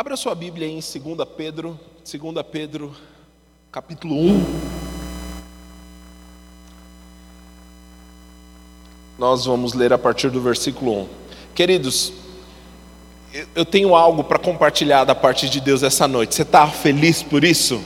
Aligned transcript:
Abra 0.00 0.16
sua 0.16 0.34
Bíblia 0.34 0.66
em 0.66 0.76
2 0.76 1.28
Pedro, 1.36 1.78
2 2.10 2.46
Pedro, 2.50 2.96
capítulo 3.70 4.14
1. 4.14 4.44
Nós 9.18 9.44
vamos 9.44 9.74
ler 9.74 9.92
a 9.92 9.98
partir 9.98 10.30
do 10.30 10.40
versículo 10.40 11.02
1. 11.02 11.08
Queridos, 11.54 12.14
eu 13.54 13.66
tenho 13.66 13.94
algo 13.94 14.24
para 14.24 14.38
compartilhar 14.38 15.04
da 15.04 15.14
parte 15.14 15.50
de 15.50 15.60
Deus 15.60 15.82
essa 15.82 16.08
noite. 16.08 16.34
Você 16.34 16.42
está 16.44 16.66
feliz 16.66 17.22
por 17.22 17.44
isso? 17.44 17.78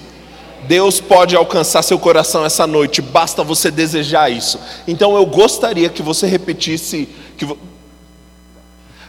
Deus 0.68 1.00
pode 1.00 1.34
alcançar 1.34 1.82
seu 1.82 1.98
coração 1.98 2.44
essa 2.44 2.64
noite, 2.64 3.02
basta 3.02 3.42
você 3.42 3.72
desejar 3.72 4.30
isso. 4.30 4.60
Então 4.86 5.16
eu 5.16 5.26
gostaria 5.26 5.88
que 5.88 6.00
você 6.00 6.28
repetisse, 6.28 7.08
que, 7.36 7.44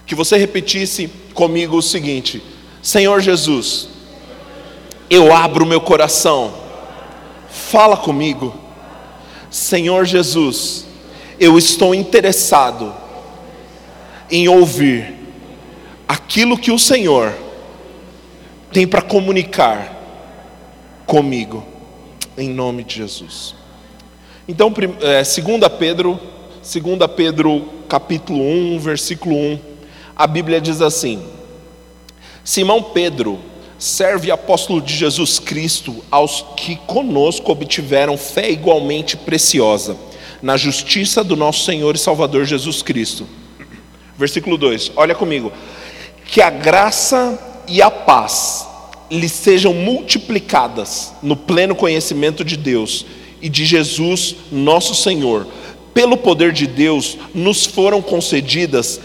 que 0.07 0.15
você 0.15 0.37
repetisse 0.37 1.07
comigo 1.35 1.77
o 1.77 1.83
seguinte: 1.83 2.54
Senhor 2.85 3.19
Jesus, 3.19 3.89
eu 5.09 5.35
abro 5.35 5.65
meu 5.65 5.81
coração, 5.81 6.53
fala 7.49 7.97
comigo. 7.97 8.53
Senhor 9.49 10.05
Jesus, 10.05 10.85
eu 11.39 11.57
estou 11.57 11.95
interessado 11.95 12.93
em 14.29 14.47
ouvir 14.47 15.15
aquilo 16.07 16.59
que 16.59 16.71
o 16.71 16.77
Senhor 16.77 17.33
tem 18.71 18.85
para 18.85 19.01
comunicar 19.01 19.91
comigo, 21.07 21.65
em 22.37 22.49
nome 22.49 22.83
de 22.83 22.97
Jesus. 22.97 23.55
Então, 24.47 24.71
é, 25.01 25.23
2 25.23 25.35
Pedro, 25.79 26.19
2 26.61 27.11
Pedro 27.17 27.67
capítulo 27.89 28.43
1, 28.43 28.77
versículo 28.77 29.35
1, 29.35 29.59
a 30.15 30.27
Bíblia 30.27 30.61
diz 30.61 30.83
assim: 30.83 31.33
Simão 32.45 32.83
Pedro, 32.83 33.39
serve 33.79 34.29
apóstolo 34.29 34.79
de 34.79 34.93
Jesus 34.93 35.39
Cristo 35.39 36.05
aos 36.11 36.45
que 36.55 36.75
conosco 36.75 37.51
obtiveram 37.51 38.15
fé 38.19 38.51
igualmente 38.51 39.17
preciosa, 39.17 39.97
na 40.43 40.55
justiça 40.55 41.23
do 41.23 41.35
nosso 41.35 41.65
Senhor 41.65 41.95
e 41.95 41.97
Salvador 41.97 42.45
Jesus 42.45 42.83
Cristo. 42.83 43.27
Versículo 44.15 44.59
2, 44.59 44.91
olha 44.95 45.15
comigo. 45.15 45.51
Que 46.23 46.39
a 46.39 46.51
graça 46.51 47.63
e 47.67 47.81
a 47.81 47.89
paz 47.89 48.67
lhe 49.09 49.27
sejam 49.27 49.73
multiplicadas 49.73 51.13
no 51.23 51.35
pleno 51.35 51.73
conhecimento 51.73 52.45
de 52.45 52.57
Deus 52.57 53.07
e 53.41 53.49
de 53.49 53.65
Jesus, 53.65 54.35
nosso 54.51 54.93
Senhor. 54.93 55.47
Pelo 55.95 56.15
poder 56.15 56.53
de 56.53 56.67
Deus, 56.67 57.17
nos 57.33 57.65
foram 57.65 58.03
concedidas 58.03 59.01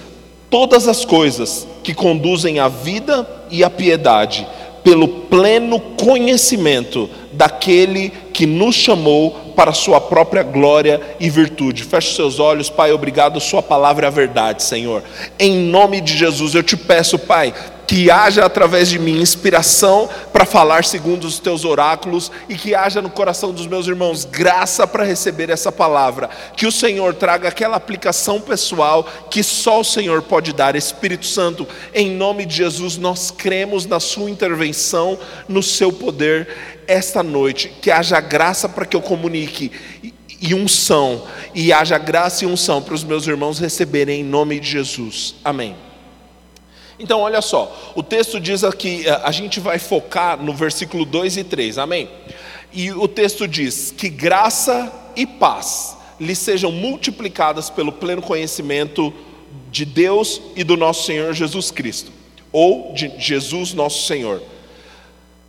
todas 0.50 0.88
as 0.88 1.04
coisas 1.04 1.66
que 1.82 1.94
conduzem 1.94 2.58
à 2.58 2.68
vida 2.68 3.26
e 3.50 3.64
à 3.64 3.70
piedade, 3.70 4.46
pelo 4.82 5.06
pleno 5.06 5.78
conhecimento 5.78 7.08
daquele 7.32 8.10
que 8.32 8.46
nos 8.46 8.74
chamou 8.74 9.52
para 9.54 9.70
a 9.70 9.74
sua 9.74 10.00
própria 10.00 10.42
glória 10.42 11.00
e 11.20 11.30
virtude. 11.30 11.84
Feche 11.84 12.14
seus 12.14 12.40
olhos, 12.40 12.68
Pai, 12.68 12.92
obrigado, 12.92 13.38
sua 13.40 13.62
palavra 13.62 14.06
é 14.06 14.08
a 14.08 14.10
verdade, 14.10 14.62
Senhor. 14.62 15.02
Em 15.38 15.54
nome 15.54 16.00
de 16.00 16.16
Jesus, 16.16 16.54
eu 16.54 16.62
te 16.62 16.76
peço, 16.76 17.18
Pai, 17.18 17.54
que 17.91 18.08
haja 18.08 18.44
através 18.44 18.88
de 18.88 19.00
mim 19.00 19.20
inspiração 19.20 20.08
para 20.33 20.46
falar 20.46 20.84
segundo 20.84 21.24
os 21.24 21.41
teus 21.41 21.64
oráculos 21.64 22.30
e 22.48 22.55
que 22.55 22.72
haja 22.72 23.02
no 23.02 23.10
coração 23.10 23.52
dos 23.52 23.66
meus 23.66 23.88
irmãos 23.88 24.24
graça 24.24 24.86
para 24.86 25.02
receber 25.02 25.50
essa 25.50 25.72
palavra. 25.72 26.30
Que 26.56 26.68
o 26.68 26.70
Senhor 26.70 27.12
traga 27.14 27.48
aquela 27.48 27.77
aplicação 27.77 28.41
pessoal 28.41 29.05
que 29.28 29.42
só 29.42 29.80
o 29.80 29.84
Senhor 29.84 30.22
pode 30.22 30.52
dar. 30.52 30.77
Espírito 30.77 31.27
Santo, 31.27 31.66
em 31.92 32.12
nome 32.12 32.46
de 32.46 32.58
Jesus, 32.58 32.96
nós 32.96 33.33
cremos 33.33 33.86
na 33.86 33.98
Sua 33.98 34.30
intervenção, 34.30 35.18
no 35.48 35.61
Seu 35.61 35.92
poder 35.92 36.46
esta 36.86 37.24
noite. 37.24 37.72
Que 37.83 37.91
haja 37.91 38.20
graça 38.20 38.68
para 38.68 38.86
que 38.86 38.94
eu 38.94 39.02
comunique 39.02 39.72
e 40.41 40.55
unção, 40.55 41.24
e 41.52 41.72
haja 41.72 41.98
graça 41.98 42.45
e 42.45 42.46
unção 42.46 42.80
para 42.80 42.95
os 42.95 43.02
meus 43.02 43.27
irmãos 43.27 43.58
receberem 43.58 44.20
em 44.20 44.24
nome 44.24 44.61
de 44.61 44.70
Jesus. 44.70 45.34
Amém. 45.45 45.89
Então, 47.00 47.20
olha 47.20 47.40
só, 47.40 47.92
o 47.94 48.02
texto 48.02 48.38
diz 48.38 48.62
aqui, 48.62 49.08
eh, 49.08 49.20
a 49.24 49.33
gente 49.33 49.58
vai 49.58 49.78
focar 49.78 50.36
no 50.36 50.52
versículo 50.52 51.06
2 51.06 51.38
e 51.38 51.44
3, 51.44 51.78
amém? 51.78 52.11
E 52.70 52.92
o 52.92 53.08
texto 53.08 53.48
diz: 53.48 53.90
Que 53.96 54.11
graça 54.11 54.92
e 55.16 55.27
paz 55.27 55.96
lhe 56.20 56.36
sejam 56.36 56.70
multiplicadas 56.70 57.70
pelo 57.70 57.90
pleno 57.90 58.20
conhecimento 58.20 59.14
de 59.70 59.86
Deus 59.86 60.42
e 60.55 60.62
do 60.62 60.77
nosso 60.77 61.06
Senhor 61.06 61.33
Jesus 61.33 61.70
Cristo, 61.70 62.12
ou 62.52 62.92
de 62.92 63.10
Jesus 63.18 63.72
nosso 63.72 64.06
Senhor. 64.06 64.42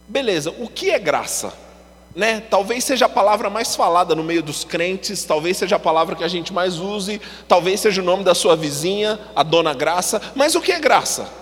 Beleza, 0.07 0.55
o 0.57 0.69
que 0.69 0.89
é 0.89 0.97
graça? 0.97 1.53
Né? 2.15 2.41
Talvez 2.49 2.85
seja 2.85 3.07
a 3.07 3.09
palavra 3.09 3.49
mais 3.49 3.75
falada 3.75 4.15
no 4.15 4.23
meio 4.23 4.41
dos 4.41 4.63
crentes, 4.63 5.25
talvez 5.25 5.57
seja 5.57 5.75
a 5.75 5.79
palavra 5.79 6.15
que 6.15 6.23
a 6.23 6.29
gente 6.29 6.53
mais 6.53 6.79
use, 6.79 7.19
talvez 7.45 7.81
seja 7.81 8.01
o 8.01 8.05
nome 8.05 8.23
da 8.23 8.33
sua 8.33 8.55
vizinha, 8.55 9.19
a 9.35 9.43
dona 9.43 9.73
Graça, 9.73 10.21
mas 10.33 10.55
o 10.55 10.61
que 10.61 10.71
é 10.71 10.79
graça? 10.79 11.40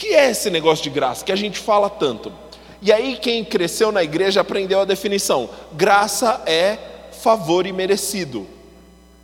Que 0.00 0.14
é 0.14 0.30
esse 0.30 0.48
negócio 0.48 0.82
de 0.82 0.88
graça 0.88 1.22
que 1.22 1.30
a 1.30 1.36
gente 1.36 1.58
fala 1.58 1.90
tanto? 1.90 2.32
E 2.80 2.90
aí, 2.90 3.18
quem 3.18 3.44
cresceu 3.44 3.92
na 3.92 4.02
igreja 4.02 4.40
aprendeu 4.40 4.80
a 4.80 4.86
definição: 4.86 5.50
graça 5.74 6.42
é 6.46 6.78
favor 7.12 7.66
imerecido. 7.66 8.46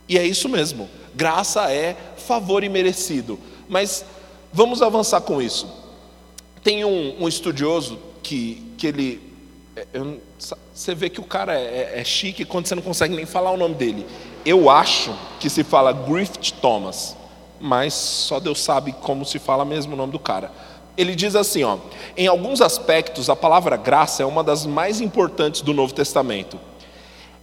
E 0.07 0.19
é 0.19 0.23
isso 0.23 0.47
mesmo, 0.47 0.87
graça 1.15 1.71
é 1.71 1.97
favor 2.15 2.63
imerecido. 2.63 3.39
Mas 3.67 4.05
vamos 4.53 4.83
avançar 4.83 5.21
com 5.21 5.41
isso. 5.41 5.67
Tem 6.63 6.85
um, 6.85 7.23
um 7.23 7.27
estudioso 7.27 7.97
que, 8.21 8.71
que 8.77 8.85
ele. 8.85 9.33
É, 9.75 9.87
eu, 9.93 10.21
você 10.71 10.93
vê 10.93 11.09
que 11.09 11.19
o 11.19 11.23
cara 11.23 11.59
é, 11.59 11.93
é, 11.95 12.01
é 12.01 12.03
chique 12.03 12.45
quando 12.45 12.67
você 12.67 12.75
não 12.75 12.83
consegue 12.83 13.15
nem 13.15 13.25
falar 13.25 13.49
o 13.49 13.57
nome 13.57 13.73
dele. 13.73 14.05
Eu 14.45 14.69
acho 14.69 15.11
que 15.39 15.49
se 15.49 15.63
fala 15.63 15.91
Griffith 15.91 16.53
Thomas, 16.61 17.17
mas 17.59 17.95
só 17.95 18.39
Deus 18.39 18.61
sabe 18.61 18.91
como 18.91 19.25
se 19.25 19.39
fala 19.39 19.65
mesmo 19.65 19.93
o 19.93 19.97
nome 19.97 20.11
do 20.11 20.19
cara 20.19 20.51
ele 20.97 21.15
diz 21.15 21.35
assim, 21.35 21.63
ó, 21.63 21.77
em 22.17 22.25
alguns 22.25 22.59
aspectos 22.59 23.29
a 23.29 23.35
palavra 23.35 23.77
graça 23.77 24.23
é 24.23 24.25
uma 24.25 24.43
das 24.43 24.65
mais 24.65 24.99
importantes 24.99 25.61
do 25.61 25.73
Novo 25.73 25.93
Testamento. 25.93 26.59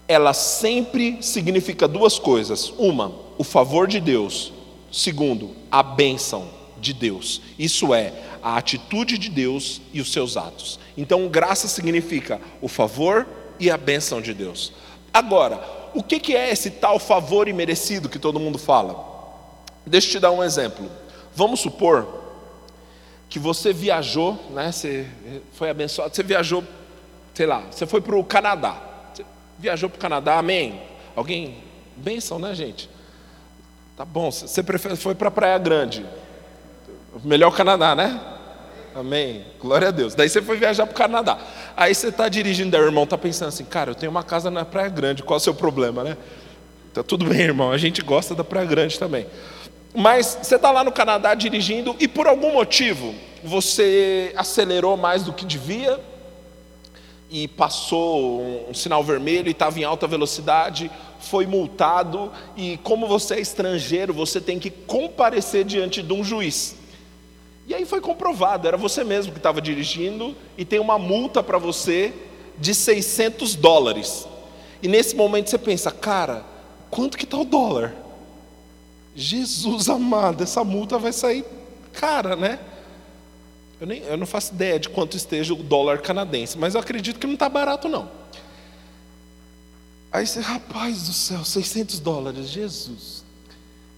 Ela 0.08 0.34
sempre 0.34 1.18
significa 1.22 1.86
duas 1.86 2.18
coisas: 2.18 2.74
uma, 2.76 3.12
o 3.38 3.44
favor 3.44 3.86
de 3.86 4.00
Deus; 4.00 4.52
segundo, 4.90 5.54
a 5.70 5.82
bênção 5.82 6.48
de 6.80 6.92
Deus. 6.92 7.40
Isso 7.58 7.94
é 7.94 8.12
a 8.42 8.56
atitude 8.56 9.16
de 9.16 9.30
Deus 9.30 9.80
e 9.92 10.00
os 10.00 10.12
seus 10.12 10.36
atos. 10.36 10.78
Então, 10.98 11.28
graça 11.28 11.68
significa 11.68 12.40
o 12.60 12.68
favor 12.68 13.26
e 13.58 13.70
a 13.70 13.76
bênção 13.78 14.20
de 14.20 14.34
Deus. 14.34 14.72
Agora, 15.12 15.62
o 15.94 16.02
que 16.02 16.36
é 16.36 16.50
esse 16.50 16.70
tal 16.70 16.98
favor 16.98 17.48
imerecido 17.48 18.08
que 18.08 18.18
todo 18.18 18.40
mundo 18.40 18.58
fala? 18.58 19.12
Deixa 19.86 20.08
eu 20.08 20.12
te 20.12 20.18
dar 20.18 20.32
um 20.32 20.42
exemplo. 20.42 20.90
Vamos 21.34 21.60
supor 21.60 22.23
que 23.34 23.38
você 23.40 23.72
viajou, 23.72 24.38
né? 24.50 24.70
Você 24.70 25.08
foi 25.54 25.68
abençoado, 25.68 26.14
você 26.14 26.22
viajou, 26.22 26.62
sei 27.34 27.46
lá, 27.46 27.64
você 27.68 27.84
foi 27.84 28.00
para 28.00 28.14
o 28.14 28.22
Canadá. 28.22 28.80
Você 29.12 29.24
viajou 29.58 29.90
para 29.90 29.96
o 29.96 30.00
Canadá, 30.00 30.38
amém? 30.38 30.80
Alguém? 31.16 31.56
Bênção, 31.96 32.38
né, 32.38 32.54
gente? 32.54 32.88
Tá 33.96 34.04
bom, 34.04 34.30
você 34.30 34.62
prefere, 34.62 34.94
foi 34.94 35.16
para 35.16 35.26
a 35.26 35.30
Praia 35.32 35.58
Grande. 35.58 36.06
Melhor 37.24 37.50
Canadá, 37.50 37.96
né? 37.96 38.20
Amém. 38.94 39.44
Glória 39.58 39.88
a 39.88 39.90
Deus. 39.90 40.14
Daí 40.14 40.28
você 40.28 40.40
foi 40.40 40.56
viajar 40.56 40.86
para 40.86 40.94
o 40.94 40.96
Canadá. 40.96 41.36
Aí 41.76 41.92
você 41.92 42.10
está 42.10 42.28
dirigindo, 42.28 42.76
o 42.76 42.80
irmão 42.80 43.02
está 43.02 43.18
pensando 43.18 43.48
assim, 43.48 43.64
cara, 43.64 43.90
eu 43.90 43.96
tenho 43.96 44.12
uma 44.12 44.22
casa 44.22 44.48
na 44.48 44.64
Praia 44.64 44.88
Grande, 44.88 45.24
qual 45.24 45.38
é 45.38 45.38
o 45.38 45.40
seu 45.40 45.54
problema, 45.56 46.04
né? 46.04 46.16
Tá 46.92 47.02
tudo 47.02 47.24
bem, 47.24 47.40
irmão, 47.40 47.72
a 47.72 47.78
gente 47.78 48.00
gosta 48.00 48.32
da 48.32 48.44
Praia 48.44 48.64
Grande 48.64 48.96
também. 48.96 49.26
Mas 49.94 50.38
você 50.42 50.56
está 50.56 50.72
lá 50.72 50.82
no 50.82 50.90
Canadá 50.90 51.34
dirigindo 51.34 51.94
e 52.00 52.08
por 52.08 52.26
algum 52.26 52.52
motivo 52.52 53.14
você 53.44 54.32
acelerou 54.36 54.96
mais 54.96 55.22
do 55.22 55.32
que 55.32 55.44
devia 55.44 56.00
e 57.30 57.46
passou 57.46 58.42
um, 58.68 58.74
sinal 58.74 59.04
vermelho 59.04 59.46
e 59.48 59.52
estava 59.52 59.78
em 59.78 59.84
alta 59.84 60.06
velocidade, 60.06 60.90
foi 61.20 61.46
multado 61.46 62.32
e 62.56 62.76
como 62.78 63.06
você 63.06 63.34
é 63.34 63.40
estrangeiro, 63.40 64.12
você 64.12 64.40
tem 64.40 64.58
que 64.58 64.68
comparecer 64.68 65.64
diante 65.64 66.02
de 66.02 66.12
um 66.12 66.24
juiz. 66.24 66.76
E 67.66 67.72
aí 67.72 67.86
foi 67.86 68.00
comprovado, 68.00 68.66
era 68.66 68.76
você 68.76 69.04
mesmo 69.04 69.32
que 69.32 69.38
estava 69.38 69.60
dirigindo 69.60 70.36
e 70.58 70.64
tem 70.64 70.80
uma 70.80 70.98
multa 70.98 71.42
para 71.42 71.56
você 71.56 72.12
de 72.58 72.74
600 72.74 73.54
dólares. 73.54 74.26
E 74.82 74.88
nesse 74.88 75.14
momento 75.14 75.50
você 75.50 75.58
pensa, 75.58 75.90
cara, 75.90 76.44
quanto 76.90 77.16
que 77.16 77.24
está 77.24 77.38
o 77.38 77.44
dólar? 77.44 78.03
Jesus 79.14 79.88
amado, 79.88 80.42
essa 80.42 80.64
multa 80.64 80.98
vai 80.98 81.12
sair 81.12 81.44
cara, 81.92 82.34
né? 82.34 82.58
Eu, 83.80 83.86
nem, 83.86 84.00
eu 84.02 84.16
não 84.16 84.26
faço 84.26 84.54
ideia 84.54 84.78
de 84.78 84.88
quanto 84.88 85.16
esteja 85.16 85.52
o 85.52 85.62
dólar 85.62 86.00
canadense, 86.00 86.58
mas 86.58 86.74
eu 86.74 86.80
acredito 86.80 87.18
que 87.18 87.26
não 87.26 87.34
está 87.34 87.48
barato, 87.48 87.88
não. 87.88 88.08
Aí 90.10 90.26
você, 90.26 90.40
rapaz 90.40 91.02
do 91.08 91.12
céu, 91.12 91.44
600 91.44 91.98
dólares, 91.98 92.48
Jesus. 92.48 93.24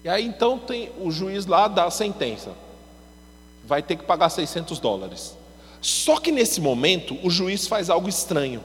E 0.03 0.09
aí 0.09 0.25
então 0.25 0.59
tem 0.59 0.91
o 0.99 1.11
juiz 1.11 1.47
lá 1.47 1.69
dá 1.69 1.85
a 1.85 1.91
sentença. 1.91 2.53
vai 3.65 3.83
ter 3.83 3.97
que 3.97 4.05
pagar 4.05 4.31
600 4.31 4.79
dólares. 4.79 5.37
Só 5.81 6.19
que 6.19 6.33
nesse 6.33 6.61
momento, 6.61 7.19
o 7.23 7.31
juiz 7.31 7.67
faz 7.67 7.91
algo 7.91 8.09
estranho. 8.09 8.63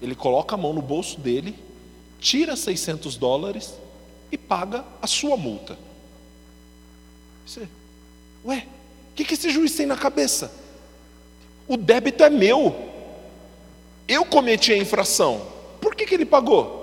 Ele 0.00 0.14
coloca 0.14 0.54
a 0.54 0.58
mão 0.58 0.72
no 0.72 0.80
bolso 0.80 1.20
dele, 1.20 1.54
tira 2.18 2.56
600 2.56 3.16
dólares 3.16 3.74
e 4.30 4.38
paga 4.38 4.84
a 5.00 5.06
sua 5.06 5.36
multa. 5.36 5.78
Você, 7.46 7.68
ué, 8.44 8.66
o 9.10 9.14
que, 9.14 9.24
que 9.24 9.34
esse 9.34 9.50
juiz 9.50 9.74
tem 9.74 9.86
na 9.86 9.96
cabeça? 9.96 10.52
O 11.66 11.76
débito 11.76 12.22
é 12.22 12.30
meu. 12.30 12.74
Eu 14.06 14.24
cometi 14.24 14.72
a 14.72 14.76
infração. 14.76 15.46
Por 15.80 15.94
que, 15.94 16.06
que 16.06 16.14
ele 16.14 16.26
pagou? 16.26 16.80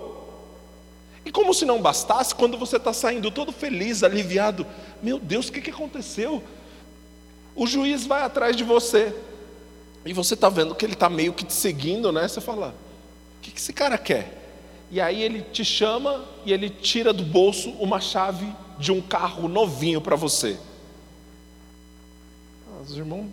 E 1.25 1.31
como 1.31 1.53
se 1.53 1.65
não 1.65 1.81
bastasse, 1.81 2.33
quando 2.33 2.57
você 2.57 2.77
está 2.77 2.93
saindo 2.93 3.29
todo 3.29 3.51
feliz, 3.51 4.01
aliviado, 4.01 4.65
meu 5.03 5.19
Deus, 5.19 5.49
o 5.49 5.51
que, 5.51 5.59
que 5.59 5.71
aconteceu? 5.71 6.41
O 7.53 7.67
juiz 7.67 8.05
vai 8.05 8.21
atrás 8.21 8.55
de 8.55 8.63
você, 8.63 9.13
e 10.05 10.13
você 10.13 10.35
está 10.35 10.47
vendo 10.47 10.73
que 10.73 10.85
ele 10.85 10.93
está 10.93 11.09
meio 11.09 11.33
que 11.33 11.43
te 11.43 11.51
seguindo, 11.51 12.13
né? 12.13 12.25
Você 12.25 12.39
fala, 12.39 12.69
o 12.69 13.41
que, 13.41 13.51
que 13.51 13.59
esse 13.59 13.73
cara 13.73 13.97
quer? 13.97 14.46
E 14.89 15.01
aí 15.01 15.21
ele 15.21 15.41
te 15.41 15.65
chama 15.65 16.23
e 16.45 16.53
ele 16.53 16.69
tira 16.69 17.11
do 17.11 17.23
bolso 17.23 17.69
uma 17.71 17.99
chave 17.99 18.47
de 18.79 18.91
um 18.91 19.01
carro 19.01 19.47
novinho 19.47 19.99
para 19.99 20.15
você. 20.15 20.57
Os 22.81 22.95
irmãos, 22.95 23.27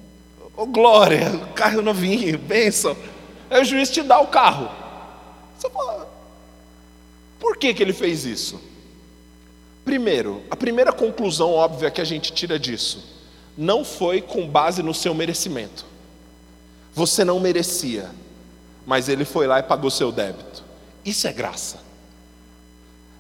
oh, 0.57 0.67
glória, 0.67 1.31
carro 1.55 1.81
novinho, 1.81 2.39
bênção. 2.39 2.97
Aí 3.49 3.61
o 3.61 3.65
juiz 3.65 3.91
te 3.91 4.03
dá 4.03 4.21
o 4.21 4.27
carro. 4.27 4.69
Você 5.57 5.71
fala, 5.71 6.09
por 7.39 7.57
que, 7.57 7.73
que 7.73 7.83
ele 7.83 7.93
fez 7.93 8.25
isso? 8.25 8.61
Primeiro, 9.85 10.43
a 10.51 10.57
primeira 10.57 10.93
conclusão 10.93 11.53
óbvia 11.53 11.91
que 11.91 12.01
a 12.01 12.05
gente 12.05 12.33
tira 12.33 12.59
disso, 12.59 13.15
não 13.57 13.85
foi 13.85 14.21
com 14.21 14.49
base 14.49 14.83
no 14.83 14.95
seu 14.95 15.15
merecimento. 15.15 15.85
Você 16.95 17.25
não 17.25 17.39
merecia, 17.39 18.11
mas 18.87 19.09
ele 19.09 19.25
foi 19.25 19.47
lá 19.47 19.59
e 19.59 19.63
pagou 19.63 19.91
seu 19.91 20.11
débito. 20.11 20.65
Isso 21.05 21.27
é 21.27 21.33
graça. 21.33 21.85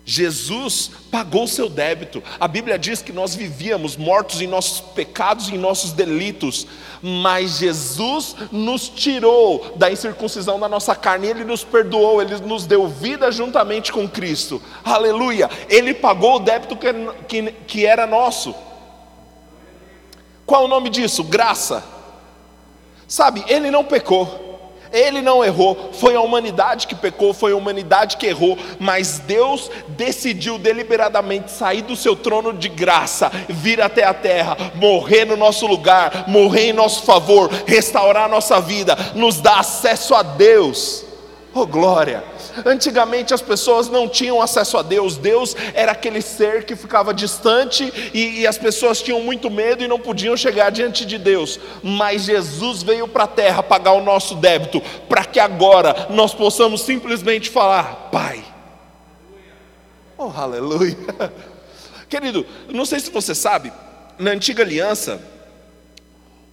Jesus 0.06 0.90
pagou 1.10 1.46
seu 1.46 1.69
débito. 1.69 2.22
A 2.38 2.46
Bíblia 2.46 2.78
diz 2.78 3.00
que 3.00 3.12
nós 3.12 3.34
vivíamos 3.34 3.96
mortos 3.96 4.42
em 4.42 4.46
nossos 4.46 4.81
pecados 4.81 5.48
e 5.48 5.54
em 5.54 5.58
nossos 5.58 5.92
delitos, 5.92 6.66
mas 7.00 7.58
Jesus 7.58 8.36
nos 8.52 8.88
tirou 8.88 9.72
da 9.76 9.90
incircuncisão 9.90 10.60
da 10.60 10.69
nossa 10.69 10.94
carne, 10.94 11.28
Ele 11.28 11.44
nos 11.44 11.64
perdoou, 11.64 12.20
Ele 12.20 12.36
nos 12.40 12.66
deu 12.66 12.86
vida 12.86 13.32
juntamente 13.32 13.90
com 13.92 14.06
Cristo. 14.06 14.60
Aleluia! 14.84 15.48
Ele 15.70 15.94
pagou 15.94 16.37
o 16.37 16.40
débito 16.40 16.76
que, 16.76 16.92
que, 17.26 17.52
que 17.66 17.87
era 17.87 18.06
nosso. 18.06 18.54
Qual 20.44 20.64
o 20.64 20.69
nome 20.69 20.90
disso? 20.90 21.25
Graça. 21.25 21.82
Sabe, 23.08 23.42
Ele 23.48 23.70
não 23.70 23.84
pecou. 23.84 24.44
Ele 24.94 25.20
não 25.20 25.44
errou, 25.44 25.91
foi 25.93 26.14
a 26.14 26.20
humanidade 26.20 26.87
que 26.87 26.94
pecou, 26.94 27.35
foi 27.35 27.50
a 27.50 27.56
humanidade 27.56 28.17
que 28.17 28.26
errou, 28.26 28.56
mas 28.79 29.19
Deus 29.19 29.69
decidiu 29.88 30.56
deliberadamente 30.56 31.50
sair 31.50 31.82
do 31.82 31.96
seu 31.96 32.14
trono 32.14 32.52
de 32.52 32.69
graça, 32.69 33.29
vir 33.49 33.81
até 33.81 34.05
a 34.05 34.14
terra, 34.14 34.56
morrer 34.76 35.25
no 35.25 35.37
nosso 35.37 35.67
lugar, 35.67 36.26
morrer 36.29 36.69
em 36.69 36.73
nosso 36.73 37.02
favor, 37.02 37.50
restaurar 37.67 38.29
nossa 38.29 38.61
vida, 38.61 38.96
nos 39.17 39.41
dar 39.41 39.58
acesso 39.58 40.14
a 40.14 40.23
Deus. 40.23 41.05
Oh 41.52 41.67
glória! 41.67 42.33
Antigamente 42.64 43.34
as 43.34 43.42
pessoas 43.42 43.88
não 43.88 44.08
tinham 44.08 44.40
acesso 44.40 44.76
a 44.76 44.82
Deus, 44.82 45.16
Deus 45.16 45.56
era 45.74 45.92
aquele 45.92 46.20
ser 46.20 46.64
que 46.64 46.76
ficava 46.76 47.12
distante 47.12 47.92
e, 48.12 48.40
e 48.40 48.46
as 48.46 48.58
pessoas 48.58 49.00
tinham 49.02 49.20
muito 49.20 49.50
medo 49.50 49.82
e 49.82 49.88
não 49.88 49.98
podiam 49.98 50.36
chegar 50.36 50.70
diante 50.70 51.04
de 51.04 51.18
Deus. 51.18 51.58
Mas 51.82 52.22
Jesus 52.22 52.82
veio 52.82 53.08
para 53.08 53.24
a 53.24 53.28
terra 53.28 53.62
pagar 53.62 53.92
o 53.92 54.02
nosso 54.02 54.34
débito, 54.34 54.80
para 55.08 55.24
que 55.24 55.40
agora 55.40 56.08
nós 56.10 56.34
possamos 56.34 56.82
simplesmente 56.82 57.50
falar: 57.50 58.10
Pai. 58.12 58.44
Oh, 60.16 60.30
aleluia! 60.34 60.96
Querido, 62.08 62.46
não 62.68 62.84
sei 62.84 63.00
se 63.00 63.10
você 63.10 63.34
sabe, 63.34 63.72
na 64.18 64.30
antiga 64.30 64.62
aliança, 64.62 65.20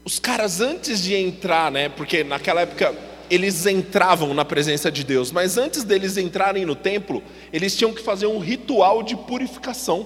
os 0.03 0.17
caras 0.17 0.61
antes 0.61 1.01
de 1.01 1.15
entrar, 1.15 1.71
né, 1.71 1.89
porque 1.89 2.23
naquela 2.23 2.61
época 2.61 2.95
eles 3.31 3.65
entravam 3.65 4.33
na 4.33 4.43
presença 4.43 4.91
de 4.91 5.05
Deus, 5.05 5.31
mas 5.31 5.57
antes 5.57 5.85
deles 5.85 6.17
entrarem 6.17 6.65
no 6.65 6.75
templo, 6.75 7.23
eles 7.53 7.77
tinham 7.77 7.93
que 7.93 8.01
fazer 8.01 8.27
um 8.27 8.39
ritual 8.39 9.01
de 9.01 9.15
purificação. 9.15 10.05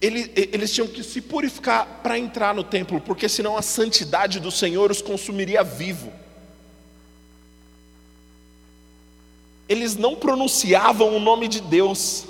Eles, 0.00 0.30
eles 0.34 0.72
tinham 0.72 0.88
que 0.88 1.02
se 1.02 1.20
purificar 1.20 2.00
para 2.02 2.18
entrar 2.18 2.54
no 2.54 2.64
templo, 2.64 2.98
porque 2.98 3.28
senão 3.28 3.58
a 3.58 3.62
santidade 3.62 4.40
do 4.40 4.50
Senhor 4.50 4.90
os 4.90 5.02
consumiria 5.02 5.62
vivo. 5.62 6.10
Eles 9.68 9.96
não 9.96 10.16
pronunciavam 10.16 11.14
o 11.14 11.20
nome 11.20 11.46
de 11.46 11.60
Deus, 11.60 12.24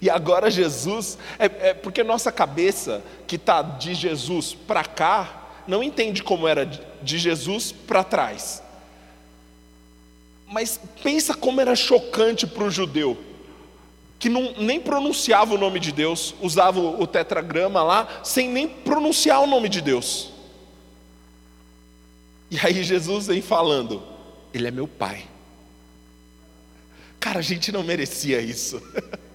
e 0.00 0.08
agora 0.08 0.50
Jesus, 0.50 1.18
é, 1.38 1.70
é 1.70 1.74
porque 1.74 2.02
nossa 2.02 2.32
cabeça 2.32 3.02
que 3.26 3.36
está 3.36 3.60
de 3.60 3.94
Jesus 3.94 4.54
para 4.54 4.82
cá, 4.82 5.48
não 5.66 5.82
entende 5.82 6.22
como 6.22 6.48
era 6.48 6.64
de 6.64 7.18
Jesus 7.18 7.70
para 7.70 8.02
trás. 8.02 8.62
Mas 10.48 10.80
pensa 11.02 11.34
como 11.34 11.60
era 11.60 11.76
chocante 11.76 12.46
para 12.46 12.64
o 12.64 12.70
judeu, 12.70 13.16
que 14.18 14.28
não, 14.28 14.54
nem 14.58 14.80
pronunciava 14.80 15.54
o 15.54 15.58
nome 15.58 15.78
de 15.78 15.92
Deus, 15.92 16.34
usava 16.40 16.80
o 16.80 17.06
tetragrama 17.06 17.82
lá, 17.82 18.20
sem 18.24 18.48
nem 18.48 18.66
pronunciar 18.66 19.42
o 19.42 19.46
nome 19.46 19.68
de 19.68 19.80
Deus. 19.80 20.32
E 22.50 22.58
aí 22.58 22.82
Jesus 22.82 23.26
vem 23.26 23.40
falando: 23.40 24.02
Ele 24.52 24.66
é 24.66 24.70
meu 24.70 24.88
Pai. 24.88 25.24
Cara, 27.20 27.38
a 27.38 27.42
gente 27.42 27.70
não 27.70 27.84
merecia 27.84 28.40
isso. 28.40 28.82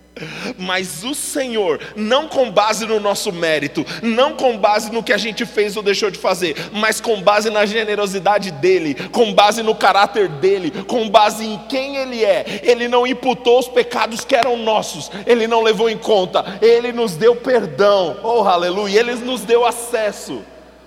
Mas 0.58 1.04
o 1.04 1.14
Senhor, 1.14 1.80
não 1.96 2.28
com 2.28 2.50
base 2.50 2.86
no 2.86 3.00
nosso 3.00 3.34
mérito, 3.34 3.86
não 4.02 4.34
com 4.34 4.58
base 4.58 4.92
no 4.92 5.04
que 5.04 5.12
a 5.12 5.18
gente 5.18 5.46
fez 5.46 5.76
ou 5.76 5.84
deixou 5.84 6.10
de 6.10 6.18
fazer, 6.18 6.56
mas 6.72 7.02
com 7.02 7.22
base 7.22 7.50
na 7.50 7.66
generosidade 7.66 8.52
dEle, 8.52 8.96
com 9.10 9.34
base 9.34 9.62
no 9.62 9.76
caráter 9.76 10.30
dEle, 10.30 10.72
com 10.72 11.10
base 11.10 11.46
em 11.46 11.58
quem 11.68 11.98
Ele 11.98 12.24
é, 12.24 12.62
Ele 12.64 12.88
não 12.88 13.06
imputou 13.06 13.60
os 13.60 13.68
pecados 13.68 14.24
que 14.24 14.36
eram 14.36 14.58
nossos, 14.58 15.12
Ele 15.26 15.48
não 15.48 15.62
levou 15.62 15.90
em 15.90 15.98
conta, 15.98 16.60
Ele 16.62 16.94
nos 16.94 17.16
deu 17.16 17.36
perdão, 17.36 18.18
oh 18.24 18.44
aleluia, 18.44 19.00
Ele 19.00 19.16
nos 19.16 19.42
deu 19.42 19.66
acesso. 19.66 20.42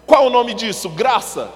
Qual 0.07 0.27
o 0.27 0.31
nome 0.31 0.55
disso? 0.55 0.89
Graça. 0.89 1.51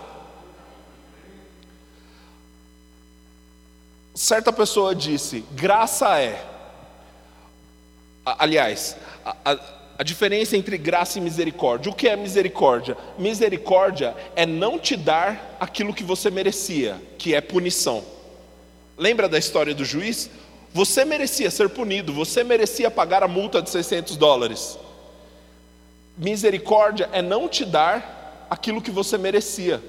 Certa 4.14 4.52
pessoa 4.52 4.94
disse: 4.94 5.42
graça 5.52 6.20
é 6.20 6.51
Aliás, 8.24 8.96
a, 9.24 9.36
a, 9.44 9.58
a, 9.98 10.02
diferença 10.04 10.56
entre 10.56 10.78
graça 10.78 11.18
e 11.18 11.20
misericórdia. 11.20 11.90
O 11.90 11.94
que 11.94 12.08
é 12.08 12.14
misericórdia? 12.14 12.96
Misericórdia 13.18 14.14
é 14.36 14.46
não 14.46 14.78
te 14.78 14.96
dar 14.96 15.56
aquilo 15.58 15.92
que 15.92 16.04
você 16.04 16.30
merecia, 16.30 17.00
que 17.18 17.34
é 17.34 17.40
punição. 17.40 18.04
Lembra 18.96 19.28
da 19.28 19.38
história 19.38 19.74
do 19.74 19.84
juiz? 19.84 20.30
Você 20.72 21.04
merecia 21.04 21.50
ser 21.50 21.68
punido, 21.68 22.12
você 22.12 22.44
merecia 22.44 22.90
pagar 22.90 23.24
a 23.24 23.28
multa 23.28 23.60
de 23.60 23.70
600 23.70 24.16
dólares. 24.16 24.78
Misericórdia 26.16 27.10
é 27.12 27.20
não 27.20 27.48
te 27.48 27.64
dar 27.64 28.46
aquilo 28.48 28.80
que 28.80 28.90
você 28.90 29.18
merecia. 29.18 29.82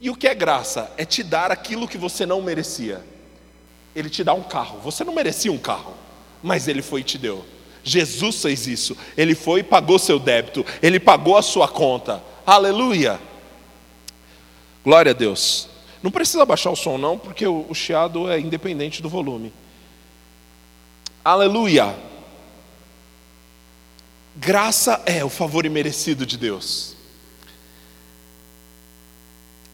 E 0.00 0.10
o 0.10 0.14
que 0.14 0.28
é 0.28 0.34
graça? 0.34 0.92
É 0.98 1.04
te 1.06 1.22
dar 1.22 1.50
aquilo 1.50 1.88
que 1.88 1.96
você 1.96 2.26
não 2.26 2.42
merecia. 2.42 3.02
Ele 3.94 4.10
te 4.10 4.22
dá 4.22 4.34
um 4.34 4.42
carro. 4.42 4.78
Você 4.80 5.02
não 5.02 5.14
merecia 5.14 5.50
um 5.50 5.56
carro 5.56 5.94
mas 6.42 6.68
Ele 6.68 6.82
foi 6.82 7.00
e 7.00 7.04
te 7.04 7.18
deu. 7.18 7.44
Jesus 7.82 8.42
fez 8.42 8.66
isso, 8.66 8.96
Ele 9.16 9.34
foi 9.34 9.60
e 9.60 9.62
pagou 9.62 9.98
seu 9.98 10.18
débito, 10.18 10.66
Ele 10.82 10.98
pagou 10.98 11.36
a 11.36 11.42
sua 11.42 11.68
conta. 11.68 12.22
Aleluia! 12.44 13.20
Glória 14.84 15.10
a 15.10 15.14
Deus. 15.14 15.68
Não 16.02 16.10
precisa 16.10 16.44
baixar 16.44 16.70
o 16.70 16.76
som, 16.76 16.98
não, 16.98 17.18
porque 17.18 17.46
o, 17.46 17.72
chiado 17.74 18.30
é 18.30 18.38
independente 18.38 19.02
do 19.02 19.08
volume. 19.08 19.52
Aleluia! 21.24 21.96
Graça 24.36 25.02
é 25.06 25.24
o 25.24 25.28
favor 25.28 25.64
imerecido 25.64 26.26
de 26.26 26.36
Deus. 26.36 26.94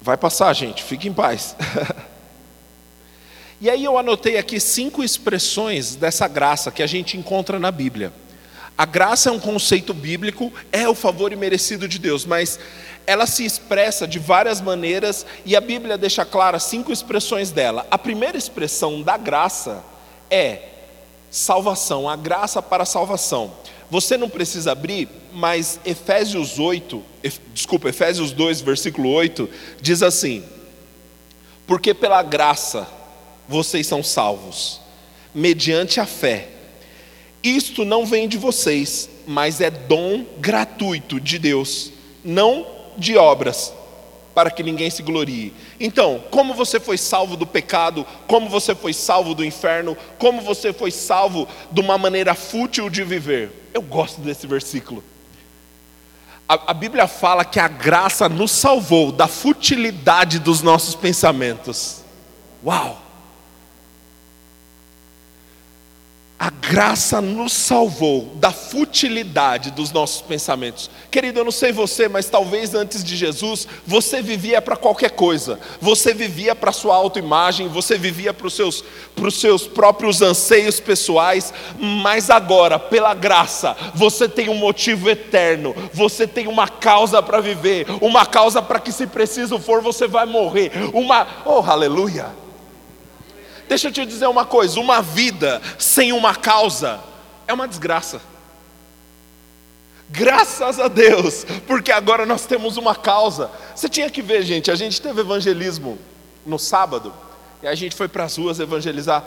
Vai 0.00 0.16
passar, 0.16 0.52
gente, 0.52 0.83
fique 0.83 1.09
em 1.09 1.12
paz. 1.12 1.57
E 3.62 3.71
aí 3.71 3.85
eu 3.85 3.97
anotei 3.97 4.38
aqui 4.38 4.59
cinco 4.59 5.04
expressões 5.04 5.95
dessa 5.95 6.26
graça 6.26 6.73
que 6.73 6.83
a 6.83 6.87
gente 6.88 7.16
encontra 7.16 7.61
na 7.61 7.71
Bíblia. 7.71 8.12
A 8.76 8.85
graça 8.85 9.28
é 9.28 9.33
um 9.33 9.38
conceito 9.38 9.95
bíblico, 9.95 10.52
é 10.73 10.88
o 10.88 10.97
favor 10.97 11.33
imerecido 11.33 11.87
de 11.87 11.97
Deus, 12.00 12.25
mas 12.25 12.59
ela 13.07 13.25
se 13.25 13.45
expressa 13.45 14.04
de 14.04 14.19
várias 14.19 14.61
maneiras 14.61 15.25
e 15.45 15.54
a 15.54 15.61
Bíblia 15.61 15.97
deixa 15.97 16.25
clara 16.25 16.59
cinco 16.59 16.90
expressões 16.90 17.52
dela. 17.52 17.87
A 17.88 17.97
primeira 17.97 18.37
expressão 18.37 19.00
da 19.00 19.16
graça 19.16 19.85
é 20.28 20.62
salvação, 21.31 22.09
a 22.09 22.16
graça 22.16 22.61
para 22.61 22.83
a 22.83 22.87
salvação. 22.87 23.52
Você 23.88 24.16
não 24.16 24.28
precisa 24.28 24.73
abrir, 24.73 25.09
mas 25.33 25.78
Efésios 25.85 26.59
8, 26.59 27.00
desculpa, 27.54 27.88
Efésios 27.88 28.33
2, 28.33 28.61
versículo 28.61 29.09
8, 29.11 29.49
diz 29.81 30.02
assim: 30.02 30.42
Porque 31.64 31.95
pela 31.95 32.25
graça 32.25 33.00
vocês 33.49 33.87
são 33.87 34.02
salvos, 34.02 34.80
mediante 35.34 36.00
a 36.00 36.06
fé. 36.06 36.49
Isto 37.42 37.84
não 37.84 38.06
vem 38.06 38.28
de 38.28 38.38
vocês, 38.38 39.08
mas 39.26 39.61
é 39.61 39.70
dom 39.70 40.25
gratuito 40.38 41.20
de 41.20 41.38
Deus, 41.38 41.92
não 42.25 42.66
de 42.96 43.16
obras, 43.16 43.72
para 44.34 44.50
que 44.50 44.62
ninguém 44.62 44.90
se 44.90 45.02
glorie. 45.02 45.52
Então, 45.78 46.22
como 46.30 46.54
você 46.54 46.78
foi 46.78 46.96
salvo 46.96 47.37
do 47.37 47.46
pecado, 47.46 48.06
como 48.26 48.49
você 48.49 48.75
foi 48.75 48.92
salvo 48.92 49.34
do 49.34 49.44
inferno, 49.44 49.96
como 50.18 50.40
você 50.40 50.72
foi 50.72 50.90
salvo 50.90 51.49
de 51.70 51.80
uma 51.80 51.99
maneira 51.99 52.34
fútil 52.34 52.88
de 52.88 53.02
viver. 53.04 53.68
Eu 53.75 53.82
gosto 53.82 54.20
desse 54.20 54.46
versículo. 54.46 55.02
A, 56.49 56.70
a 56.70 56.75
Bíblia 56.75 57.06
fala 57.06 57.44
que 57.44 57.58
a 57.58 57.68
graça 57.68 58.28
nos 58.28 58.50
salvou 58.52 59.11
da 59.11 59.26
futilidade 59.26 60.38
dos 60.38 60.62
nossos 60.62 60.94
pensamentos. 60.94 62.02
Uau! 62.64 63.01
A 66.42 66.50
graça 66.50 67.20
nos 67.20 67.52
salvou 67.52 68.32
da 68.34 68.50
futilidade 68.50 69.70
dos 69.70 69.92
nossos 69.92 70.20
pensamentos. 70.20 70.90
Querido, 71.08 71.38
eu 71.38 71.44
não 71.44 71.52
sei 71.52 71.70
você, 71.70 72.08
mas 72.08 72.28
talvez 72.28 72.75
antes 72.75 73.04
de 73.04 73.14
Jesus 73.14 73.68
você 73.87 74.20
vivia 74.20 74.61
para 74.61 74.75
qualquer 74.75 75.12
coisa. 75.12 75.61
Você 75.80 76.12
vivia 76.12 76.52
para 76.56 76.72
sua 76.72 76.96
autoimagem, 76.96 77.68
você 77.68 77.96
vivia 77.96 78.34
para 78.34 78.49
os 78.49 78.54
seus, 78.54 78.82
seus 79.30 79.68
próprios 79.68 80.20
anseios 80.20 80.80
pessoais, 80.80 81.54
mas 81.78 82.28
agora, 82.28 82.76
pela 82.76 83.14
graça, 83.14 83.76
você 83.94 84.28
tem 84.28 84.49
um 84.49 84.56
motivo 84.56 85.08
eterno, 85.08 85.72
você 85.94 86.26
tem 86.26 86.49
uma 86.49 86.66
causa 86.66 87.22
para 87.22 87.40
viver, 87.40 87.87
uma 88.00 88.26
causa 88.26 88.61
para 88.61 88.80
que 88.80 88.90
se 88.90 89.06
preciso 89.06 89.61
for 89.61 89.80
você 89.80 90.08
vai 90.08 90.26
morrer. 90.26 90.72
Uma, 90.92 91.25
oh, 91.46 91.61
aleluia! 91.61 92.42
Deixa 93.73 93.88
eu 93.88 93.93
te 93.93 94.05
dizer 94.05 94.26
uma 94.26 94.45
coisa: 94.45 94.79
uma 94.79 95.00
vida 95.00 95.62
sem 95.79 96.12
uma 96.12 96.35
causa 96.35 97.00
é 97.49 97.55
uma 97.55 97.67
desgraça. 97.67 98.21
Graças 100.11 100.79
a 100.79 100.88
Deus, 100.88 101.47
porque 101.67 101.91
agora 101.91 102.26
nós 102.26 102.45
temos 102.45 102.76
uma 102.76 102.95
causa. 102.95 103.50
Você 103.75 103.88
tinha 103.88 104.11
que 104.11 104.21
ver, 104.21 104.43
gente, 104.43 104.71
a 104.71 104.75
gente 104.75 105.00
teve 105.00 105.23
evangelismo 105.23 105.99
no 106.45 106.59
sábado, 106.59 107.14
e 107.62 107.67
a 107.67 107.75
gente 107.75 107.97
foi 107.97 108.09
para 108.09 108.25
as 108.25 108.37
ruas 108.37 108.61
evangelizar. 108.61 109.25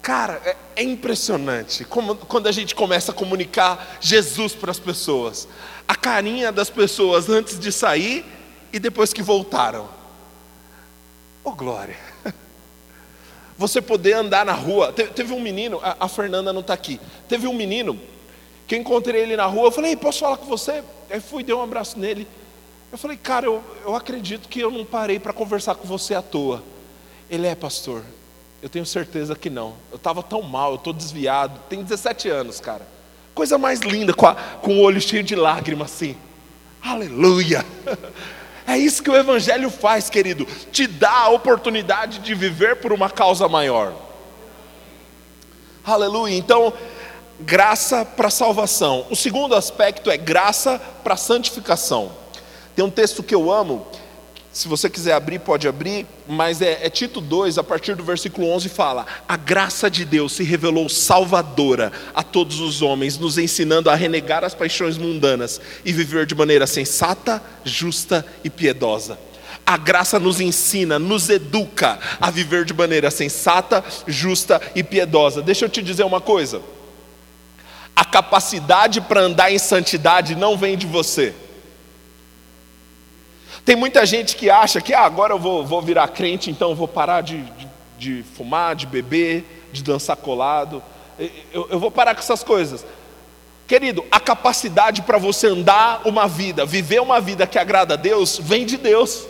Cara, 0.00 0.40
é, 0.46 0.56
é 0.76 0.82
impressionante 0.82 1.84
como, 1.84 2.16
quando 2.16 2.46
a 2.46 2.52
gente 2.52 2.74
começa 2.74 3.12
a 3.12 3.14
comunicar 3.14 3.98
Jesus 4.00 4.54
para 4.54 4.70
as 4.70 4.78
pessoas. 4.80 5.46
A 5.86 5.94
carinha 5.94 6.50
das 6.50 6.70
pessoas 6.70 7.28
antes 7.28 7.58
de 7.58 7.70
sair 7.70 8.24
e 8.72 8.78
depois 8.78 9.12
que 9.12 9.22
voltaram. 9.22 9.90
Oh, 11.44 11.52
glória! 11.52 12.11
Você 13.58 13.80
poder 13.80 14.14
andar 14.14 14.44
na 14.44 14.52
rua. 14.52 14.92
Teve 14.92 15.32
um 15.32 15.40
menino, 15.40 15.80
a 15.82 16.08
Fernanda 16.08 16.52
não 16.52 16.60
está 16.60 16.74
aqui. 16.74 17.00
Teve 17.28 17.46
um 17.46 17.54
menino 17.54 17.98
que 18.66 18.74
eu 18.74 18.80
encontrei 18.80 19.22
ele 19.22 19.36
na 19.36 19.46
rua. 19.46 19.68
Eu 19.68 19.72
falei, 19.72 19.96
posso 19.96 20.20
falar 20.20 20.36
com 20.36 20.46
você? 20.46 20.82
Aí 21.10 21.20
fui, 21.20 21.42
dei 21.42 21.54
um 21.54 21.62
abraço 21.62 21.98
nele. 21.98 22.26
Eu 22.90 22.98
falei, 22.98 23.16
cara, 23.16 23.46
eu, 23.46 23.62
eu 23.84 23.94
acredito 23.94 24.48
que 24.48 24.60
eu 24.60 24.70
não 24.70 24.84
parei 24.84 25.18
para 25.18 25.32
conversar 25.32 25.74
com 25.74 25.86
você 25.86 26.14
à 26.14 26.22
toa. 26.22 26.62
Ele 27.30 27.46
é 27.46 27.54
pastor. 27.54 28.02
Eu 28.62 28.68
tenho 28.68 28.86
certeza 28.86 29.34
que 29.34 29.50
não. 29.50 29.74
Eu 29.90 29.96
estava 29.96 30.22
tão 30.22 30.42
mal, 30.42 30.72
eu 30.72 30.76
estou 30.76 30.92
desviado. 30.92 31.58
Tem 31.68 31.82
17 31.82 32.28
anos, 32.28 32.60
cara. 32.60 32.86
Coisa 33.34 33.56
mais 33.56 33.80
linda, 33.80 34.12
com, 34.12 34.26
a, 34.26 34.34
com 34.34 34.76
o 34.76 34.80
olho 34.80 35.00
cheio 35.00 35.22
de 35.22 35.34
lágrimas 35.34 35.90
assim. 35.92 36.16
Aleluia! 36.82 37.64
É 38.66 38.78
isso 38.78 39.02
que 39.02 39.10
o 39.10 39.16
Evangelho 39.16 39.70
faz, 39.70 40.08
querido, 40.08 40.46
te 40.70 40.86
dá 40.86 41.10
a 41.10 41.28
oportunidade 41.30 42.20
de 42.20 42.34
viver 42.34 42.76
por 42.76 42.92
uma 42.92 43.10
causa 43.10 43.48
maior. 43.48 43.92
Aleluia. 45.84 46.36
Então, 46.36 46.72
graça 47.40 48.04
para 48.04 48.30
salvação. 48.30 49.06
O 49.10 49.16
segundo 49.16 49.54
aspecto 49.54 50.10
é 50.10 50.16
graça 50.16 50.80
para 51.02 51.16
santificação. 51.16 52.12
Tem 52.74 52.84
um 52.84 52.90
texto 52.90 53.22
que 53.22 53.34
eu 53.34 53.50
amo, 53.50 53.86
se 54.52 54.68
você 54.68 54.90
quiser 54.90 55.14
abrir, 55.14 55.38
pode 55.38 55.66
abrir, 55.66 56.06
mas 56.28 56.60
é, 56.60 56.80
é, 56.82 56.90
Tito 56.90 57.22
2, 57.22 57.56
a 57.56 57.64
partir 57.64 57.96
do 57.96 58.04
versículo 58.04 58.50
11, 58.50 58.68
fala: 58.68 59.06
A 59.26 59.34
graça 59.34 59.90
de 59.90 60.04
Deus 60.04 60.32
se 60.32 60.44
revelou 60.44 60.90
salvadora 60.90 61.90
a 62.14 62.22
todos 62.22 62.60
os 62.60 62.82
homens, 62.82 63.16
nos 63.16 63.38
ensinando 63.38 63.88
a 63.88 63.94
renegar 63.94 64.44
as 64.44 64.54
paixões 64.54 64.98
mundanas 64.98 65.58
e 65.86 65.92
viver 65.92 66.26
de 66.26 66.34
maneira 66.34 66.66
sensata, 66.66 67.42
justa 67.64 68.26
e 68.44 68.50
piedosa. 68.50 69.18
A 69.64 69.78
graça 69.78 70.20
nos 70.20 70.38
ensina, 70.38 70.98
nos 70.98 71.30
educa 71.30 71.98
a 72.20 72.30
viver 72.30 72.66
de 72.66 72.74
maneira 72.74 73.10
sensata, 73.10 73.82
justa 74.06 74.60
e 74.74 74.82
piedosa. 74.82 75.40
Deixa 75.40 75.64
eu 75.64 75.68
te 75.70 75.80
dizer 75.80 76.04
uma 76.04 76.20
coisa: 76.20 76.60
a 77.96 78.04
capacidade 78.04 79.00
para 79.00 79.22
andar 79.22 79.50
em 79.50 79.58
santidade 79.58 80.36
não 80.36 80.58
vem 80.58 80.76
de 80.76 80.86
você. 80.86 81.34
Tem 83.64 83.76
muita 83.76 84.04
gente 84.04 84.36
que 84.36 84.50
acha 84.50 84.80
que 84.80 84.92
ah, 84.92 85.02
agora 85.02 85.34
eu 85.34 85.38
vou, 85.38 85.64
vou 85.64 85.80
virar 85.80 86.08
crente, 86.08 86.50
então 86.50 86.70
eu 86.70 86.76
vou 86.76 86.88
parar 86.88 87.20
de, 87.20 87.42
de, 87.42 87.68
de 87.98 88.22
fumar, 88.34 88.74
de 88.74 88.86
beber, 88.86 89.68
de 89.72 89.82
dançar 89.82 90.16
colado. 90.16 90.82
Eu, 91.52 91.68
eu 91.70 91.78
vou 91.78 91.90
parar 91.90 92.14
com 92.14 92.20
essas 92.20 92.42
coisas. 92.42 92.84
Querido, 93.66 94.04
a 94.10 94.18
capacidade 94.18 95.02
para 95.02 95.16
você 95.16 95.46
andar 95.46 96.02
uma 96.04 96.26
vida, 96.26 96.66
viver 96.66 97.00
uma 97.00 97.20
vida 97.20 97.46
que 97.46 97.58
agrada 97.58 97.94
a 97.94 97.96
Deus, 97.96 98.38
vem 98.38 98.66
de 98.66 98.76
Deus. 98.76 99.26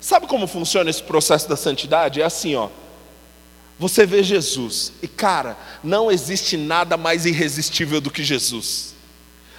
Sabe 0.00 0.26
como 0.26 0.46
funciona 0.46 0.90
esse 0.90 1.02
processo 1.02 1.48
da 1.48 1.56
santidade? 1.56 2.20
É 2.20 2.24
assim, 2.24 2.54
ó. 2.54 2.68
Você 3.78 4.04
vê 4.04 4.22
Jesus, 4.22 4.92
e 5.02 5.08
cara, 5.08 5.56
não 5.82 6.10
existe 6.10 6.56
nada 6.56 6.96
mais 6.96 7.24
irresistível 7.26 8.00
do 8.00 8.10
que 8.10 8.22
Jesus. 8.22 8.91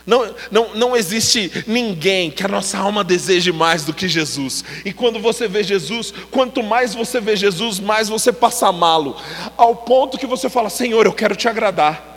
Não, 0.06 0.36
não, 0.52 0.76
não 0.76 0.96
existe 0.98 1.64
ninguém 1.66 2.30
que 2.30 2.44
a 2.44 2.48
nossa 2.48 2.78
alma 2.78 3.04
deseje 3.04 3.54
mais 3.54 3.86
do 3.86 3.94
que 3.94 4.08
Jesus. 4.08 4.64
E 4.84 4.92
quando 4.92 5.20
você 5.20 5.48
vê 5.48 5.64
Jesus, 5.64 6.14
quanto 6.30 6.62
mais 6.62 6.94
você 6.94 7.22
vê 7.22 7.38
Jesus, 7.38 7.80
mais 7.80 8.10
você 8.10 8.32
passa 8.34 8.72
a. 8.72 9.16
Ao 9.56 9.76
ponto 9.76 10.18
que 10.18 10.26
você 10.26 10.50
fala: 10.50 10.70
Senhor, 10.70 11.06
eu 11.06 11.14
quero 11.14 11.36
te 11.36 11.48
agradar. 11.48 12.12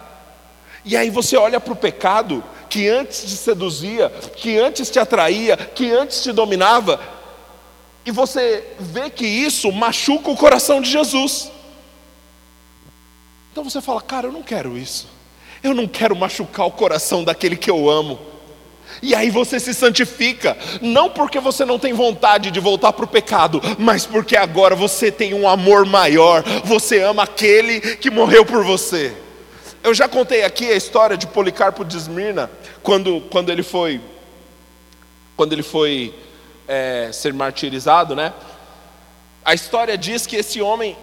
E 0.84 0.96
aí 0.96 1.10
você 1.10 1.36
olha 1.36 1.60
para 1.60 1.72
o 1.72 1.76
pecado 1.76 2.42
que 2.68 2.88
antes 2.88 3.22
te 3.22 3.36
seduzia, 3.36 4.10
que 4.36 4.58
antes 4.58 4.90
te 4.90 4.98
atraía, 4.98 5.56
que 5.56 5.90
antes 5.90 6.22
te 6.22 6.32
dominava, 6.32 7.00
e 8.04 8.10
você 8.10 8.64
vê 8.78 9.10
que 9.10 9.26
isso 9.26 9.70
machuca 9.70 10.30
o 10.30 10.36
coração 10.36 10.80
de 10.80 10.90
Jesus. 10.90 11.50
Então 13.52 13.62
você 13.62 13.80
fala: 13.80 14.00
Cara, 14.02 14.26
eu 14.26 14.32
não 14.32 14.42
quero 14.42 14.76
isso. 14.76 15.15
Eu 15.62 15.74
não 15.74 15.86
quero 15.86 16.14
machucar 16.14 16.66
o 16.66 16.70
coração 16.70 17.24
daquele 17.24 17.56
que 17.56 17.70
eu 17.70 17.88
amo. 17.88 18.18
E 19.02 19.14
aí 19.14 19.30
você 19.30 19.60
se 19.60 19.74
santifica, 19.74 20.56
não 20.80 21.10
porque 21.10 21.38
você 21.38 21.64
não 21.64 21.78
tem 21.78 21.92
vontade 21.92 22.50
de 22.50 22.60
voltar 22.60 22.92
para 22.92 23.04
o 23.04 23.08
pecado, 23.08 23.60
mas 23.78 24.06
porque 24.06 24.36
agora 24.36 24.74
você 24.74 25.10
tem 25.10 25.34
um 25.34 25.48
amor 25.48 25.84
maior, 25.84 26.42
você 26.64 27.02
ama 27.02 27.24
aquele 27.24 27.80
que 27.96 28.10
morreu 28.10 28.44
por 28.44 28.64
você. 28.64 29.14
Eu 29.82 29.92
já 29.92 30.08
contei 30.08 30.44
aqui 30.44 30.70
a 30.70 30.76
história 30.76 31.16
de 31.16 31.26
Policarpo 31.26 31.84
de 31.84 31.96
Esmirna, 31.96 32.50
quando, 32.82 33.20
quando 33.30 33.50
ele 33.50 33.62
foi, 33.62 34.00
quando 35.36 35.52
ele 35.52 35.62
foi 35.62 36.14
é, 36.66 37.10
ser 37.12 37.32
martirizado, 37.32 38.16
né? 38.16 38.32
A 39.44 39.54
história 39.54 39.96
diz 39.96 40.26
que 40.26 40.36
esse 40.36 40.60
homem, 40.60 40.96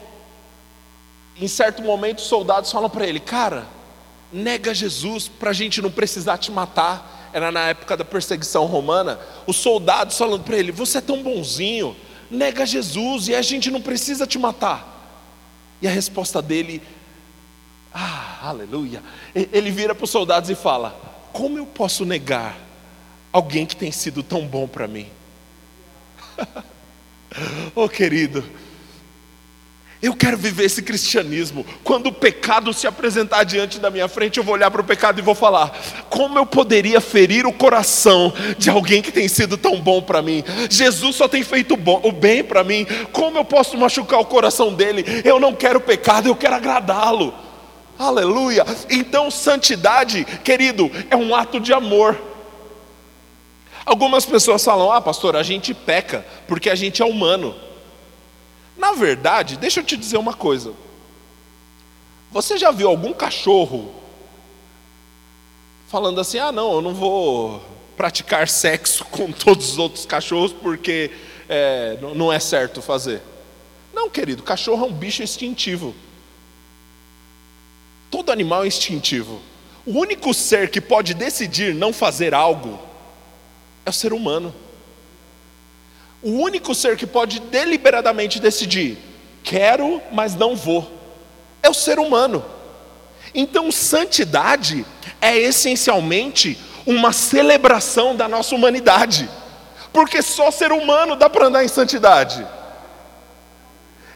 em 1.39 1.47
certo 1.47 1.81
momento, 1.81 2.19
os 2.19 2.25
soldados 2.25 2.71
falam 2.71 2.89
para 2.89 3.07
ele: 3.07 3.19
Cara, 3.19 3.65
nega 4.33 4.73
Jesus 4.73 5.27
para 5.27 5.51
a 5.51 5.53
gente 5.53 5.81
não 5.81 5.91
precisar 5.91 6.37
te 6.37 6.51
matar. 6.51 7.29
Era 7.31 7.51
na 7.51 7.69
época 7.69 7.95
da 7.95 8.03
perseguição 8.03 8.65
romana. 8.65 9.19
Os 9.45 9.57
soldados 9.57 10.17
falando 10.17 10.43
para 10.43 10.57
ele: 10.57 10.71
Você 10.71 10.97
é 10.97 11.01
tão 11.01 11.21
bonzinho, 11.21 11.95
nega 12.29 12.65
Jesus 12.65 13.27
e 13.27 13.35
a 13.35 13.41
gente 13.41 13.69
não 13.69 13.81
precisa 13.81 14.25
te 14.25 14.39
matar. 14.39 14.89
E 15.81 15.87
a 15.87 15.91
resposta 15.91 16.41
dele, 16.41 16.81
ah, 17.93 18.39
aleluia. 18.41 19.03
Ele 19.35 19.69
vira 19.69 19.93
para 19.93 20.05
os 20.05 20.09
soldados 20.09 20.49
e 20.49 20.55
fala: 20.55 20.99
Como 21.31 21.57
eu 21.57 21.65
posso 21.65 22.03
negar 22.03 22.57
alguém 23.31 23.65
que 23.65 23.75
tem 23.75 23.91
sido 23.91 24.23
tão 24.23 24.47
bom 24.47 24.67
para 24.67 24.87
mim? 24.87 25.07
oh 27.75 27.87
querido, 27.87 28.43
Eu 30.03 30.13
quero 30.13 30.35
viver 30.35 30.65
esse 30.65 30.81
cristianismo. 30.81 31.65
Quando 31.81 32.07
o 32.07 32.11
pecado 32.11 32.73
se 32.73 32.85
apresentar 32.85 33.45
diante 33.45 33.79
da 33.79 33.89
minha 33.89 34.09
frente, 34.09 34.37
eu 34.37 34.43
vou 34.43 34.53
olhar 34.53 34.69
para 34.69 34.81
o 34.81 34.83
pecado 34.83 35.17
e 35.17 35.21
vou 35.21 35.33
falar: 35.33 35.71
como 36.09 36.37
eu 36.37 36.45
poderia 36.45 36.99
ferir 36.99 37.47
o 37.47 37.53
coração 37.53 38.33
de 38.57 38.69
alguém 38.69 39.01
que 39.01 39.13
tem 39.13 39.29
sido 39.29 39.55
tão 39.55 39.79
bom 39.79 40.01
para 40.01 40.21
mim? 40.21 40.43
Jesus 40.69 41.15
só 41.15 41.25
tem 41.29 41.41
feito 41.41 41.75
o 41.75 42.11
bem 42.11 42.43
para 42.43 42.65
mim. 42.65 42.85
Como 43.13 43.37
eu 43.37 43.45
posso 43.45 43.77
machucar 43.77 44.19
o 44.19 44.25
coração 44.25 44.73
dele? 44.73 45.05
Eu 45.23 45.39
não 45.39 45.55
quero 45.55 45.79
pecado, 45.79 46.27
eu 46.27 46.35
quero 46.35 46.55
agradá-lo. 46.55 47.33
Aleluia. 47.97 48.65
Então, 48.89 49.31
santidade, 49.31 50.25
querido, 50.43 50.91
é 51.09 51.15
um 51.15 51.33
ato 51.33 51.61
de 51.61 51.71
amor. 51.71 52.19
Algumas 53.85 54.25
pessoas 54.25 54.65
falam: 54.65 54.91
ah, 54.91 54.99
pastor, 54.99 55.37
a 55.37 55.43
gente 55.43 55.73
peca 55.73 56.25
porque 56.45 56.69
a 56.69 56.75
gente 56.75 57.01
é 57.01 57.05
humano. 57.05 57.55
Na 58.77 58.93
verdade, 58.93 59.57
deixa 59.57 59.79
eu 59.79 59.83
te 59.83 59.95
dizer 59.95 60.17
uma 60.17 60.33
coisa. 60.33 60.73
Você 62.31 62.57
já 62.57 62.71
viu 62.71 62.87
algum 62.89 63.13
cachorro 63.13 63.93
falando 65.87 66.19
assim: 66.19 66.39
ah, 66.39 66.51
não, 66.51 66.73
eu 66.73 66.81
não 66.81 66.93
vou 66.93 67.63
praticar 67.95 68.47
sexo 68.47 69.05
com 69.11 69.31
todos 69.31 69.73
os 69.73 69.77
outros 69.77 70.05
cachorros 70.05 70.51
porque 70.51 71.11
é, 71.47 71.97
não 72.15 72.33
é 72.33 72.39
certo 72.39 72.81
fazer? 72.81 73.21
Não, 73.93 74.09
querido, 74.09 74.41
cachorro 74.41 74.85
é 74.85 74.89
um 74.89 74.93
bicho 74.93 75.21
instintivo. 75.21 75.93
Todo 78.09 78.31
animal 78.31 78.63
é 78.63 78.67
instintivo. 78.67 79.39
O 79.85 79.99
único 79.99 80.33
ser 80.33 80.69
que 80.69 80.81
pode 80.81 81.13
decidir 81.13 81.75
não 81.75 81.93
fazer 81.93 82.33
algo 82.33 82.79
é 83.85 83.89
o 83.89 83.93
ser 83.93 84.13
humano. 84.13 84.53
O 86.23 86.31
único 86.31 86.73
ser 86.73 86.95
que 86.95 87.05
pode 87.05 87.39
deliberadamente 87.39 88.39
decidir, 88.39 88.97
quero, 89.43 90.01
mas 90.11 90.33
não 90.35 90.55
vou, 90.55 90.89
é 91.61 91.69
o 91.69 91.73
ser 91.73 91.99
humano. 91.99 92.43
Então, 93.35 93.71
santidade 93.71 94.85
é 95.19 95.37
essencialmente 95.37 96.57
uma 96.85 97.11
celebração 97.11 98.15
da 98.15 98.27
nossa 98.27 98.55
humanidade, 98.55 99.29
porque 99.91 100.21
só 100.21 100.49
ser 100.49 100.71
humano 100.71 101.15
dá 101.15 101.29
para 101.29 101.47
andar 101.47 101.63
em 101.63 101.67
santidade. 101.67 102.45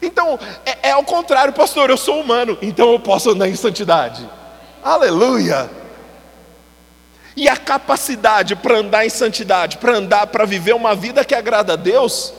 Então, 0.01 0.39
é, 0.65 0.89
é 0.89 0.91
ao 0.91 1.03
contrário, 1.03 1.53
pastor, 1.53 1.89
eu 1.89 1.97
sou 1.97 2.21
humano, 2.21 2.57
então 2.61 2.91
eu 2.91 2.99
posso 2.99 3.31
andar 3.31 3.49
em 3.49 3.55
santidade. 3.55 4.27
Aleluia! 4.83 5.69
E 7.37 7.47
a 7.47 7.55
capacidade 7.55 8.55
para 8.55 8.79
andar 8.79 9.05
em 9.05 9.09
santidade, 9.09 9.77
para 9.77 9.93
andar, 9.93 10.25
para 10.25 10.43
viver 10.43 10.73
uma 10.73 10.95
vida 10.95 11.23
que 11.23 11.35
agrada 11.35 11.73
a 11.73 11.75
Deus, 11.75 12.33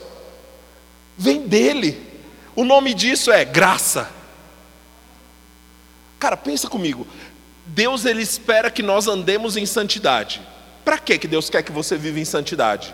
vem 1.16 1.46
dele. 1.46 2.04
O 2.56 2.64
nome 2.64 2.92
disso 2.94 3.30
é 3.30 3.44
graça. 3.44 4.10
Cara, 6.18 6.36
pensa 6.36 6.68
comigo. 6.68 7.06
Deus 7.64 8.04
ele 8.04 8.22
espera 8.22 8.72
que 8.72 8.82
nós 8.82 9.06
andemos 9.06 9.56
em 9.56 9.64
santidade. 9.64 10.42
Para 10.84 10.98
que 10.98 11.16
que 11.16 11.28
Deus 11.28 11.48
quer 11.48 11.62
que 11.62 11.70
você 11.70 11.96
viva 11.96 12.18
em 12.18 12.24
santidade? 12.24 12.92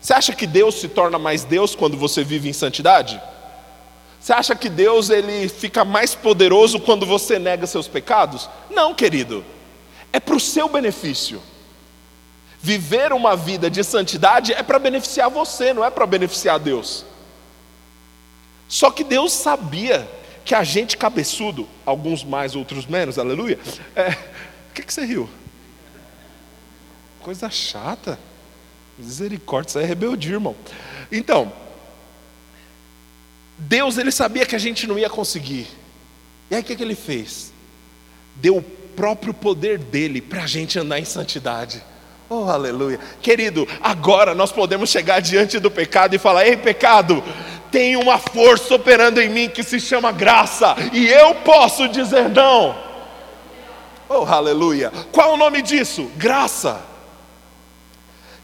Você 0.00 0.14
acha 0.14 0.32
que 0.32 0.46
Deus 0.46 0.76
se 0.76 0.86
torna 0.86 1.18
mais 1.18 1.42
Deus 1.42 1.74
quando 1.74 1.96
você 1.96 2.22
vive 2.22 2.48
em 2.48 2.52
santidade? 2.52 3.20
Você 4.20 4.32
acha 4.32 4.54
que 4.54 4.68
Deus 4.68 5.10
ele 5.10 5.48
fica 5.48 5.84
mais 5.84 6.14
poderoso 6.14 6.78
quando 6.78 7.04
você 7.04 7.40
nega 7.40 7.66
seus 7.66 7.88
pecados? 7.88 8.48
Não, 8.70 8.94
querido 8.94 9.44
é 10.12 10.20
para 10.20 10.34
o 10.34 10.40
seu 10.40 10.68
benefício. 10.68 11.40
Viver 12.62 13.12
uma 13.12 13.34
vida 13.34 13.70
de 13.70 13.82
santidade 13.82 14.52
é 14.52 14.62
para 14.62 14.78
beneficiar 14.78 15.30
você, 15.30 15.72
não 15.72 15.84
é 15.84 15.90
para 15.90 16.06
beneficiar 16.06 16.58
Deus. 16.58 17.04
Só 18.68 18.90
que 18.90 19.02
Deus 19.02 19.32
sabia 19.32 20.08
que 20.44 20.54
a 20.54 20.62
gente 20.62 20.96
cabeçudo, 20.96 21.68
alguns 21.86 22.22
mais, 22.22 22.54
outros 22.54 22.86
menos, 22.86 23.18
aleluia. 23.18 23.58
É, 23.96 24.10
o 24.70 24.72
que, 24.74 24.82
que 24.82 24.92
você 24.92 25.04
riu? 25.04 25.28
Coisa 27.20 27.50
chata. 27.50 28.18
Misericórdia, 28.98 29.70
isso 29.70 29.78
aí 29.78 29.84
é 29.84 29.88
rebeldia, 29.88 30.32
irmão. 30.32 30.54
Então, 31.10 31.52
Deus 33.56 33.96
ele 33.96 34.10
sabia 34.10 34.44
que 34.44 34.54
a 34.54 34.58
gente 34.58 34.86
não 34.86 34.98
ia 34.98 35.08
conseguir. 35.08 35.66
E 36.50 36.54
aí 36.54 36.60
o 36.60 36.64
que, 36.64 36.76
que 36.76 36.82
ele 36.82 36.94
fez? 36.94 37.52
Deu 38.36 38.64
próprio 38.96 39.32
poder 39.32 39.78
dele 39.78 40.20
para 40.20 40.42
a 40.42 40.46
gente 40.46 40.78
andar 40.78 40.98
em 40.98 41.04
santidade. 41.04 41.82
Oh, 42.28 42.44
aleluia. 42.44 43.00
Querido, 43.20 43.66
agora 43.82 44.34
nós 44.34 44.52
podemos 44.52 44.88
chegar 44.88 45.20
diante 45.20 45.58
do 45.58 45.70
pecado 45.70 46.14
e 46.14 46.18
falar: 46.18 46.46
Ei, 46.46 46.56
pecado, 46.56 47.24
tem 47.72 47.96
uma 47.96 48.18
força 48.18 48.74
operando 48.74 49.20
em 49.20 49.28
mim 49.28 49.48
que 49.48 49.62
se 49.62 49.80
chama 49.80 50.12
graça, 50.12 50.76
e 50.92 51.08
eu 51.08 51.34
posso 51.36 51.88
dizer 51.88 52.28
não. 52.28 52.76
Oh, 54.08 54.24
aleluia. 54.24 54.92
Qual 55.12 55.30
é 55.30 55.34
o 55.34 55.36
nome 55.36 55.62
disso? 55.62 56.10
Graça. 56.16 56.80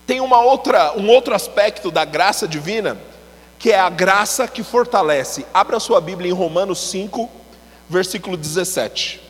Tem 0.07 0.21
uma 0.21 0.40
outra, 0.40 0.97
um 0.97 1.09
outro 1.09 1.35
aspecto 1.35 1.90
da 1.90 2.05
graça 2.05 2.47
divina, 2.47 2.97
que 3.59 3.73
é 3.73 3.79
a 3.79 3.88
graça 3.88 4.47
que 4.47 4.62
fortalece. 4.62 5.44
Abra 5.53 5.81
sua 5.81 6.01
Bíblia 6.01 6.31
em 6.31 6.35
Romanos 6.35 6.79
5, 6.90 7.29
versículo 7.88 8.37
17. 8.37 9.26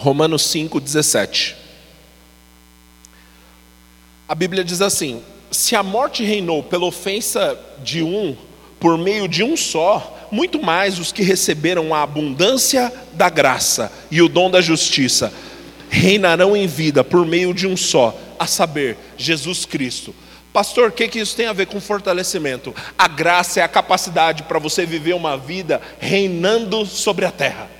Romanos 0.00 0.44
5,17. 0.44 1.56
A 4.26 4.34
Bíblia 4.34 4.64
diz 4.64 4.80
assim: 4.80 5.22
se 5.50 5.76
a 5.76 5.82
morte 5.82 6.24
reinou 6.24 6.62
pela 6.62 6.86
ofensa 6.86 7.58
de 7.84 8.02
um, 8.02 8.34
por 8.80 8.96
meio 8.96 9.28
de 9.28 9.44
um 9.44 9.58
só, 9.58 10.26
muito 10.30 10.62
mais 10.62 10.98
os 10.98 11.12
que 11.12 11.22
receberam 11.22 11.94
a 11.94 12.02
abundância 12.02 12.90
da 13.12 13.28
graça 13.28 13.92
e 14.10 14.22
o 14.22 14.28
dom 14.28 14.50
da 14.50 14.62
justiça 14.62 15.30
reinarão 15.90 16.56
em 16.56 16.66
vida 16.66 17.04
por 17.04 17.26
meio 17.26 17.52
de 17.52 17.66
um 17.66 17.76
só, 17.76 18.18
a 18.38 18.46
saber, 18.46 18.96
Jesus 19.18 19.66
Cristo. 19.66 20.14
Pastor, 20.50 20.88
o 20.88 20.92
que, 20.92 21.08
que 21.08 21.18
isso 21.18 21.36
tem 21.36 21.46
a 21.46 21.52
ver 21.52 21.66
com 21.66 21.78
fortalecimento? 21.78 22.74
A 22.96 23.06
graça 23.06 23.60
é 23.60 23.62
a 23.62 23.68
capacidade 23.68 24.44
para 24.44 24.58
você 24.58 24.86
viver 24.86 25.12
uma 25.12 25.36
vida 25.36 25.78
reinando 25.98 26.86
sobre 26.86 27.26
a 27.26 27.30
terra. 27.30 27.79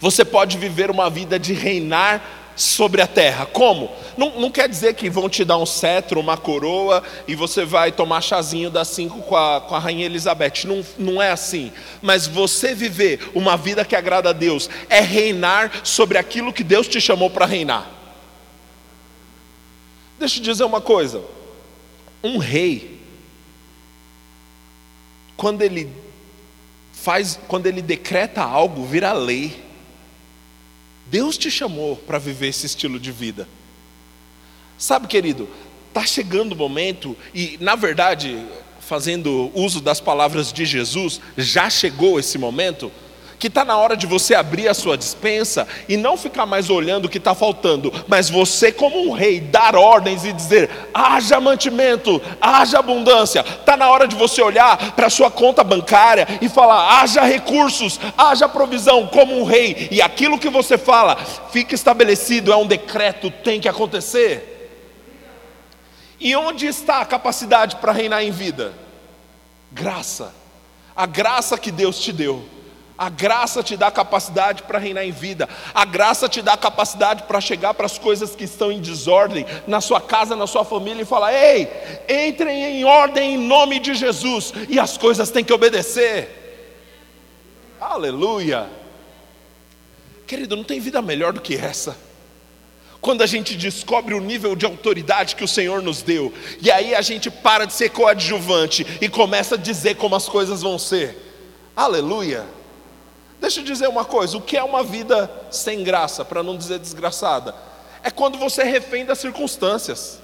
Você 0.00 0.24
pode 0.24 0.58
viver 0.58 0.90
uma 0.90 1.08
vida 1.08 1.38
de 1.38 1.52
reinar 1.52 2.22
sobre 2.56 3.02
a 3.02 3.06
terra. 3.06 3.44
Como? 3.44 3.90
Não, 4.16 4.40
não, 4.40 4.50
quer 4.50 4.68
dizer 4.68 4.94
que 4.94 5.10
vão 5.10 5.28
te 5.28 5.44
dar 5.44 5.58
um 5.58 5.66
cetro, 5.66 6.18
uma 6.18 6.38
coroa 6.38 7.02
e 7.28 7.34
você 7.34 7.64
vai 7.64 7.92
tomar 7.92 8.22
chazinho 8.22 8.70
das 8.70 8.88
cinco 8.88 9.20
com 9.22 9.36
a, 9.36 9.60
com 9.60 9.74
a 9.74 9.78
rainha 9.78 10.06
Elizabeth. 10.06 10.64
Não, 10.64 10.84
não 10.98 11.22
é 11.22 11.30
assim. 11.30 11.70
Mas 12.00 12.26
você 12.26 12.74
viver 12.74 13.30
uma 13.34 13.56
vida 13.56 13.84
que 13.84 13.94
agrada 13.94 14.30
a 14.30 14.32
Deus 14.32 14.70
é 14.88 15.00
reinar 15.00 15.70
sobre 15.84 16.16
aquilo 16.16 16.52
que 16.52 16.64
Deus 16.64 16.88
te 16.88 17.00
chamou 17.00 17.28
para 17.28 17.44
reinar. 17.44 17.90
Deixa 20.18 20.38
eu 20.38 20.42
dizer 20.42 20.64
uma 20.64 20.80
coisa. 20.80 21.22
Um 22.24 22.38
rei, 22.38 23.02
quando 25.36 25.60
ele 25.60 25.92
faz, 26.90 27.38
quando 27.46 27.66
ele 27.66 27.82
decreta 27.82 28.42
algo, 28.42 28.86
vira 28.86 29.12
lei. 29.12 29.65
Deus 31.06 31.38
te 31.38 31.50
chamou 31.50 31.96
para 31.96 32.18
viver 32.18 32.48
esse 32.48 32.66
estilo 32.66 32.98
de 32.98 33.12
vida. 33.12 33.48
Sabe, 34.78 35.06
querido, 35.06 35.48
está 35.88 36.04
chegando 36.04 36.52
o 36.52 36.56
momento, 36.56 37.16
e 37.34 37.56
na 37.60 37.74
verdade, 37.74 38.44
fazendo 38.80 39.50
uso 39.54 39.80
das 39.80 40.00
palavras 40.00 40.52
de 40.52 40.64
Jesus, 40.64 41.20
já 41.36 41.70
chegou 41.70 42.18
esse 42.18 42.38
momento 42.38 42.92
que 43.38 43.48
está 43.48 43.64
na 43.64 43.76
hora 43.76 43.96
de 43.96 44.06
você 44.06 44.34
abrir 44.34 44.68
a 44.68 44.74
sua 44.74 44.96
dispensa 44.96 45.66
e 45.88 45.96
não 45.96 46.16
ficar 46.16 46.46
mais 46.46 46.70
olhando 46.70 47.06
o 47.06 47.08
que 47.08 47.18
está 47.18 47.34
faltando, 47.34 47.92
mas 48.08 48.30
você, 48.30 48.72
como 48.72 49.08
um 49.08 49.12
rei, 49.12 49.40
dar 49.40 49.76
ordens 49.76 50.24
e 50.24 50.32
dizer: 50.32 50.70
haja 50.92 51.40
mantimento, 51.40 52.20
haja 52.40 52.78
abundância. 52.78 53.40
Está 53.40 53.76
na 53.76 53.90
hora 53.90 54.08
de 54.08 54.16
você 54.16 54.40
olhar 54.40 54.92
para 54.92 55.06
a 55.06 55.10
sua 55.10 55.30
conta 55.30 55.62
bancária 55.62 56.26
e 56.40 56.48
falar: 56.48 57.00
haja 57.00 57.22
recursos, 57.22 58.00
haja 58.16 58.48
provisão, 58.48 59.06
como 59.06 59.38
um 59.38 59.44
rei, 59.44 59.88
e 59.90 60.00
aquilo 60.00 60.38
que 60.38 60.48
você 60.48 60.78
fala 60.78 61.16
fica 61.50 61.74
estabelecido, 61.74 62.52
é 62.52 62.56
um 62.56 62.66
decreto, 62.66 63.30
tem 63.30 63.60
que 63.60 63.68
acontecer. 63.68 64.54
E 66.18 66.34
onde 66.34 66.66
está 66.66 67.00
a 67.00 67.04
capacidade 67.04 67.76
para 67.76 67.92
reinar 67.92 68.24
em 68.24 68.30
vida? 68.30 68.72
Graça, 69.70 70.34
a 70.94 71.04
graça 71.04 71.58
que 71.58 71.70
Deus 71.70 71.98
te 71.98 72.12
deu. 72.12 72.55
A 72.98 73.10
graça 73.10 73.62
te 73.62 73.76
dá 73.76 73.90
capacidade 73.90 74.62
para 74.62 74.78
reinar 74.78 75.04
em 75.04 75.12
vida. 75.12 75.46
A 75.74 75.84
graça 75.84 76.28
te 76.28 76.40
dá 76.40 76.56
capacidade 76.56 77.24
para 77.24 77.40
chegar 77.42 77.74
para 77.74 77.84
as 77.84 77.98
coisas 77.98 78.34
que 78.34 78.44
estão 78.44 78.72
em 78.72 78.80
desordem 78.80 79.44
na 79.66 79.82
sua 79.82 80.00
casa, 80.00 80.34
na 80.34 80.46
sua 80.46 80.64
família 80.64 81.02
e 81.02 81.04
falar: 81.04 81.34
"Ei, 81.34 81.68
entrem 82.08 82.64
em 82.64 82.84
ordem 82.84 83.34
em 83.34 83.38
nome 83.38 83.78
de 83.78 83.94
Jesus", 83.94 84.52
e 84.68 84.78
as 84.78 84.96
coisas 84.96 85.30
têm 85.30 85.44
que 85.44 85.52
obedecer. 85.52 86.44
Aleluia. 87.78 88.66
Querido, 90.26 90.56
não 90.56 90.64
tem 90.64 90.80
vida 90.80 91.02
melhor 91.02 91.32
do 91.34 91.40
que 91.40 91.54
essa. 91.54 91.96
quando 92.98 93.22
a 93.22 93.26
gente 93.26 93.54
descobre 93.54 94.14
o 94.14 94.20
nível 94.20 94.56
de 94.56 94.66
autoridade 94.66 95.36
que 95.36 95.44
o 95.44 95.48
Senhor 95.48 95.80
nos 95.80 96.02
deu, 96.02 96.32
e 96.60 96.72
aí 96.72 96.92
a 96.92 97.00
gente 97.00 97.30
para 97.30 97.64
de 97.64 97.72
ser 97.72 97.90
coadjuvante 97.90 98.84
e 99.00 99.08
começa 99.08 99.54
a 99.54 99.58
dizer 99.58 99.94
como 99.94 100.16
as 100.16 100.28
coisas 100.28 100.60
vão 100.62 100.76
ser. 100.76 101.16
Aleluia! 101.76 102.44
Deixa 103.40 103.60
eu 103.60 103.64
dizer 103.64 103.88
uma 103.88 104.04
coisa: 104.04 104.36
o 104.36 104.42
que 104.42 104.56
é 104.56 104.62
uma 104.62 104.82
vida 104.82 105.30
sem 105.50 105.82
graça, 105.84 106.24
para 106.24 106.42
não 106.42 106.56
dizer 106.56 106.78
desgraçada? 106.78 107.54
É 108.02 108.10
quando 108.10 108.38
você 108.38 108.62
é 108.62 108.64
refém 108.64 109.04
das 109.04 109.18
circunstâncias. 109.18 110.20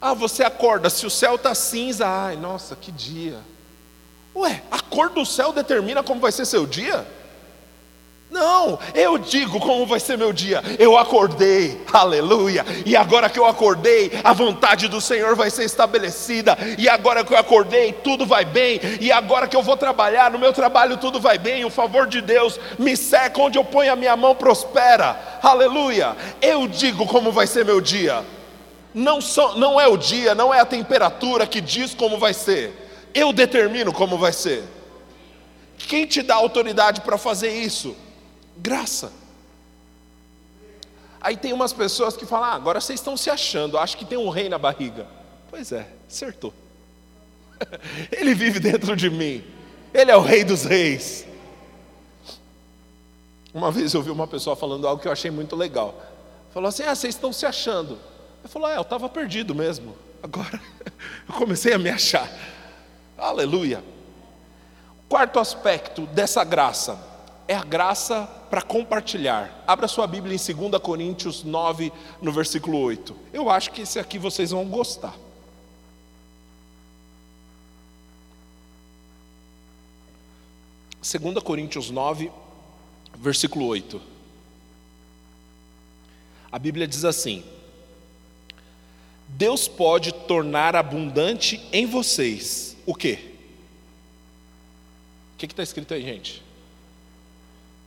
Ah, 0.00 0.14
você 0.14 0.42
acorda, 0.42 0.88
se 0.88 1.04
o 1.04 1.10
céu 1.10 1.34
está 1.34 1.54
cinza, 1.54 2.06
ai, 2.06 2.36
nossa, 2.36 2.74
que 2.74 2.90
dia. 2.90 3.38
Ué, 4.34 4.62
a 4.70 4.80
cor 4.80 5.10
do 5.10 5.26
céu 5.26 5.52
determina 5.52 6.02
como 6.02 6.20
vai 6.20 6.32
ser 6.32 6.46
seu 6.46 6.66
dia? 6.66 7.06
Não, 8.30 8.78
eu 8.94 9.18
digo 9.18 9.58
como 9.58 9.84
vai 9.84 9.98
ser 9.98 10.16
meu 10.16 10.32
dia. 10.32 10.62
Eu 10.78 10.96
acordei, 10.96 11.80
aleluia. 11.92 12.64
E 12.86 12.94
agora 12.94 13.28
que 13.28 13.38
eu 13.38 13.44
acordei, 13.44 14.12
a 14.22 14.32
vontade 14.32 14.86
do 14.86 15.00
Senhor 15.00 15.34
vai 15.34 15.50
ser 15.50 15.64
estabelecida. 15.64 16.56
E 16.78 16.88
agora 16.88 17.24
que 17.24 17.34
eu 17.34 17.38
acordei, 17.38 17.92
tudo 17.92 18.24
vai 18.24 18.44
bem. 18.44 18.80
E 19.00 19.10
agora 19.10 19.48
que 19.48 19.56
eu 19.56 19.62
vou 19.64 19.76
trabalhar, 19.76 20.30
no 20.30 20.38
meu 20.38 20.52
trabalho 20.52 20.96
tudo 20.96 21.18
vai 21.18 21.38
bem. 21.38 21.64
O 21.64 21.70
favor 21.70 22.06
de 22.06 22.20
Deus 22.20 22.60
me 22.78 22.96
seca, 22.96 23.42
onde 23.42 23.58
eu 23.58 23.64
ponho 23.64 23.92
a 23.92 23.96
minha 23.96 24.16
mão 24.16 24.36
prospera. 24.36 25.40
Aleluia. 25.42 26.16
Eu 26.40 26.68
digo 26.68 27.06
como 27.06 27.32
vai 27.32 27.48
ser 27.48 27.64
meu 27.64 27.80
dia. 27.80 28.24
Não, 28.94 29.20
só, 29.20 29.56
não 29.56 29.80
é 29.80 29.88
o 29.88 29.96
dia, 29.96 30.36
não 30.36 30.54
é 30.54 30.60
a 30.60 30.64
temperatura 30.64 31.48
que 31.48 31.60
diz 31.60 31.94
como 31.94 32.16
vai 32.16 32.32
ser. 32.32 33.10
Eu 33.12 33.32
determino 33.32 33.92
como 33.92 34.16
vai 34.16 34.32
ser. 34.32 34.62
Quem 35.76 36.06
te 36.06 36.22
dá 36.22 36.36
autoridade 36.36 37.00
para 37.00 37.18
fazer 37.18 37.50
isso? 37.50 37.96
Graça. 38.60 39.10
Aí 41.20 41.36
tem 41.36 41.52
umas 41.52 41.72
pessoas 41.72 42.16
que 42.16 42.24
falam: 42.24 42.46
ah, 42.46 42.54
agora 42.54 42.80
vocês 42.80 43.00
estão 43.00 43.16
se 43.16 43.30
achando, 43.30 43.78
acho 43.78 43.96
que 43.96 44.04
tem 44.04 44.18
um 44.18 44.30
rei 44.30 44.48
na 44.48 44.58
barriga. 44.58 45.06
Pois 45.50 45.72
é, 45.72 45.86
acertou. 46.08 46.52
Ele 48.10 48.34
vive 48.34 48.58
dentro 48.58 48.96
de 48.96 49.10
mim, 49.10 49.44
ele 49.92 50.10
é 50.10 50.16
o 50.16 50.20
rei 50.20 50.44
dos 50.44 50.64
reis. 50.64 51.26
Uma 53.52 53.70
vez 53.70 53.92
eu 53.92 54.00
vi 54.00 54.10
uma 54.10 54.26
pessoa 54.26 54.54
falando 54.54 54.86
algo 54.86 55.02
que 55.02 55.08
eu 55.08 55.12
achei 55.12 55.30
muito 55.30 55.56
legal. 55.56 56.00
Falou 56.54 56.68
assim: 56.68 56.84
ah, 56.84 56.94
vocês 56.94 57.14
estão 57.14 57.32
se 57.32 57.44
achando. 57.44 57.98
Eu 58.42 58.48
falou: 58.48 58.68
é, 58.68 58.76
eu 58.76 58.82
estava 58.82 59.08
perdido 59.08 59.54
mesmo. 59.54 59.96
Agora 60.22 60.60
eu 61.28 61.34
comecei 61.34 61.72
a 61.72 61.78
me 61.78 61.90
achar. 61.90 62.30
Aleluia. 63.18 63.82
Quarto 65.08 65.40
aspecto 65.40 66.06
dessa 66.06 66.44
graça 66.44 66.98
é 67.48 67.54
a 67.54 67.64
graça 67.64 68.28
para 68.50 68.60
compartilhar. 68.60 69.62
Abra 69.64 69.86
sua 69.86 70.08
Bíblia 70.08 70.34
em 70.34 70.68
2 70.68 70.82
Coríntios 70.82 71.44
9, 71.44 71.92
no 72.20 72.32
versículo 72.32 72.78
8. 72.78 73.16
Eu 73.32 73.48
acho 73.48 73.70
que 73.70 73.82
esse 73.82 73.98
aqui 73.98 74.18
vocês 74.18 74.50
vão 74.50 74.66
gostar. 74.66 75.14
Segunda 81.00 81.40
Coríntios 81.40 81.90
9, 81.90 82.30
versículo 83.16 83.66
8. 83.66 84.02
A 86.50 86.58
Bíblia 86.58 86.88
diz 86.88 87.04
assim: 87.04 87.44
Deus 89.28 89.68
pode 89.68 90.12
tornar 90.12 90.74
abundante 90.74 91.64
em 91.72 91.86
vocês 91.86 92.76
o 92.84 92.94
quê? 92.94 93.36
O 95.34 95.38
que 95.38 95.46
está 95.46 95.62
escrito 95.62 95.94
aí, 95.94 96.02
gente? 96.02 96.49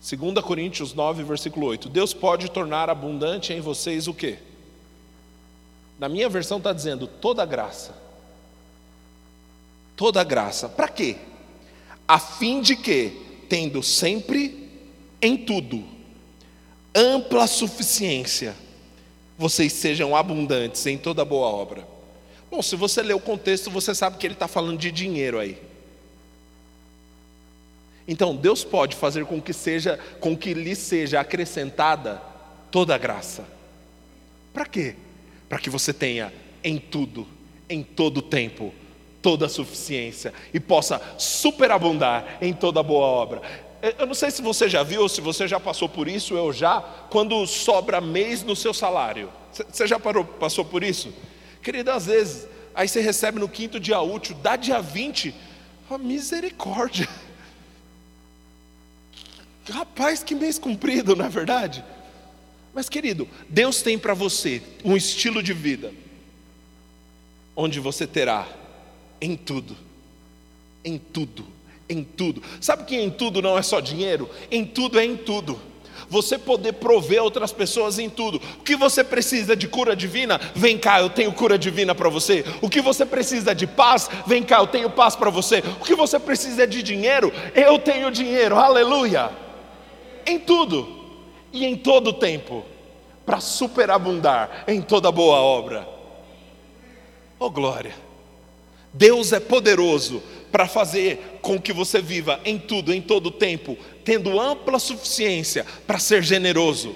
2 0.03 0.43
Coríntios 0.43 0.93
9, 0.93 1.23
versículo 1.23 1.67
8. 1.67 1.87
Deus 1.87 2.13
pode 2.13 2.51
tornar 2.51 2.89
abundante 2.89 3.53
em 3.53 3.61
vocês 3.61 4.05
o 4.05 4.13
quê? 4.13 4.37
Na 5.97 6.09
minha 6.09 6.27
versão 6.27 6.57
está 6.57 6.73
dizendo 6.73 7.07
toda 7.07 7.45
graça. 7.45 7.95
Toda 9.95 10.21
graça. 10.21 10.67
Para 10.67 10.89
quê? 10.89 11.15
A 12.05 12.19
fim 12.19 12.59
de 12.59 12.75
que, 12.75 13.45
tendo 13.47 13.81
sempre 13.81 14.69
em 15.21 15.37
tudo 15.37 15.85
ampla 16.93 17.47
suficiência, 17.47 18.55
vocês 19.37 19.71
sejam 19.71 20.15
abundantes 20.15 20.85
em 20.85 20.97
toda 20.97 21.23
boa 21.23 21.47
obra. 21.47 21.87
Bom, 22.51 22.61
se 22.61 22.75
você 22.75 23.01
ler 23.01 23.15
o 23.15 23.19
contexto, 23.21 23.71
você 23.71 23.95
sabe 23.95 24.17
que 24.17 24.27
ele 24.27 24.33
está 24.33 24.49
falando 24.49 24.77
de 24.77 24.91
dinheiro 24.91 25.39
aí. 25.39 25.59
Então, 28.07 28.35
Deus 28.35 28.63
pode 28.63 28.95
fazer 28.95 29.25
com 29.25 29.41
que 29.41 29.53
seja, 29.53 29.99
com 30.19 30.35
que 30.35 30.53
lhe 30.53 30.75
seja 30.75 31.19
acrescentada 31.19 32.21
toda 32.69 32.93
a 32.95 32.97
graça. 32.97 33.45
Para 34.53 34.65
quê? 34.65 34.95
Para 35.47 35.59
que 35.59 35.69
você 35.69 35.93
tenha 35.93 36.33
em 36.63 36.77
tudo, 36.77 37.27
em 37.69 37.81
todo 37.81 38.17
o 38.17 38.21
tempo, 38.21 38.73
toda 39.21 39.45
a 39.45 39.49
suficiência 39.49 40.33
e 40.53 40.59
possa 40.59 41.01
superabundar 41.17 42.37
em 42.41 42.53
toda 42.53 42.83
boa 42.83 43.05
obra. 43.05 43.41
Eu 43.97 44.05
não 44.05 44.13
sei 44.13 44.31
se 44.31 44.41
você 44.41 44.69
já 44.69 44.83
viu 44.83 45.09
se 45.09 45.21
você 45.21 45.47
já 45.47 45.59
passou 45.59 45.89
por 45.89 46.07
isso, 46.07 46.35
eu 46.35 46.53
já, 46.53 46.81
quando 47.09 47.45
sobra 47.47 47.99
mês 47.99 48.43
no 48.43 48.55
seu 48.55 48.73
salário. 48.73 49.29
Você 49.51 49.87
já 49.87 49.99
parou, 49.99 50.25
passou 50.25 50.63
por 50.63 50.83
isso? 50.83 51.13
Querido, 51.61 51.91
às 51.91 52.05
vezes, 52.05 52.47
aí 52.73 52.87
você 52.87 53.01
recebe 53.01 53.39
no 53.39 53.47
quinto 53.47 53.79
dia 53.79 54.01
útil, 54.01 54.35
dá 54.41 54.55
dia 54.55 54.81
20, 54.81 55.33
a 55.89 55.97
misericórdia. 55.97 57.07
Rapaz, 59.69 60.23
que 60.23 60.35
mês 60.35 60.59
comprido, 60.59 61.15
não 61.15 61.25
é 61.25 61.29
verdade? 61.29 61.83
Mas, 62.73 62.89
querido, 62.89 63.27
Deus 63.47 63.81
tem 63.81 63.97
para 63.97 64.13
você 64.13 64.61
um 64.83 64.97
estilo 64.97 65.41
de 65.43 65.53
vida, 65.53 65.93
onde 67.55 67.79
você 67.79 68.07
terá 68.07 68.47
em 69.21 69.35
tudo, 69.35 69.77
em 70.83 70.97
tudo, 70.97 71.45
em 71.87 72.03
tudo. 72.03 72.41
Sabe 72.59 72.83
que 72.83 72.95
em 72.95 73.09
tudo 73.09 73.41
não 73.41 73.57
é 73.57 73.61
só 73.61 73.79
dinheiro? 73.79 74.29
Em 74.51 74.65
tudo 74.65 74.99
é 74.99 75.05
em 75.05 75.15
tudo. 75.15 75.59
Você 76.09 76.37
poder 76.37 76.73
prover 76.73 77.23
outras 77.23 77.53
pessoas 77.53 77.97
em 77.99 78.09
tudo. 78.09 78.41
O 78.59 78.63
que 78.63 78.75
você 78.75 79.03
precisa 79.03 79.55
de 79.55 79.67
cura 79.67 79.95
divina? 79.95 80.41
Vem 80.53 80.77
cá, 80.77 80.99
eu 80.99 81.09
tenho 81.09 81.31
cura 81.31 81.57
divina 81.57 81.95
para 81.95 82.09
você. 82.09 82.43
O 82.61 82.69
que 82.69 82.81
você 82.81 83.05
precisa 83.05 83.55
de 83.55 83.65
paz? 83.65 84.09
Vem 84.27 84.43
cá, 84.43 84.57
eu 84.57 84.67
tenho 84.67 84.89
paz 84.89 85.15
para 85.15 85.29
você. 85.29 85.63
O 85.79 85.85
que 85.85 85.95
você 85.95 86.19
precisa 86.19 86.67
de 86.67 86.83
dinheiro? 86.83 87.31
Eu 87.55 87.79
tenho 87.79 88.11
dinheiro. 88.11 88.57
Aleluia 88.57 89.42
em 90.25 90.39
tudo 90.39 91.01
e 91.51 91.65
em 91.65 91.75
todo 91.77 92.07
o 92.07 92.13
tempo, 92.13 92.63
para 93.25 93.39
superabundar 93.39 94.63
em 94.67 94.81
toda 94.81 95.11
boa 95.11 95.37
obra. 95.37 95.87
Oh 97.39 97.49
glória! 97.49 97.95
Deus 98.93 99.33
é 99.33 99.39
poderoso 99.39 100.21
para 100.51 100.67
fazer 100.67 101.39
com 101.41 101.59
que 101.59 101.73
você 101.73 101.99
viva 101.99 102.39
em 102.45 102.59
tudo, 102.59 102.93
em 102.93 103.01
todo 103.01 103.27
o 103.27 103.31
tempo, 103.31 103.75
tendo 104.05 104.39
ampla 104.39 104.77
suficiência 104.77 105.65
para 105.87 105.97
ser 105.97 106.21
generoso. 106.21 106.95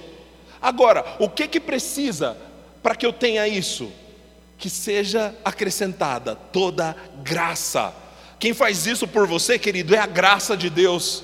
Agora, 0.62 1.04
o 1.20 1.28
que 1.28 1.48
que 1.48 1.60
precisa 1.60 2.38
para 2.84 2.96
que 2.96 3.06
eu 3.06 3.12
tenha 3.12 3.48
isso? 3.48 3.92
Que 4.58 4.70
seja 4.70 5.36
acrescentada 5.44 6.36
toda 6.36 6.96
graça. 7.24 7.94
Quem 8.40 8.54
faz 8.54 8.86
isso 8.86 9.08
por 9.08 9.26
você, 9.26 9.58
querido, 9.58 9.96
é 9.96 10.00
a 10.00 10.06
graça 10.06 10.56
de 10.56 10.70
Deus. 10.70 11.24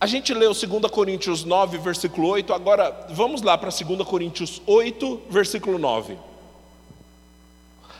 A 0.00 0.06
gente 0.06 0.32
leu 0.32 0.54
2 0.54 0.90
Coríntios 0.92 1.44
9, 1.44 1.78
versículo 1.78 2.28
8, 2.28 2.52
agora 2.52 3.08
vamos 3.10 3.42
lá 3.42 3.58
para 3.58 3.70
2 3.70 4.06
Coríntios 4.06 4.62
8, 4.64 5.22
versículo 5.28 5.76
9. 5.76 6.16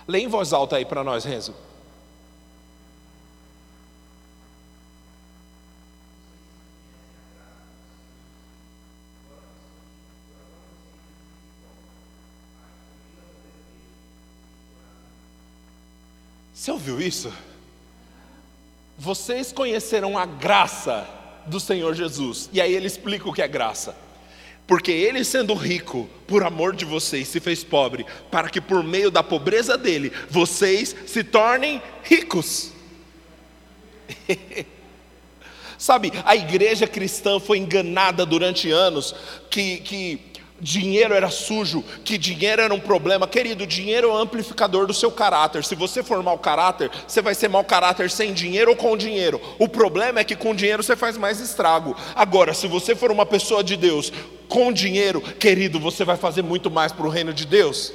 Lê 0.07 0.21
em 0.21 0.29
voz 0.29 0.53
alta 0.53 0.77
aí 0.77 0.85
para 0.85 1.03
nós, 1.03 1.25
Renzo. 1.25 1.55
Você 16.55 16.71
ouviu 16.71 17.01
isso? 17.01 17.33
Vocês 18.97 19.53
conheceram 19.53 20.17
a 20.17 20.25
graça 20.25 21.18
do 21.49 21.59
Senhor 21.59 21.95
Jesus. 21.95 22.49
E 22.53 22.61
aí 22.61 22.75
ele 22.75 22.87
explica 22.87 23.29
o 23.29 23.33
que 23.33 23.43
é 23.43 23.49
graça. 23.49 23.97
Porque 24.67 24.93
ele, 24.93 25.25
sendo 25.25 25.55
rico, 25.55 26.09
por 26.27 26.45
amor 26.45 26.77
de 26.77 26.85
vocês, 26.85 27.27
se 27.27 27.41
fez 27.41 27.65
pobre, 27.65 28.05
para 28.31 28.51
que 28.51 28.61
por 28.61 28.85
meio 28.85 29.11
da 29.11 29.23
pobreza 29.23 29.79
dele, 29.79 30.13
vocês 30.29 30.95
se 31.07 31.25
tornem 31.25 31.81
ricos. 32.03 32.73
Sabe, 35.79 36.13
a 36.25 36.35
igreja 36.35 36.87
cristã 36.87 37.39
foi 37.39 37.59
enganada 37.59 38.27
durante 38.27 38.71
anos 38.71 39.15
que, 39.49 39.79
que 39.79 40.17
dinheiro 40.61 41.15
era 41.15 41.31
sujo, 41.31 41.85
que 42.05 42.19
dinheiro 42.19 42.63
era 42.63 42.75
um 42.75 42.81
problema. 42.81 43.27
Querido, 43.29 43.67
dinheiro 43.67 44.09
é 44.09 44.13
o 44.13 44.17
amplificador 44.17 44.87
do 44.87 44.95
seu 44.95 45.11
caráter. 45.11 45.65
Se 45.65 45.75
você 45.75 46.03
for 46.03 46.23
mau 46.23 46.39
caráter, 46.39 46.91
você 47.07 47.23
vai 47.23 47.35
ser 47.35 47.49
mau 47.49 47.65
caráter 47.65 48.11
sem 48.11 48.33
dinheiro 48.33 48.71
ou 48.71 48.77
com 48.77 48.97
dinheiro. 48.97 49.41
O 49.59 49.69
problema 49.69 50.21
é 50.21 50.25
que 50.25 50.37
com 50.37 50.55
dinheiro 50.55 50.83
você 50.83 50.97
faz 50.97 51.17
mais 51.17 51.41
estrago. 51.41 51.97
Agora, 52.15 52.53
se 52.55 52.67
você 52.67 52.95
for 52.95 53.11
uma 53.11 53.27
pessoa 53.27 53.63
de 53.63 53.77
Deus 53.77 54.13
com 54.49 54.73
dinheiro, 54.73 55.21
querido, 55.21 55.79
você 55.79 56.05
vai 56.05 56.17
fazer 56.17 56.43
muito 56.43 56.71
mais 56.71 56.93
para 56.93 57.07
o 57.07 57.11
reino 57.11 57.33
de 57.33 57.47
Deus. 57.47 57.93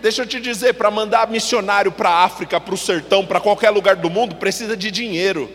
Deixa 0.00 0.22
eu 0.22 0.26
te 0.26 0.40
dizer, 0.40 0.74
para 0.74 0.90
mandar 0.90 1.28
missionário 1.28 1.90
para 1.90 2.08
a 2.08 2.24
África, 2.24 2.60
para 2.60 2.74
o 2.74 2.78
sertão, 2.78 3.26
para 3.26 3.40
qualquer 3.40 3.70
lugar 3.70 3.96
do 3.96 4.08
mundo, 4.08 4.36
precisa 4.36 4.76
de 4.76 4.90
dinheiro. 4.90 5.50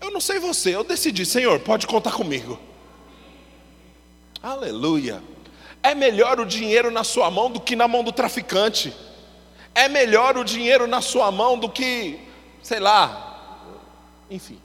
Eu 0.00 0.10
não 0.10 0.20
sei 0.20 0.38
você, 0.38 0.74
eu 0.74 0.84
decidi, 0.84 1.24
Senhor, 1.24 1.60
pode 1.60 1.86
contar 1.86 2.12
comigo. 2.12 2.58
Aleluia. 4.42 5.22
É 5.82 5.94
melhor 5.94 6.40
o 6.40 6.46
dinheiro 6.46 6.90
na 6.90 7.04
sua 7.04 7.30
mão 7.30 7.50
do 7.50 7.60
que 7.60 7.76
na 7.76 7.86
mão 7.86 8.02
do 8.02 8.10
traficante. 8.10 8.94
É 9.74 9.88
melhor 9.88 10.36
o 10.36 10.44
dinheiro 10.44 10.86
na 10.86 11.00
sua 11.00 11.30
mão 11.30 11.58
do 11.58 11.68
que, 11.68 12.18
sei 12.62 12.80
lá, 12.80 13.66
enfim. 14.30 14.60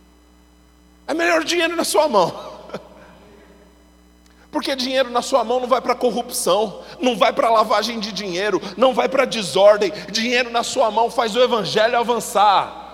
É 1.06 1.14
melhor 1.14 1.42
o 1.42 1.46
dinheiro 1.46 1.76
na 1.76 1.84
sua 1.84 2.08
mão. 2.10 2.58
Porque 4.52 4.76
dinheiro 4.76 5.10
na 5.10 5.22
sua 5.22 5.44
mão 5.44 5.60
não 5.60 5.68
vai 5.68 5.80
para 5.80 5.96
corrupção, 5.96 6.84
não 7.00 7.16
vai 7.16 7.32
para 7.32 7.50
lavagem 7.50 8.00
de 8.00 8.12
dinheiro, 8.12 8.62
não 8.76 8.94
vai 8.94 9.08
para 9.08 9.26
desordem. 9.26 9.92
Dinheiro 10.12 10.50
na 10.50 10.64
sua 10.64 10.90
mão 10.92 11.10
faz 11.10 11.36
o 11.36 11.42
evangelho 11.42 11.98
avançar. 11.98 12.86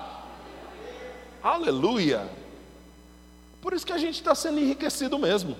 Aleluia. 1.41 2.29
Por 3.61 3.73
isso 3.73 3.85
que 3.85 3.93
a 3.93 3.97
gente 3.97 4.15
está 4.15 4.35
sendo 4.35 4.59
enriquecido 4.59 5.17
mesmo. 5.17 5.57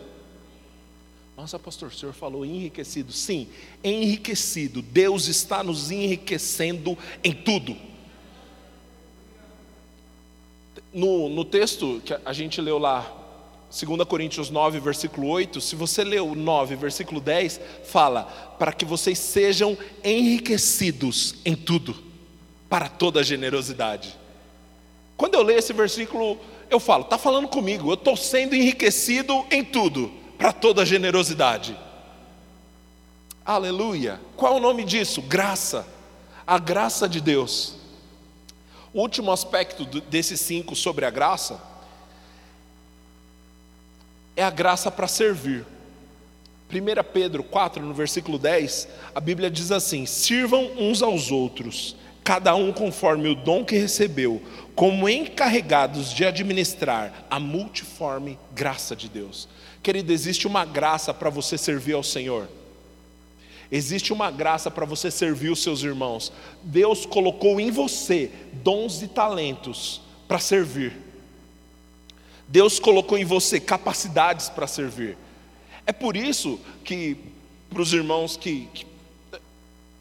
Nossa, 1.36 1.58
pastor, 1.58 1.90
o 1.90 1.92
senhor 1.92 2.14
falou 2.14 2.46
enriquecido. 2.46 3.12
Sim, 3.12 3.48
enriquecido. 3.84 4.82
Deus 4.82 5.28
está 5.28 5.64
nos 5.64 5.90
enriquecendo 5.90 6.98
em 7.24 7.34
tudo. 7.34 7.76
No, 10.94 11.28
no 11.30 11.44
texto 11.44 12.02
que 12.06 12.16
a 12.24 12.34
gente 12.34 12.62
leu 12.62 12.78
lá, 12.78 13.12
2 13.72 14.08
Coríntios 14.08 14.52
9, 14.52 14.80
versículo 14.80 15.28
8, 15.28 15.60
se 15.60 15.76
você 15.76 16.04
leu 16.04 16.30
o 16.30 16.36
9, 16.36 16.76
versículo 16.76 17.20
10, 17.20 17.60
fala: 17.84 18.26
para 18.60 18.72
que 18.72 18.86
vocês 18.86 19.18
sejam 19.18 19.76
enriquecidos 20.04 21.34
em 21.44 21.56
tudo, 21.56 21.96
para 22.70 22.88
toda 22.88 23.24
generosidade. 23.24 24.16
Quando 25.18 25.34
eu 25.34 25.42
leio 25.42 25.58
esse 25.58 25.74
versículo, 25.74 26.38
eu 26.70 26.80
falo, 26.80 27.06
está 27.06 27.18
falando 27.18 27.48
comigo, 27.48 27.90
eu 27.90 27.96
estou 27.96 28.16
sendo 28.16 28.54
enriquecido 28.54 29.44
em 29.50 29.64
tudo 29.64 30.23
para 30.38 30.52
toda 30.52 30.86
generosidade. 30.86 31.78
Aleluia. 33.46 34.20
Qual 34.36 34.54
é 34.54 34.58
o 34.58 34.62
nome 34.62 34.84
disso? 34.84 35.22
Graça. 35.22 35.86
A 36.46 36.58
graça 36.58 37.08
de 37.08 37.20
Deus. 37.20 37.76
O 38.94 39.02
último 39.02 39.32
aspecto 39.32 39.86
desses 40.02 40.40
cinco 40.40 40.76
sobre 40.76 41.06
a 41.06 41.10
graça 41.10 41.60
é 44.36 44.44
a 44.44 44.50
graça 44.50 44.92
para 44.92 45.08
servir. 45.08 45.66
1 46.72 47.04
Pedro 47.12 47.44
4, 47.44 47.84
no 47.84 47.94
versículo 47.94 48.40
10, 48.40 48.88
a 49.14 49.20
Bíblia 49.20 49.50
diz 49.50 49.72
assim: 49.72 50.06
Sirvam 50.06 50.72
uns 50.78 51.02
aos 51.02 51.32
outros, 51.32 51.96
cada 52.24 52.56
um 52.56 52.72
conforme 52.74 53.30
o 53.30 53.36
dom 53.36 53.64
que 53.64 53.78
recebeu, 53.78 54.42
como 54.76 55.08
encarregados 55.08 56.12
de 56.14 56.26
administrar 56.26 57.26
a 57.30 57.40
multiforme 57.40 58.40
graça 58.54 58.96
de 58.96 59.08
Deus. 59.08 59.48
Querido, 59.84 60.14
existe 60.14 60.48
uma 60.48 60.64
graça 60.64 61.14
para 61.14 61.30
você 61.30 61.58
servir 61.58 61.94
ao 61.94 62.04
Senhor. 62.04 62.48
Existe 63.70 64.14
uma 64.14 64.32
graça 64.32 64.72
para 64.72 64.86
você 64.86 65.12
servir 65.12 65.50
os 65.50 65.62
seus 65.62 65.84
irmãos. 65.84 66.32
Deus 66.64 67.06
colocou 67.06 67.60
em 67.60 67.70
você 67.70 68.32
dons 68.54 69.02
e 69.02 69.08
talentos 69.10 70.02
para 70.26 70.40
servir. 70.40 70.96
Deus 72.48 72.80
colocou 72.80 73.18
em 73.18 73.26
você 73.26 73.60
capacidades 73.60 74.48
para 74.48 74.68
servir. 74.68 75.18
É 75.86 75.92
por 75.92 76.16
isso 76.16 76.60
que, 76.86 77.18
para 77.70 77.82
os 77.82 77.92
irmãos 77.92 78.38
que, 78.38 78.70
que 78.74 78.86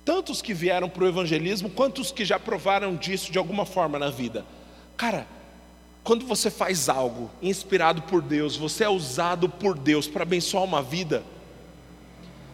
tantos 0.05 0.41
que 0.41 0.55
vieram 0.55 0.89
para 0.89 1.03
o 1.03 1.09
evangelismo, 1.09 1.71
quantos 1.71 2.13
que 2.13 2.25
já 2.25 2.39
provaram 2.39 2.95
disso 2.95 3.33
de 3.33 3.39
alguma 3.39 3.65
forma 3.65 3.99
na 3.99 4.11
vida, 4.11 4.45
cara, 4.97 5.27
quando 6.05 6.27
você 6.27 6.51
faz 6.51 6.89
algo 6.89 7.31
inspirado 7.41 8.03
por 8.03 8.21
Deus, 8.21 8.57
você 8.57 8.85
é 8.85 8.89
usado 8.89 9.49
por 9.49 9.79
Deus 9.79 10.09
para 10.09 10.23
abençoar 10.23 10.65
uma 10.65 10.83
vida, 10.83 11.23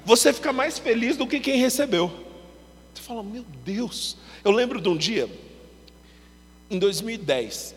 você 0.04 0.32
fica 0.32 0.52
mais 0.52 0.78
feliz 0.78 1.16
do 1.16 1.26
que 1.26 1.40
quem 1.40 1.58
recebeu. 1.58 2.10
Você 2.94 3.02
fala, 3.02 3.22
meu 3.22 3.44
Deus. 3.64 4.16
Eu 4.44 4.52
lembro 4.52 4.80
de 4.80 4.88
um 4.88 4.96
dia, 4.96 5.28
em 6.70 6.78
2010, 6.78 7.74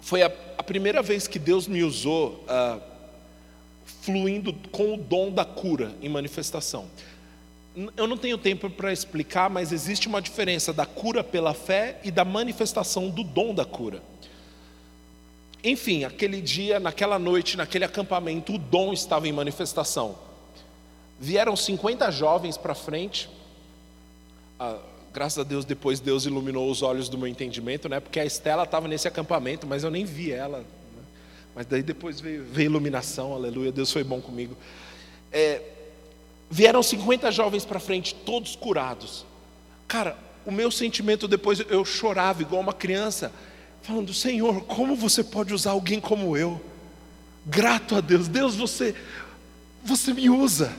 foi 0.00 0.22
a, 0.22 0.32
a 0.58 0.62
primeira 0.62 1.02
vez 1.02 1.26
que 1.26 1.38
Deus 1.38 1.66
me 1.66 1.82
usou 1.82 2.44
uh, 2.48 2.80
fluindo 4.02 4.52
com 4.70 4.94
o 4.94 4.96
dom 4.96 5.30
da 5.30 5.44
cura 5.44 5.94
em 6.02 6.08
manifestação. 6.08 6.86
Eu 7.96 8.06
não 8.06 8.16
tenho 8.16 8.38
tempo 8.38 8.70
para 8.70 8.92
explicar, 8.92 9.50
mas 9.50 9.70
existe 9.70 10.08
uma 10.08 10.22
diferença 10.22 10.72
da 10.72 10.86
cura 10.86 11.22
pela 11.22 11.52
fé 11.52 12.00
e 12.02 12.10
da 12.10 12.24
manifestação 12.24 13.10
do 13.10 13.22
dom 13.22 13.52
da 13.54 13.64
cura. 13.64 14.02
Enfim, 15.66 16.04
aquele 16.04 16.40
dia, 16.40 16.78
naquela 16.78 17.18
noite, 17.18 17.56
naquele 17.56 17.84
acampamento, 17.84 18.54
o 18.54 18.58
dom 18.58 18.92
estava 18.92 19.26
em 19.26 19.32
manifestação. 19.32 20.16
Vieram 21.18 21.56
50 21.56 22.08
jovens 22.12 22.56
para 22.56 22.72
frente. 22.72 23.28
Ah, 24.60 24.78
graças 25.12 25.40
a 25.40 25.42
Deus, 25.42 25.64
depois 25.64 25.98
Deus 25.98 26.24
iluminou 26.24 26.70
os 26.70 26.82
olhos 26.82 27.08
do 27.08 27.18
meu 27.18 27.26
entendimento, 27.26 27.88
né? 27.88 27.98
Porque 27.98 28.20
a 28.20 28.24
Estela 28.24 28.62
estava 28.62 28.86
nesse 28.86 29.08
acampamento, 29.08 29.66
mas 29.66 29.82
eu 29.82 29.90
nem 29.90 30.04
vi 30.04 30.30
ela. 30.30 30.58
Né? 30.58 30.64
Mas 31.52 31.66
daí 31.66 31.82
depois 31.82 32.20
veio, 32.20 32.44
veio 32.44 32.66
iluminação, 32.66 33.34
aleluia, 33.34 33.72
Deus 33.72 33.90
foi 33.90 34.04
bom 34.04 34.20
comigo. 34.20 34.56
É, 35.32 35.62
vieram 36.48 36.80
50 36.80 37.32
jovens 37.32 37.64
para 37.64 37.80
frente, 37.80 38.14
todos 38.14 38.54
curados. 38.54 39.26
Cara, 39.88 40.16
o 40.44 40.52
meu 40.52 40.70
sentimento 40.70 41.26
depois, 41.26 41.58
eu 41.58 41.84
chorava 41.84 42.40
igual 42.40 42.60
uma 42.60 42.72
criança 42.72 43.32
falando: 43.86 44.12
Senhor, 44.12 44.62
como 44.62 44.96
você 44.96 45.22
pode 45.22 45.54
usar 45.54 45.70
alguém 45.70 46.00
como 46.00 46.36
eu? 46.36 46.60
Grato 47.46 47.94
a 47.94 48.00
Deus, 48.00 48.26
Deus, 48.26 48.56
você, 48.56 48.94
você 49.84 50.12
me 50.12 50.28
usa. 50.28 50.72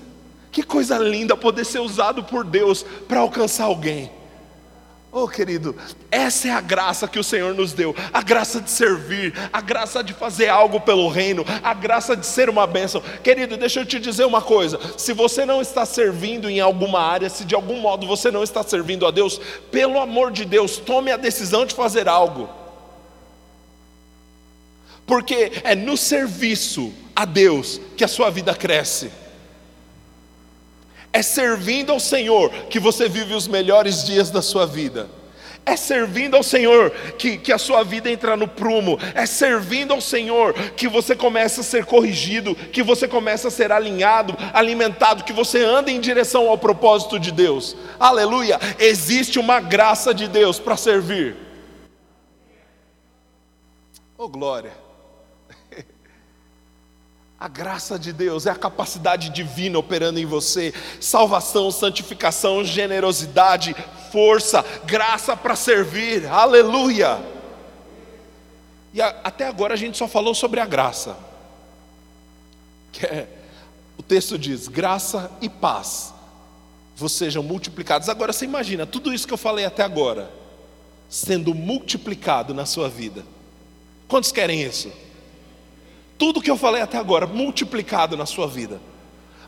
Que 0.52 0.64
coisa 0.64 0.98
linda 0.98 1.38
poder 1.38 1.66
ser 1.66 1.80
usado 1.80 2.24
por 2.24 2.44
Deus 2.44 2.84
para 3.08 3.20
alcançar 3.20 3.66
alguém. 3.66 4.12
Oh, 5.12 5.28
querido, 5.28 5.76
essa 6.12 6.50
é 6.50 6.52
a 6.52 6.60
graça 6.60 7.08
que 7.08 7.18
o 7.18 7.24
Senhor 7.24 7.54
nos 7.54 7.72
deu, 7.74 7.96
a 8.12 8.22
graça 8.22 8.60
de 8.60 8.70
servir, 8.70 9.34
a 9.54 9.62
graça 9.62 10.04
de 10.04 10.14
fazer 10.14 10.50
algo 10.50 10.82
pelo 10.82 11.08
reino, 11.08 11.46
a 11.64 11.74
graça 11.74 12.16
de 12.16 12.26
ser 12.26 12.50
uma 12.50 12.68
bênção. 12.68 13.02
Querido, 13.24 13.56
deixa 13.56 13.80
eu 13.80 13.86
te 13.86 14.00
dizer 14.00 14.26
uma 14.26 14.42
coisa: 14.42 14.80
se 14.98 15.14
você 15.14 15.46
não 15.46 15.62
está 15.62 15.86
servindo 15.86 16.50
em 16.50 16.60
alguma 16.60 17.00
área, 17.00 17.30
se 17.30 17.46
de 17.46 17.56
algum 17.56 17.80
modo 17.80 18.06
você 18.06 18.30
não 18.30 18.44
está 18.44 18.64
servindo 18.64 19.08
a 19.08 19.12
Deus, 19.12 19.40
pelo 19.72 20.00
amor 20.00 20.32
de 20.32 20.44
Deus, 20.44 20.78
tome 20.78 21.12
a 21.12 21.18
decisão 21.18 21.66
de 21.66 21.74
fazer 21.74 22.10
algo 22.10 22.67
porque 25.08 25.54
é 25.64 25.74
no 25.74 25.96
serviço 25.96 26.94
a 27.16 27.24
Deus 27.24 27.80
que 27.96 28.04
a 28.04 28.08
sua 28.08 28.30
vida 28.30 28.54
cresce. 28.54 29.10
É 31.14 31.22
servindo 31.22 31.94
ao 31.94 32.00
Senhor 32.00 32.52
que 32.70 32.80
você 32.80 33.08
vive 33.08 33.34
os 33.34 33.48
melhores 33.48 34.04
dias 34.04 34.30
da 34.30 34.42
sua 34.42 34.68
vida. 34.68 35.10
É 35.66 35.76
servindo 35.76 36.36
ao 36.36 36.44
Senhor 36.44 36.92
que, 37.18 37.38
que 37.38 37.52
a 37.52 37.58
sua 37.58 37.84
vida 37.84 38.12
entra 38.12 38.38
no 38.38 38.48
prumo. 38.48 39.00
É 39.16 39.26
servindo 39.26 39.94
ao 39.94 40.02
Senhor 40.02 40.54
que 40.54 40.88
você 40.88 41.16
começa 41.16 41.62
a 41.62 41.64
ser 41.64 41.86
corrigido, 41.86 42.54
que 42.54 42.84
você 42.84 43.08
começa 43.08 43.48
a 43.48 43.52
ser 43.52 43.72
alinhado, 43.72 44.36
alimentado, 44.54 45.24
que 45.24 45.34
você 45.34 45.64
anda 45.64 45.90
em 45.90 46.00
direção 46.00 46.50
ao 46.50 46.58
propósito 46.58 47.18
de 47.18 47.32
Deus. 47.32 47.76
Aleluia! 48.00 48.60
Existe 48.78 49.40
uma 49.40 49.60
graça 49.60 50.14
de 50.14 50.28
Deus 50.28 50.60
para 50.60 50.78
servir. 50.78 51.36
Oh 54.18 54.28
glória! 54.28 54.87
A 57.40 57.48
graça 57.48 58.00
de 58.00 58.12
Deus 58.12 58.48
é 58.48 58.50
a 58.50 58.56
capacidade 58.56 59.30
divina 59.30 59.78
operando 59.78 60.20
em 60.20 60.26
você, 60.26 60.74
salvação, 61.00 61.70
santificação, 61.70 62.64
generosidade, 62.64 63.76
força, 64.12 64.66
graça 64.86 65.38
para 65.38 65.56
servir, 65.56 66.26
aleluia. 66.26 67.24
E 68.92 69.00
a, 69.00 69.10
até 69.24 69.48
agora 69.48 69.76
a 69.76 69.78
gente 69.78 70.00
só 70.00 70.08
falou 70.08 70.34
sobre 70.34 70.60
a 70.60 70.66
graça, 70.66 71.16
que 72.92 73.06
é, 73.06 73.28
o 74.00 74.02
texto 74.02 74.36
diz: 74.36 74.68
graça 74.68 75.30
e 75.40 75.48
paz 75.48 76.12
vos 76.96 77.12
sejam 77.12 77.44
multiplicados. 77.44 78.10
Agora 78.10 78.34
você 78.34 78.46
imagina 78.46 78.88
tudo 78.88 79.14
isso 79.14 79.28
que 79.28 79.34
eu 79.34 79.38
falei 79.38 79.64
até 79.64 79.84
agora, 79.84 80.32
sendo 81.08 81.54
multiplicado 81.54 82.56
na 82.56 82.66
sua 82.66 82.90
vida. 82.90 83.24
Quantos 84.08 84.32
querem 84.32 84.64
isso? 84.64 84.92
Tudo 86.18 86.42
que 86.42 86.50
eu 86.50 86.58
falei 86.58 86.82
até 86.82 86.98
agora, 86.98 87.28
multiplicado 87.28 88.18
na 88.18 88.26
sua 88.26 88.48
vida. 88.48 88.82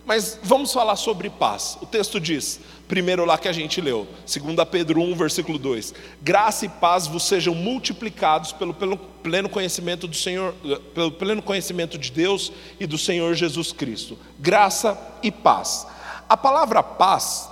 Mas 0.05 0.39
vamos 0.41 0.73
falar 0.73 0.95
sobre 0.95 1.29
paz. 1.29 1.77
O 1.81 1.85
texto 1.85 2.19
diz, 2.19 2.59
primeiro 2.87 3.25
lá 3.25 3.37
que 3.37 3.47
a 3.47 3.51
gente 3.51 3.79
leu, 3.79 4.07
2 4.25 4.67
Pedro 4.69 5.01
1, 5.01 5.15
versículo 5.15 5.59
2: 5.59 5.93
Graça 6.21 6.65
e 6.65 6.69
paz 6.69 7.05
vos 7.05 7.23
sejam 7.23 7.53
multiplicados 7.53 8.51
pelo, 8.51 8.73
pelo 8.73 8.97
pleno 8.97 9.47
conhecimento 9.47 10.07
do 10.07 10.15
Senhor, 10.15 10.55
pelo 10.95 11.11
pleno 11.11 11.41
conhecimento 11.43 11.95
de 11.95 12.11
Deus 12.11 12.51
e 12.79 12.87
do 12.87 12.97
Senhor 12.97 13.35
Jesus 13.35 13.71
Cristo. 13.71 14.17
Graça 14.39 14.97
e 15.21 15.31
paz. 15.31 15.85
A 16.27 16.35
palavra 16.35 16.81
paz, 16.81 17.47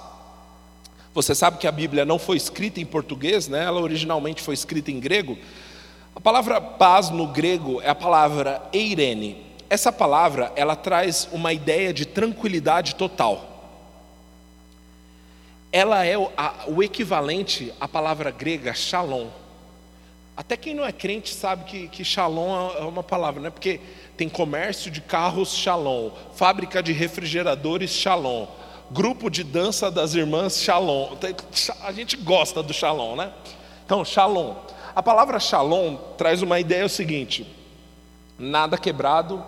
você 1.14 1.36
sabe 1.36 1.58
que 1.60 1.68
a 1.68 1.72
Bíblia 1.72 2.06
não 2.06 2.18
foi 2.18 2.38
escrita 2.38 2.80
em 2.80 2.86
português, 2.86 3.48
né? 3.48 3.66
Ela 3.66 3.82
originalmente 3.82 4.42
foi 4.42 4.54
escrita 4.54 4.90
em 4.90 5.00
grego. 5.00 5.38
A 6.18 6.20
palavra 6.20 6.60
paz 6.60 7.12
no 7.12 7.28
grego 7.28 7.80
é 7.80 7.90
a 7.90 7.96
palavra 7.96 8.60
eirene. 8.74 9.38
Essa 9.70 9.92
palavra, 9.92 10.52
ela 10.56 10.76
traz 10.76 11.30
uma 11.32 11.54
ideia 11.54 11.94
de 11.94 12.08
tranquilidade 12.08 12.96
total. 12.96 13.86
Ela 15.72 16.04
é 16.06 16.18
o, 16.18 16.32
a, 16.36 16.66
o 16.70 16.82
equivalente 16.82 17.72
à 17.80 17.88
palavra 17.88 18.32
grega 18.32 18.74
shalom. 18.74 19.28
Até 20.36 20.58
quem 20.58 20.74
não 20.74 20.84
é 20.84 20.92
crente 20.92 21.36
sabe 21.36 21.66
que, 21.66 21.88
que 21.88 22.04
shalom 22.04 22.72
é 22.72 22.82
uma 22.82 23.04
palavra, 23.04 23.40
né? 23.40 23.52
Porque 23.52 23.80
tem 24.18 24.28
comércio 24.28 24.90
de 24.90 25.02
carros 25.02 25.54
shalom, 25.54 26.10
fábrica 26.34 26.82
de 26.82 26.94
refrigeradores 26.94 27.92
shalom, 27.92 28.48
grupo 28.90 29.30
de 29.30 29.44
dança 29.44 29.92
das 29.92 30.16
irmãs 30.16 30.64
shalom. 30.64 31.16
A 31.84 31.92
gente 31.92 32.18
gosta 32.18 32.64
do 32.64 32.74
shalom, 32.74 33.16
né? 33.16 33.32
Então, 33.86 34.04
shalom. 34.04 34.56
A 34.98 35.04
palavra 35.04 35.40
shalom 35.40 35.96
traz 36.18 36.42
uma 36.42 36.60
ideia 36.60 36.84
o 36.84 36.90
seguinte: 36.90 37.46
nada 38.36 38.80
quebrado, 38.80 39.46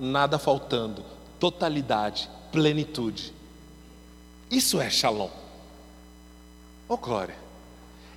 nada 0.00 0.38
faltando, 0.38 1.04
totalidade, 1.38 2.30
plenitude. 2.50 3.30
Isso 4.50 4.80
é 4.80 4.88
shalom. 4.88 5.28
Oh 6.88 6.96
glória. 6.96 7.34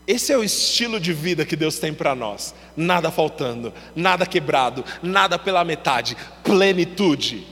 Esse 0.08 0.32
é 0.32 0.38
o 0.38 0.44
estilo 0.44 1.02
de 1.02 1.12
vida 1.12 1.46
que 1.46 1.58
Deus 1.58 1.80
tem 1.80 1.94
para 1.94 2.16
nós. 2.16 2.56
Nada 2.78 3.12
faltando, 3.12 3.74
nada 3.94 4.26
quebrado, 4.26 4.86
nada 5.04 5.38
pela 5.38 5.66
metade, 5.66 6.16
plenitude. 6.46 7.46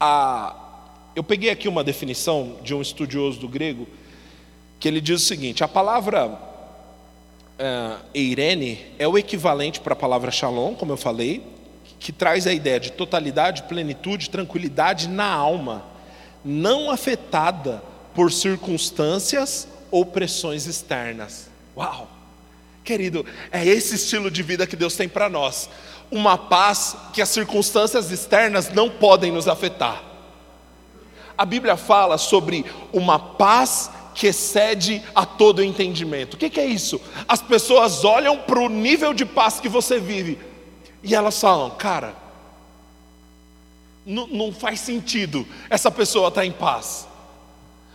Ah, 0.00 0.56
eu 1.14 1.22
peguei 1.22 1.50
aqui 1.50 1.68
uma 1.68 1.84
definição 1.84 2.58
de 2.60 2.74
um 2.74 2.82
estudioso 2.82 3.38
do 3.38 3.48
grego 3.48 3.86
que 4.78 4.88
ele 4.88 5.00
diz 5.00 5.22
o 5.22 5.26
seguinte: 5.26 5.64
a 5.64 5.68
palavra 5.68 6.26
uh, 6.26 7.98
eirene 8.14 8.86
é 8.98 9.06
o 9.06 9.18
equivalente 9.18 9.80
para 9.80 9.92
a 9.92 9.96
palavra 9.96 10.30
shalom, 10.30 10.74
como 10.74 10.92
eu 10.92 10.96
falei, 10.96 11.44
que 11.98 12.12
traz 12.12 12.46
a 12.46 12.52
ideia 12.52 12.78
de 12.78 12.92
totalidade, 12.92 13.64
plenitude, 13.64 14.30
tranquilidade 14.30 15.08
na 15.08 15.26
alma, 15.26 15.84
não 16.44 16.90
afetada 16.90 17.82
por 18.14 18.32
circunstâncias 18.32 19.68
ou 19.90 20.06
pressões 20.06 20.66
externas. 20.66 21.48
Uau! 21.76 22.08
Querido, 22.84 23.26
é 23.52 23.66
esse 23.66 23.96
estilo 23.96 24.30
de 24.30 24.42
vida 24.42 24.66
que 24.66 24.74
Deus 24.74 24.96
tem 24.96 25.08
para 25.08 25.28
nós. 25.28 25.68
Uma 26.10 26.38
paz 26.38 26.96
que 27.12 27.20
as 27.20 27.28
circunstâncias 27.28 28.10
externas 28.10 28.72
não 28.72 28.88
podem 28.88 29.30
nos 29.30 29.46
afetar. 29.46 30.02
A 31.36 31.44
Bíblia 31.44 31.76
fala 31.76 32.16
sobre 32.16 32.64
uma 32.90 33.18
paz 33.18 33.90
que 34.18 34.26
excede 34.26 35.00
a 35.14 35.24
todo 35.24 35.62
entendimento. 35.62 36.34
O 36.34 36.36
que, 36.36 36.50
que 36.50 36.58
é 36.58 36.66
isso? 36.66 37.00
As 37.28 37.40
pessoas 37.40 38.04
olham 38.04 38.36
para 38.36 38.58
o 38.58 38.68
nível 38.68 39.14
de 39.14 39.24
paz 39.24 39.60
que 39.60 39.68
você 39.68 40.00
vive 40.00 40.36
e 41.04 41.14
elas 41.14 41.40
falam, 41.40 41.70
cara, 41.70 42.16
não, 44.04 44.52
faz 44.52 44.80
sentido 44.80 45.46
essa 45.70 45.88
pessoa 45.88 46.28
estar 46.28 46.40
tá 46.40 46.46
em 46.46 46.50
paz. 46.50 47.06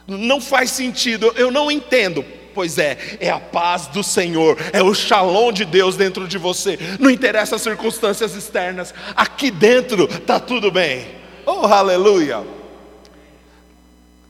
Não 0.08 0.40
faz 0.40 0.72
sentido, 0.72 1.34
eu 1.36 1.52
não 1.52 1.70
entendo. 1.70 2.24
Pois 2.54 2.78
é, 2.78 3.18
é 3.20 3.30
a 3.30 3.40
paz 3.40 3.88
do 3.88 4.02
Senhor, 4.02 4.58
é 4.72 4.82
o 4.82 4.94
shalom 4.94 5.52
de 5.52 5.66
Deus 5.66 5.98
dentro 5.98 6.26
de 6.26 6.38
você. 6.38 6.80
Não 7.02 7.10
interessa 7.10 7.58
as 7.58 7.62
circunstâncias 7.62 8.34
externas, 8.34 8.94
aqui 9.14 9.52
dentro 9.52 10.06
está 10.06 10.40
tudo 10.40 10.72
bem. 10.72 11.06
Oh, 11.46 11.66
aleluia! 11.66 12.53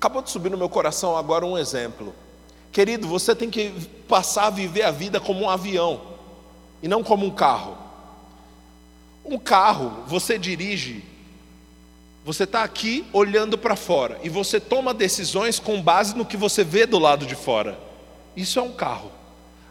Acabou 0.03 0.21
de 0.21 0.31
subir 0.31 0.49
no 0.49 0.57
meu 0.57 0.67
coração 0.67 1.15
agora 1.15 1.45
um 1.45 1.57
exemplo. 1.57 2.13
Querido, 2.73 3.07
você 3.07 3.33
tem 3.33 3.49
que 3.49 3.71
passar 4.05 4.47
a 4.47 4.49
viver 4.49 4.83
a 4.83 4.91
vida 4.91 5.17
como 5.17 5.45
um 5.45 5.49
avião 5.49 6.01
e 6.81 6.89
não 6.89 7.01
como 7.01 7.25
um 7.25 7.31
carro. 7.31 7.77
Um 9.23 9.39
carro, 9.39 10.03
você 10.05 10.37
dirige, 10.37 11.05
você 12.25 12.43
está 12.43 12.65
aqui 12.65 13.05
olhando 13.13 13.57
para 13.57 13.77
fora 13.77 14.19
e 14.21 14.27
você 14.27 14.59
toma 14.59 14.93
decisões 14.93 15.57
com 15.57 15.81
base 15.81 16.17
no 16.17 16.25
que 16.25 16.35
você 16.35 16.65
vê 16.65 16.85
do 16.85 16.99
lado 16.99 17.25
de 17.25 17.35
fora. 17.35 17.79
Isso 18.35 18.59
é 18.59 18.61
um 18.61 18.73
carro. 18.73 19.09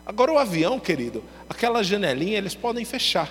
Agora 0.07 0.33
o 0.33 0.39
avião, 0.39 0.81
querido, 0.81 1.23
aquela 1.47 1.83
janelinha 1.83 2.39
eles 2.39 2.55
podem 2.55 2.87
fechar, 2.87 3.31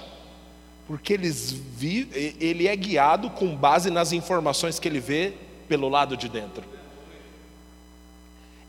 porque 0.86 1.14
eles 1.14 1.52
vi, 1.52 2.38
ele 2.40 2.68
é 2.68 2.76
guiado 2.76 3.32
com 3.32 3.56
base 3.56 3.90
nas 3.90 4.12
informações 4.12 4.78
que 4.78 4.88
ele 4.88 5.00
vê 5.00 5.34
pelo 5.68 5.90
lado 5.90 6.16
de 6.16 6.30
dentro. 6.30 6.80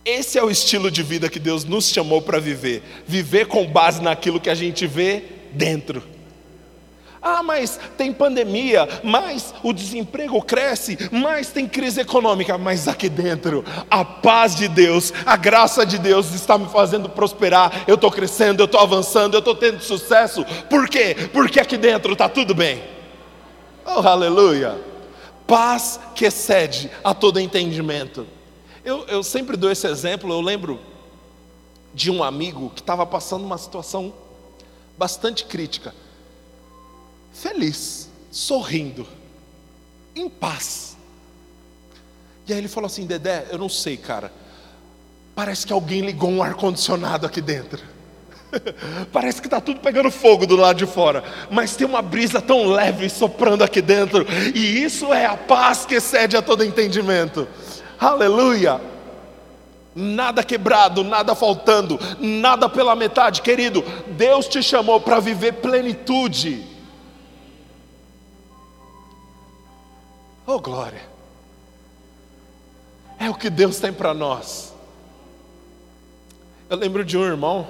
Esse 0.05 0.37
é 0.39 0.43
o 0.43 0.51
estilo 0.51 0.91
de 0.91 1.03
vida 1.03 1.29
que 1.29 1.39
Deus 1.39 1.65
nos 1.65 1.89
chamou 1.89 2.21
para 2.21 2.41
viver. 2.41 2.83
Viver 3.07 3.47
com 3.47 3.65
base 3.67 4.03
naquilo 4.03 4.41
que 4.41 4.51
a 4.51 4.55
gente 4.55 4.87
vê 4.87 5.23
dentro. 5.53 6.03
Ah, 7.25 7.41
mas 7.41 7.79
tem 7.97 8.13
pandemia, 8.13 8.89
mas 9.05 9.55
o 9.63 9.73
desemprego 9.73 10.43
cresce, 10.43 10.99
mas 11.13 11.51
tem 11.51 11.69
crise 11.69 12.01
econômica, 12.01 12.59
mas 12.59 12.89
aqui 12.89 13.09
dentro, 13.09 13.65
a 13.89 14.05
paz 14.05 14.57
de 14.57 14.67
Deus, 14.67 15.15
a 15.25 15.37
graça 15.37 15.87
de 15.87 15.99
Deus 15.99 16.35
está 16.35 16.59
me 16.59 16.69
fazendo 16.69 17.09
prosperar. 17.09 17.85
Eu 17.87 17.95
estou 17.95 18.11
crescendo, 18.11 18.61
eu 18.61 18.65
estou 18.65 18.81
avançando, 18.81 19.35
eu 19.35 19.39
estou 19.39 19.55
tendo 19.55 19.81
sucesso. 19.81 20.45
Por 20.69 20.89
quê? 20.89 21.15
Porque 21.33 21.61
aqui 21.61 21.77
dentro 21.77 22.13
está 22.13 22.29
tudo 22.29 22.57
bem. 22.57 22.83
Oh, 23.87 24.01
aleluia! 24.01 24.77
Paz 25.47 26.01
que 26.17 26.25
excede 26.25 26.91
a 27.05 27.15
todo 27.15 27.39
entendimento. 27.39 28.27
Eu, 28.85 29.05
eu 29.07 29.23
sempre 29.23 29.57
dou 29.57 29.71
esse 29.71 29.87
exemplo, 29.87 30.33
eu 30.33 30.41
lembro 30.41 30.81
de 31.95 32.11
um 32.11 32.23
amigo 32.23 32.71
que 32.71 32.81
estava 32.81 33.07
passando 33.07 33.45
uma 33.45 33.59
situação 33.59 34.13
bastante 34.99 35.45
crítica, 35.45 35.95
feliz, 37.33 38.09
sorrindo, 38.31 39.07
em 40.17 40.29
paz. 40.29 40.97
E 42.47 42.53
aí 42.53 42.59
ele 42.59 42.69
falou 42.69 42.87
assim: 42.87 43.07
Dedé, 43.07 43.47
eu 43.51 43.59
não 43.59 43.69
sei, 43.69 43.97
cara, 43.97 44.33
parece 45.35 45.67
que 45.67 45.73
alguém 45.73 46.01
ligou 46.01 46.31
um 46.31 46.43
ar-condicionado 46.43 47.27
aqui 47.27 47.41
dentro. 47.41 47.93
Parece 49.11 49.41
que 49.41 49.47
está 49.47 49.63
tudo 49.63 49.81
pegando 49.81 50.11
fogo 50.11 50.47
do 50.47 50.57
lado 50.57 50.77
de 50.77 50.85
fora, 50.85 51.25
mas 51.51 51.75
tem 51.75 51.87
uma 51.87 52.03
brisa 52.03 52.39
tão 52.39 52.67
leve 52.67 53.09
soprando 53.09 53.65
aqui 53.65 53.81
dentro, 53.81 54.27
e 54.55 54.83
isso 54.85 55.11
é 55.11 55.25
a 55.25 55.39
paz 55.39 55.87
que 55.87 55.95
excede 55.95 56.37
a 56.37 56.43
todo 56.43 56.63
entendimento. 56.63 57.49
Aleluia. 58.03 58.81
Nada 59.95 60.43
quebrado, 60.43 61.05
nada 61.05 61.37
faltando, 61.37 62.01
nada 62.19 62.69
pela 62.69 62.97
metade, 62.97 63.43
querido. 63.43 63.85
Deus 64.09 64.49
te 64.49 64.61
chamou 64.61 65.01
para 65.01 65.21
viver 65.21 65.53
plenitude. 65.55 66.67
Oh, 70.45 70.59
glória. 70.59 71.03
É 73.21 73.31
o 73.31 73.35
que 73.35 73.49
Deus 73.49 73.79
tem 73.79 73.93
para 73.93 74.13
nós. 74.13 74.75
Eu 76.69 76.79
lembro 76.79 77.05
de 77.05 77.17
um 77.17 77.23
irmão, 77.23 77.69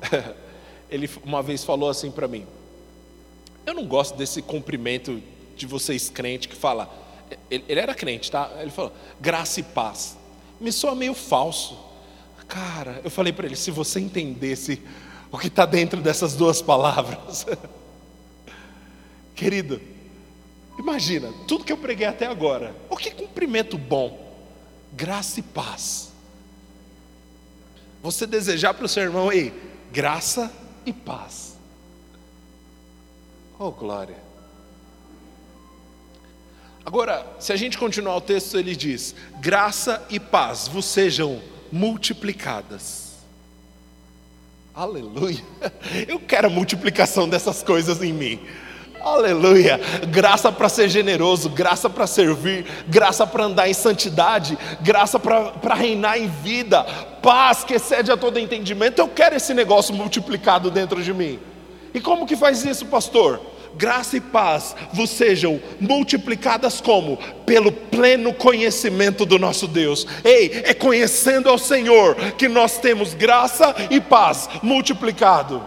ele 0.88 1.10
uma 1.22 1.42
vez 1.42 1.62
falou 1.62 1.90
assim 1.90 2.10
para 2.10 2.26
mim: 2.26 2.46
Eu 3.66 3.74
não 3.74 3.84
gosto 3.84 4.16
desse 4.16 4.40
cumprimento 4.40 5.22
de 5.54 5.66
vocês 5.66 6.08
crentes 6.08 6.46
que 6.46 6.56
fala, 6.56 6.88
ele, 7.50 7.64
ele 7.68 7.80
era 7.80 7.94
crente, 7.94 8.30
tá? 8.30 8.50
Ele 8.60 8.70
falou, 8.70 8.92
graça 9.20 9.60
e 9.60 9.62
paz. 9.62 10.16
Me 10.60 10.72
soa 10.72 10.94
meio 10.94 11.14
falso. 11.14 11.78
Cara, 12.48 13.00
eu 13.04 13.10
falei 13.10 13.32
para 13.32 13.46
ele: 13.46 13.56
se 13.56 13.70
você 13.70 14.00
entendesse 14.00 14.82
o 15.30 15.38
que 15.38 15.48
está 15.48 15.66
dentro 15.66 16.00
dessas 16.00 16.34
duas 16.34 16.62
palavras, 16.62 17.46
querido, 19.36 19.80
imagina, 20.78 21.32
tudo 21.46 21.64
que 21.64 21.72
eu 21.72 21.76
preguei 21.76 22.06
até 22.06 22.26
agora, 22.26 22.74
o 22.88 22.96
que 22.96 23.10
cumprimento 23.10 23.76
bom, 23.76 24.34
graça 24.94 25.40
e 25.40 25.42
paz. 25.42 26.08
Você 28.02 28.26
desejar 28.26 28.74
para 28.74 28.86
o 28.86 28.88
seu 28.88 29.02
irmão, 29.02 29.30
ei, 29.30 29.52
graça 29.92 30.50
e 30.86 30.92
paz. 30.92 31.56
Oh, 33.58 33.72
glória. 33.72 34.27
Agora, 36.84 37.26
se 37.38 37.52
a 37.52 37.56
gente 37.56 37.76
continuar 37.76 38.16
o 38.16 38.20
texto, 38.20 38.58
ele 38.58 38.74
diz: 38.74 39.14
graça 39.40 40.02
e 40.08 40.18
paz 40.18 40.68
vos 40.68 40.84
sejam 40.84 41.40
multiplicadas. 41.70 43.08
Aleluia. 44.74 45.42
Eu 46.06 46.20
quero 46.20 46.46
a 46.46 46.50
multiplicação 46.50 47.28
dessas 47.28 47.62
coisas 47.62 48.02
em 48.02 48.12
mim. 48.12 48.40
Aleluia. 49.00 49.80
Graça 50.08 50.50
para 50.50 50.68
ser 50.68 50.88
generoso, 50.88 51.48
graça 51.48 51.88
para 51.88 52.06
servir, 52.06 52.66
graça 52.88 53.26
para 53.26 53.44
andar 53.44 53.68
em 53.68 53.74
santidade, 53.74 54.58
graça 54.80 55.18
para 55.18 55.74
reinar 55.74 56.18
em 56.18 56.28
vida, 56.28 56.84
paz 57.22 57.64
que 57.64 57.74
excede 57.74 58.10
a 58.10 58.16
todo 58.16 58.38
entendimento. 58.38 58.98
Eu 58.98 59.08
quero 59.08 59.36
esse 59.36 59.54
negócio 59.54 59.94
multiplicado 59.94 60.70
dentro 60.70 61.02
de 61.02 61.14
mim. 61.14 61.38
E 61.94 62.00
como 62.00 62.26
que 62.26 62.36
faz 62.36 62.64
isso, 62.64 62.86
pastor? 62.86 63.40
Graça 63.78 64.16
e 64.16 64.20
paz 64.20 64.74
vos 64.92 65.08
sejam 65.08 65.60
multiplicadas 65.80 66.80
como? 66.80 67.16
Pelo 67.46 67.70
pleno 67.70 68.34
conhecimento 68.34 69.24
do 69.24 69.38
nosso 69.38 69.68
Deus. 69.68 70.04
Ei, 70.24 70.62
é 70.64 70.74
conhecendo 70.74 71.48
ao 71.48 71.56
Senhor 71.56 72.16
que 72.36 72.48
nós 72.48 72.78
temos 72.78 73.14
graça 73.14 73.74
e 73.88 74.00
paz 74.00 74.48
multiplicado. 74.62 75.64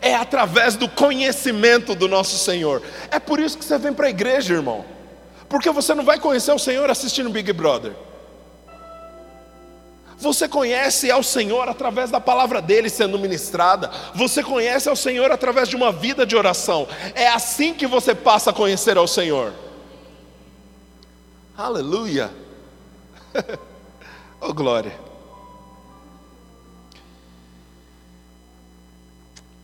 É 0.00 0.14
através 0.14 0.76
do 0.76 0.88
conhecimento 0.88 1.94
do 1.94 2.06
nosso 2.06 2.38
Senhor. 2.38 2.80
É 3.10 3.18
por 3.18 3.40
isso 3.40 3.58
que 3.58 3.64
você 3.64 3.76
vem 3.76 3.92
para 3.92 4.06
a 4.06 4.10
igreja, 4.10 4.54
irmão. 4.54 4.84
Porque 5.48 5.70
você 5.70 5.94
não 5.94 6.04
vai 6.04 6.20
conhecer 6.20 6.52
o 6.52 6.58
Senhor 6.58 6.88
assistindo 6.90 7.30
Big 7.30 7.52
Brother. 7.52 7.92
Você 10.18 10.48
conhece 10.48 11.10
ao 11.10 11.22
Senhor 11.22 11.68
através 11.68 12.10
da 12.10 12.20
palavra 12.20 12.62
dele 12.62 12.88
sendo 12.88 13.18
ministrada. 13.18 13.90
Você 14.14 14.42
conhece 14.42 14.88
ao 14.88 14.96
Senhor 14.96 15.30
através 15.30 15.68
de 15.68 15.76
uma 15.76 15.90
vida 15.92 16.24
de 16.24 16.36
oração. 16.36 16.86
É 17.14 17.28
assim 17.28 17.74
que 17.74 17.86
você 17.86 18.14
passa 18.14 18.50
a 18.50 18.52
conhecer 18.52 18.96
ao 18.96 19.06
Senhor. 19.06 19.52
Aleluia. 21.56 22.30
oh 24.40 24.52
glória. 24.52 24.92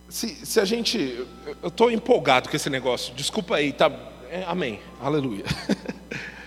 Se, 0.08 0.44
se 0.44 0.58
a 0.58 0.64
gente. 0.64 1.26
Eu 1.62 1.68
estou 1.68 1.90
empolgado 1.90 2.48
com 2.48 2.56
esse 2.56 2.68
negócio. 2.68 3.14
Desculpa 3.14 3.56
aí, 3.56 3.72
tá? 3.72 3.90
É, 4.28 4.44
amém. 4.46 4.80
Aleluia. 5.00 5.44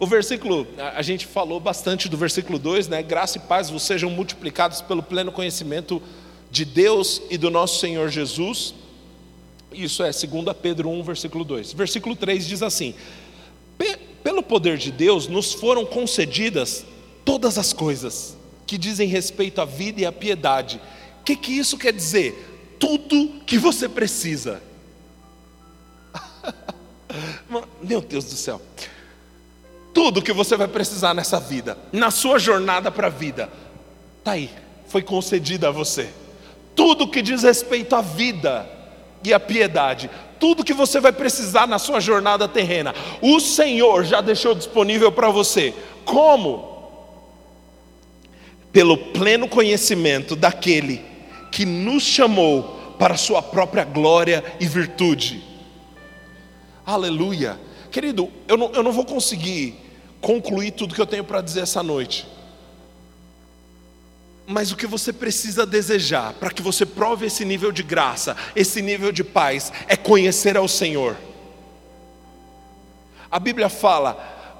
O 0.00 0.06
versículo, 0.06 0.66
a 0.94 1.02
gente 1.02 1.26
falou 1.26 1.58
bastante 1.58 2.08
do 2.08 2.16
versículo 2.16 2.56
2, 2.56 2.86
né? 2.86 3.02
Graça 3.02 3.38
e 3.38 3.40
paz 3.40 3.68
vos 3.68 3.82
sejam 3.82 4.08
multiplicados 4.08 4.80
pelo 4.80 5.02
pleno 5.02 5.32
conhecimento 5.32 6.00
de 6.50 6.64
Deus 6.64 7.20
e 7.28 7.36
do 7.36 7.50
nosso 7.50 7.80
Senhor 7.80 8.08
Jesus. 8.08 8.74
Isso 9.72 10.04
é 10.04 10.10
2 10.10 10.56
Pedro 10.62 10.88
1, 10.88 11.02
versículo 11.02 11.44
2. 11.44 11.72
Versículo 11.72 12.14
3 12.14 12.46
diz 12.46 12.62
assim: 12.62 12.94
Pelo 14.22 14.42
poder 14.42 14.78
de 14.78 14.92
Deus 14.92 15.26
nos 15.26 15.52
foram 15.52 15.84
concedidas 15.84 16.86
todas 17.24 17.58
as 17.58 17.72
coisas 17.72 18.36
que 18.68 18.78
dizem 18.78 19.08
respeito 19.08 19.60
à 19.60 19.64
vida 19.64 20.00
e 20.00 20.06
à 20.06 20.12
piedade. 20.12 20.80
O 21.20 21.24
que, 21.24 21.34
que 21.34 21.52
isso 21.52 21.76
quer 21.76 21.92
dizer? 21.92 22.76
Tudo 22.78 23.40
que 23.44 23.58
você 23.58 23.88
precisa. 23.88 24.62
Meu 27.82 28.00
Deus 28.00 28.24
do 28.26 28.36
céu. 28.36 28.62
Tudo 29.98 30.22
que 30.22 30.32
você 30.32 30.56
vai 30.56 30.68
precisar 30.68 31.12
nessa 31.12 31.40
vida, 31.40 31.76
na 31.92 32.12
sua 32.12 32.38
jornada 32.38 32.88
para 32.88 33.08
a 33.08 33.10
vida, 33.10 33.50
está 34.20 34.30
aí, 34.30 34.48
foi 34.86 35.02
concedido 35.02 35.66
a 35.66 35.72
você. 35.72 36.08
Tudo 36.76 37.08
que 37.08 37.20
diz 37.20 37.42
respeito 37.42 37.96
à 37.96 38.00
vida 38.00 38.64
e 39.24 39.34
à 39.34 39.40
piedade, 39.40 40.08
tudo 40.38 40.62
que 40.62 40.72
você 40.72 41.00
vai 41.00 41.10
precisar 41.10 41.66
na 41.66 41.80
sua 41.80 41.98
jornada 41.98 42.46
terrena, 42.46 42.94
o 43.20 43.40
Senhor 43.40 44.04
já 44.04 44.20
deixou 44.20 44.54
disponível 44.54 45.10
para 45.10 45.30
você. 45.30 45.74
Como? 46.04 46.78
Pelo 48.70 48.96
pleno 48.96 49.48
conhecimento 49.48 50.36
daquele 50.36 51.04
que 51.50 51.66
nos 51.66 52.04
chamou 52.04 52.94
para 53.00 53.14
a 53.14 53.18
sua 53.18 53.42
própria 53.42 53.82
glória 53.82 54.44
e 54.60 54.66
virtude. 54.68 55.42
Aleluia. 56.86 57.58
Querido, 57.90 58.30
eu 58.46 58.56
não, 58.56 58.70
eu 58.74 58.82
não 58.84 58.92
vou 58.92 59.04
conseguir 59.04 59.87
concluir 60.20 60.72
tudo 60.72 60.94
que 60.94 61.00
eu 61.00 61.06
tenho 61.06 61.24
para 61.24 61.40
dizer 61.40 61.60
essa 61.60 61.82
noite. 61.82 62.26
Mas 64.46 64.72
o 64.72 64.76
que 64.76 64.86
você 64.86 65.12
precisa 65.12 65.66
desejar 65.66 66.32
para 66.34 66.50
que 66.50 66.62
você 66.62 66.86
prove 66.86 67.26
esse 67.26 67.44
nível 67.44 67.70
de 67.70 67.82
graça, 67.82 68.36
esse 68.56 68.80
nível 68.80 69.12
de 69.12 69.22
paz, 69.22 69.70
é 69.86 69.96
conhecer 69.96 70.56
ao 70.56 70.66
Senhor. 70.66 71.16
A 73.30 73.38
Bíblia 73.38 73.68
fala: 73.68 74.14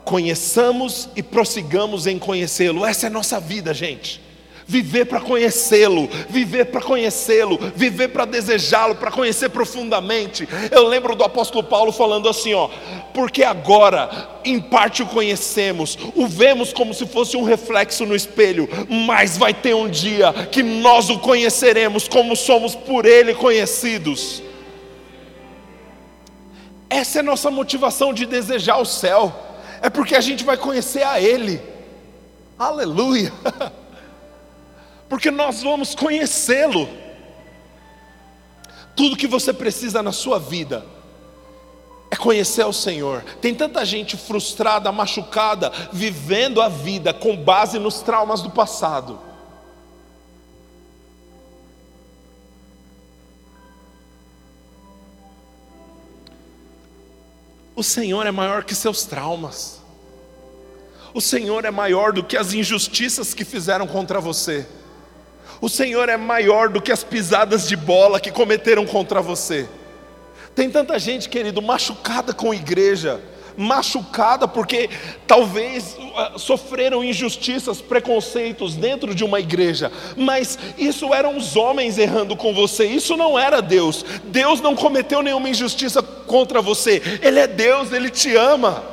conheçamos 0.05 1.09
e 1.17 1.23
prossigamos 1.23 2.07
em 2.07 2.19
conhecê-lo. 2.19 2.85
Essa 2.85 3.07
é 3.07 3.09
a 3.09 3.11
nossa 3.11 3.41
vida, 3.41 3.73
gente 3.73 4.28
viver 4.69 5.07
para 5.07 5.19
conhecê-lo, 5.19 6.11
viver 6.29 6.67
para 6.67 6.83
conhecê-lo, 6.83 7.59
viver 7.75 8.09
para 8.09 8.27
desejá-lo, 8.27 8.95
para 8.97 9.11
conhecer 9.11 9.49
profundamente. 9.49 10.47
Eu 10.71 10.87
lembro 10.87 11.17
do 11.17 11.25
apóstolo 11.25 11.65
Paulo 11.65 11.91
falando 11.91 12.29
assim, 12.29 12.53
ó, 12.53 12.69
porque 13.15 13.43
agora 13.43 14.29
em 14.45 14.61
parte 14.61 15.03
o 15.03 15.07
conhecemos, 15.07 15.97
o 16.15 16.27
vemos 16.27 16.71
como 16.71 16.93
se 16.93 17.07
fosse 17.07 17.35
um 17.35 17.45
reflexo 17.45 18.05
no 18.05 18.15
espelho, 18.15 18.69
mas 19.07 19.39
vai 19.39 19.55
ter 19.55 19.75
um 19.75 19.89
dia 19.89 20.35
que 20.53 20.63
nós 20.63 21.09
o 21.09 21.19
conheceremos 21.19 22.07
como 22.07 22.37
somos 22.37 22.75
por 22.75 23.07
ele 23.07 23.35
conhecidos. 23.35 24.43
Essa 26.91 27.21
é 27.21 27.23
nossa 27.23 27.51
motivação 27.51 28.13
de 28.13 28.27
desejar 28.27 28.77
o 28.77 28.85
céu, 28.85 29.35
é 29.81 29.89
porque 29.89 30.15
a 30.15 30.21
gente 30.21 30.45
vai 30.45 30.57
conhecer 30.57 31.03
a 31.03 31.21
Ele. 31.21 31.61
Aleluia! 32.59 33.33
porque 35.09 35.31
nós 35.31 35.63
vamos 35.63 35.95
conhecê-lo. 35.95 36.89
Tudo 38.95 39.17
que 39.17 39.27
você 39.27 39.53
precisa 39.53 40.03
na 40.03 40.13
sua 40.13 40.39
vida 40.39 40.85
é 42.11 42.17
conhecer 42.17 42.65
o 42.65 42.73
Senhor. 42.73 43.23
Tem 43.41 43.55
tanta 43.55 43.85
gente 43.85 44.17
frustrada, 44.17 44.91
machucada, 44.91 45.71
vivendo 45.93 46.61
a 46.61 46.69
vida 46.69 47.15
com 47.15 47.37
base 47.37 47.79
nos 47.79 48.01
traumas 48.01 48.43
do 48.43 48.51
passado. 48.51 49.21
O 57.75 57.83
Senhor 57.85 58.27
é 58.27 58.33
maior 58.33 58.65
que 58.65 58.75
seus 58.75 59.05
traumas. 59.05 59.81
O 61.15 61.21
Senhor 61.21 61.65
é 61.65 61.71
maior 61.71 62.13
do 62.13 62.25
que 62.25 62.37
as 62.37 62.53
injustiças 62.53 63.33
que 63.33 63.45
fizeram 63.45 63.87
contra 63.87 64.21
você. 64.21 64.67
O 65.61 65.69
Senhor 65.69 66.09
é 66.09 66.17
maior 66.17 66.69
do 66.69 66.81
que 66.81 66.93
as 66.93 67.03
pisadas 67.03 67.69
de 67.69 67.77
bola 67.77 68.21
que 68.21 68.31
cometeram 68.31 68.87
contra 68.87 69.21
você. 69.21 69.69
Tem 70.55 70.71
tanta 70.71 70.99
gente, 70.99 71.29
querido, 71.29 71.63
machucada 71.63 72.33
com 72.33 72.53
igreja, 72.53 73.21
machucada 73.57 74.47
porque 74.47 74.89
talvez 75.27 75.97
uh, 75.99 76.39
sofreram 76.39 77.03
injustiças, 77.03 77.81
preconceitos 77.81 78.77
dentro 78.77 79.15
de 79.15 79.25
uma 79.25 79.41
igreja, 79.41 79.91
mas 80.17 80.57
isso 80.79 81.13
eram 81.13 81.37
os 81.37 81.57
homens 81.57 81.99
errando 81.99 82.37
com 82.37 82.55
você, 82.55 82.87
isso 82.87 83.17
não 83.17 83.37
era 83.39 83.61
Deus. 83.61 84.05
Deus 84.25 84.61
não 84.61 84.77
cometeu 84.77 85.23
nenhuma 85.23 85.49
injustiça 85.49 86.03
contra 86.03 86.63
você, 86.63 87.03
Ele 87.21 87.41
é 87.41 87.47
Deus, 87.49 87.93
Ele 87.93 88.11
te 88.11 88.35
ama. 88.37 88.85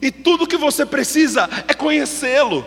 E 0.00 0.10
tudo 0.10 0.46
que 0.46 0.56
você 0.56 0.86
precisa 0.86 1.48
é 1.66 1.74
conhecê-lo. 1.74 2.64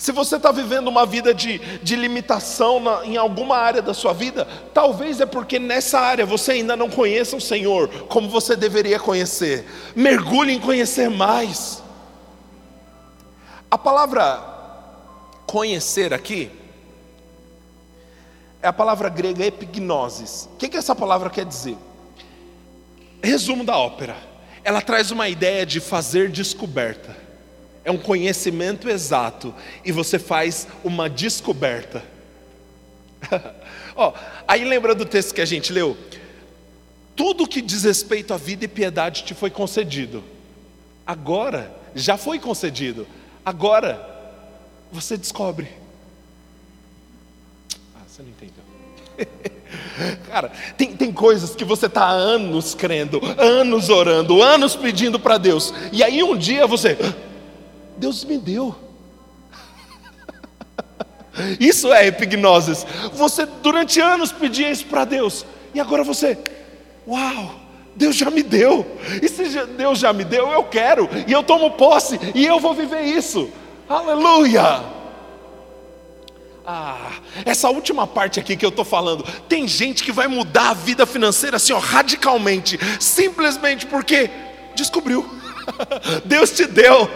Se 0.00 0.12
você 0.12 0.36
está 0.36 0.50
vivendo 0.50 0.88
uma 0.88 1.04
vida 1.04 1.34
de, 1.34 1.58
de 1.58 1.94
limitação 1.94 2.80
na, 2.80 3.04
em 3.04 3.18
alguma 3.18 3.58
área 3.58 3.82
da 3.82 3.92
sua 3.92 4.14
vida, 4.14 4.48
talvez 4.72 5.20
é 5.20 5.26
porque 5.26 5.58
nessa 5.58 6.00
área 6.00 6.24
você 6.24 6.52
ainda 6.52 6.74
não 6.74 6.88
conheça 6.88 7.36
o 7.36 7.40
Senhor 7.40 7.86
como 8.08 8.26
você 8.26 8.56
deveria 8.56 8.98
conhecer. 8.98 9.66
Mergulhe 9.94 10.54
em 10.54 10.58
conhecer 10.58 11.10
mais. 11.10 11.82
A 13.70 13.76
palavra 13.76 14.42
conhecer 15.44 16.14
aqui 16.14 16.50
é 18.62 18.68
a 18.68 18.72
palavra 18.72 19.10
grega 19.10 19.44
epignosis. 19.44 20.48
O 20.54 20.56
que, 20.56 20.70
que 20.70 20.78
essa 20.78 20.94
palavra 20.94 21.28
quer 21.28 21.44
dizer? 21.44 21.76
Resumo 23.22 23.64
da 23.64 23.76
ópera. 23.76 24.16
Ela 24.64 24.80
traz 24.80 25.10
uma 25.10 25.28
ideia 25.28 25.66
de 25.66 25.78
fazer 25.78 26.30
descoberta 26.30 27.29
é 27.84 27.90
um 27.90 27.98
conhecimento 27.98 28.88
exato 28.88 29.54
e 29.84 29.92
você 29.92 30.18
faz 30.18 30.66
uma 30.84 31.08
descoberta. 31.08 32.02
oh, 33.96 34.12
aí 34.46 34.64
lembra 34.64 34.94
do 34.94 35.04
texto 35.04 35.34
que 35.34 35.40
a 35.40 35.46
gente 35.46 35.72
leu? 35.72 35.96
Tudo 37.16 37.46
que 37.46 37.60
diz 37.60 37.84
respeito 37.84 38.32
à 38.32 38.36
vida 38.36 38.64
e 38.64 38.68
piedade 38.68 39.24
te 39.24 39.34
foi 39.34 39.50
concedido. 39.50 40.22
Agora, 41.06 41.74
já 41.94 42.16
foi 42.16 42.38
concedido. 42.38 43.06
Agora, 43.44 44.08
você 44.92 45.16
descobre. 45.16 45.68
Ah, 47.94 48.02
você 48.06 48.22
não 48.22 48.30
entendeu. 48.30 48.64
Cara, 50.26 50.50
tem, 50.76 50.96
tem 50.96 51.12
coisas 51.12 51.54
que 51.54 51.64
você 51.64 51.86
está 51.86 52.08
anos 52.08 52.74
crendo, 52.74 53.20
anos 53.38 53.88
orando, 53.88 54.42
anos 54.42 54.74
pedindo 54.74 55.18
para 55.18 55.38
Deus, 55.38 55.72
e 55.92 56.02
aí 56.02 56.22
um 56.22 56.36
dia 56.36 56.66
você, 56.66 56.96
Deus 58.00 58.24
me 58.24 58.38
deu. 58.38 58.74
Isso 61.60 61.92
é 61.92 62.06
epignosis. 62.06 62.86
Você 63.12 63.44
durante 63.44 64.00
anos 64.00 64.32
pedia 64.32 64.70
isso 64.70 64.86
para 64.86 65.04
Deus, 65.04 65.44
e 65.74 65.78
agora 65.80 66.02
você, 66.02 66.38
uau, 67.06 67.54
Deus 67.94 68.16
já 68.16 68.30
me 68.30 68.42
deu. 68.42 68.86
E 69.22 69.28
se 69.28 69.44
Deus 69.66 69.98
já 69.98 70.12
me 70.14 70.24
deu, 70.24 70.48
eu 70.48 70.64
quero, 70.64 71.08
e 71.26 71.32
eu 71.32 71.42
tomo 71.42 71.72
posse, 71.72 72.18
e 72.34 72.46
eu 72.46 72.58
vou 72.58 72.72
viver 72.72 73.02
isso. 73.02 73.50
Aleluia! 73.86 74.82
Ah, 76.66 77.12
essa 77.44 77.68
última 77.68 78.06
parte 78.06 78.40
aqui 78.40 78.56
que 78.56 78.64
eu 78.64 78.70
estou 78.70 78.84
falando, 78.84 79.24
tem 79.46 79.68
gente 79.68 80.02
que 80.02 80.12
vai 80.12 80.26
mudar 80.26 80.70
a 80.70 80.74
vida 80.74 81.04
financeira 81.04 81.56
assim, 81.56 81.72
ó, 81.72 81.78
radicalmente, 81.78 82.78
simplesmente 82.98 83.84
porque 83.86 84.30
descobriu. 84.74 85.28
Deus 86.24 86.50
te 86.50 86.66
deu. 86.66 87.08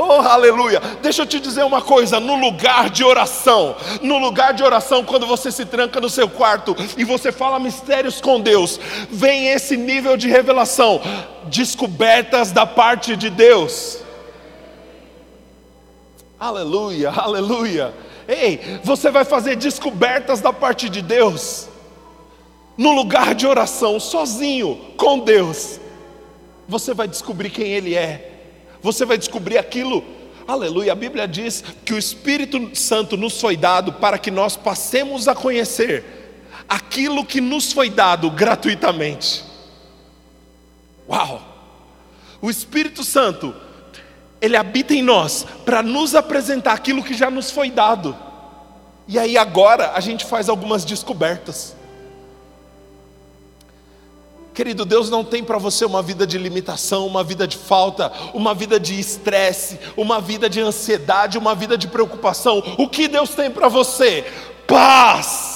Oh, 0.00 0.20
aleluia. 0.20 0.78
Deixa 1.02 1.22
eu 1.22 1.26
te 1.26 1.40
dizer 1.40 1.64
uma 1.64 1.82
coisa: 1.82 2.20
no 2.20 2.36
lugar 2.36 2.88
de 2.88 3.02
oração, 3.02 3.74
no 4.00 4.16
lugar 4.16 4.54
de 4.54 4.62
oração, 4.62 5.04
quando 5.04 5.26
você 5.26 5.50
se 5.50 5.64
tranca 5.64 6.00
no 6.00 6.08
seu 6.08 6.28
quarto 6.28 6.76
e 6.96 7.02
você 7.02 7.32
fala 7.32 7.58
mistérios 7.58 8.20
com 8.20 8.40
Deus, 8.40 8.78
vem 9.10 9.48
esse 9.48 9.76
nível 9.76 10.16
de 10.16 10.28
revelação, 10.28 11.00
descobertas 11.46 12.52
da 12.52 12.64
parte 12.64 13.16
de 13.16 13.28
Deus. 13.28 13.98
Aleluia, 16.38 17.10
aleluia. 17.10 17.92
Ei, 18.28 18.78
você 18.84 19.10
vai 19.10 19.24
fazer 19.24 19.56
descobertas 19.56 20.40
da 20.40 20.52
parte 20.52 20.88
de 20.88 21.02
Deus, 21.02 21.68
no 22.76 22.92
lugar 22.92 23.34
de 23.34 23.48
oração, 23.48 23.98
sozinho, 23.98 24.80
com 24.96 25.18
Deus. 25.18 25.80
Você 26.68 26.94
vai 26.94 27.08
descobrir 27.08 27.50
quem 27.50 27.66
Ele 27.72 27.96
é, 27.96 28.37
você 28.82 29.04
vai 29.04 29.18
descobrir 29.18 29.58
aquilo. 29.58 30.04
Aleluia, 30.46 30.92
a 30.92 30.96
Bíblia 30.96 31.28
diz 31.28 31.62
que 31.84 31.92
o 31.92 31.98
Espírito 31.98 32.74
Santo 32.74 33.16
nos 33.16 33.40
foi 33.40 33.56
dado 33.56 33.92
para 33.94 34.18
que 34.18 34.30
nós 34.30 34.56
passemos 34.56 35.28
a 35.28 35.34
conhecer 35.34 36.04
aquilo 36.68 37.24
que 37.24 37.40
nos 37.40 37.72
foi 37.72 37.90
dado 37.90 38.30
gratuitamente. 38.30 39.44
Uau! 41.08 41.42
O 42.40 42.48
Espírito 42.48 43.02
Santo 43.02 43.54
ele 44.40 44.56
habita 44.56 44.94
em 44.94 45.02
nós 45.02 45.46
para 45.64 45.82
nos 45.82 46.14
apresentar 46.14 46.72
aquilo 46.72 47.02
que 47.02 47.14
já 47.14 47.30
nos 47.30 47.50
foi 47.50 47.70
dado. 47.70 48.16
E 49.06 49.18
aí 49.18 49.36
agora 49.36 49.92
a 49.94 50.00
gente 50.00 50.24
faz 50.24 50.48
algumas 50.48 50.84
descobertas. 50.84 51.74
Querido, 54.58 54.84
Deus 54.84 55.08
não 55.08 55.22
tem 55.22 55.44
para 55.44 55.56
você 55.56 55.84
uma 55.84 56.02
vida 56.02 56.26
de 56.26 56.36
limitação, 56.36 57.06
uma 57.06 57.22
vida 57.22 57.46
de 57.46 57.56
falta, 57.56 58.10
uma 58.34 58.52
vida 58.52 58.80
de 58.80 58.98
estresse, 58.98 59.78
uma 59.96 60.20
vida 60.20 60.50
de 60.50 60.60
ansiedade, 60.60 61.38
uma 61.38 61.54
vida 61.54 61.78
de 61.78 61.86
preocupação. 61.86 62.60
O 62.76 62.88
que 62.88 63.06
Deus 63.06 63.30
tem 63.36 63.52
para 63.52 63.68
você? 63.68 64.24
Paz 64.66 65.54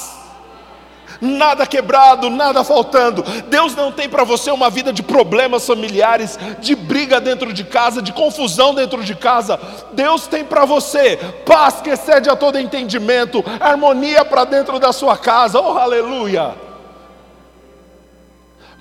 nada 1.19 1.65
quebrado, 1.67 2.29
nada 2.29 2.63
faltando. 2.63 3.23
Deus 3.49 3.75
não 3.75 3.91
tem 3.91 4.07
para 4.07 4.23
você 4.23 4.51
uma 4.51 4.69
vida 4.69 4.93
de 4.93 5.03
problemas 5.03 5.67
familiares, 5.67 6.39
de 6.59 6.73
briga 6.73 7.19
dentro 7.19 7.51
de 7.51 7.65
casa, 7.65 8.01
de 8.01 8.13
confusão 8.13 8.73
dentro 8.73 9.03
de 9.03 9.15
casa. 9.15 9.59
Deus 9.91 10.27
tem 10.27 10.45
para 10.45 10.63
você 10.63 11.17
paz 11.45 11.81
que 11.81 11.89
excede 11.89 12.29
a 12.29 12.37
todo 12.37 12.57
entendimento, 12.57 13.43
harmonia 13.59 14.23
para 14.23 14.45
dentro 14.45 14.79
da 14.79 14.93
sua 14.93 15.17
casa. 15.17 15.59
Oh, 15.59 15.77
aleluia! 15.77 16.72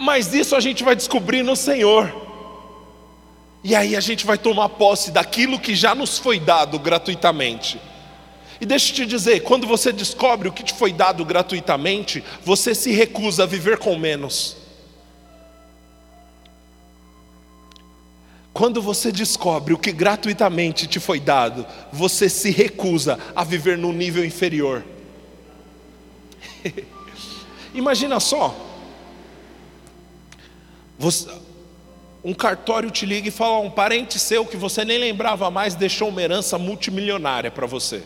Mas 0.02 0.34
isso 0.34 0.56
a 0.56 0.60
gente 0.60 0.82
vai 0.82 0.96
descobrir 0.96 1.44
no 1.44 1.54
Senhor. 1.54 2.12
E 3.62 3.72
aí 3.72 3.94
a 3.94 4.00
gente 4.00 4.26
vai 4.26 4.36
tomar 4.36 4.70
posse 4.70 5.12
daquilo 5.12 5.60
que 5.60 5.76
já 5.76 5.94
nos 5.94 6.18
foi 6.18 6.40
dado 6.40 6.76
gratuitamente. 6.76 7.80
E 8.60 8.66
deixa 8.66 8.90
eu 8.90 8.96
te 8.96 9.06
dizer, 9.06 9.44
quando 9.44 9.64
você 9.64 9.92
descobre 9.92 10.48
o 10.48 10.52
que 10.52 10.64
te 10.64 10.74
foi 10.74 10.92
dado 10.92 11.24
gratuitamente, 11.24 12.24
você 12.44 12.74
se 12.74 12.90
recusa 12.90 13.44
a 13.44 13.46
viver 13.46 13.78
com 13.78 13.96
menos. 13.96 14.56
Quando 18.52 18.82
você 18.82 19.12
descobre 19.12 19.72
o 19.72 19.78
que 19.78 19.92
gratuitamente 19.92 20.88
te 20.88 20.98
foi 20.98 21.20
dado, 21.20 21.64
você 21.92 22.28
se 22.28 22.50
recusa 22.50 23.20
a 23.36 23.44
viver 23.44 23.78
num 23.78 23.92
nível 23.92 24.24
inferior. 24.24 24.84
Imagina 27.72 28.18
só, 28.18 28.71
você, 30.98 31.30
um 32.24 32.32
cartório 32.32 32.90
te 32.90 33.04
liga 33.04 33.28
e 33.28 33.30
fala: 33.30 33.58
um 33.58 33.70
parente 33.70 34.18
seu 34.18 34.46
que 34.46 34.56
você 34.56 34.84
nem 34.84 34.98
lembrava 34.98 35.50
mais 35.50 35.74
deixou 35.74 36.08
uma 36.08 36.22
herança 36.22 36.58
multimilionária 36.58 37.50
para 37.50 37.66
você. 37.66 38.02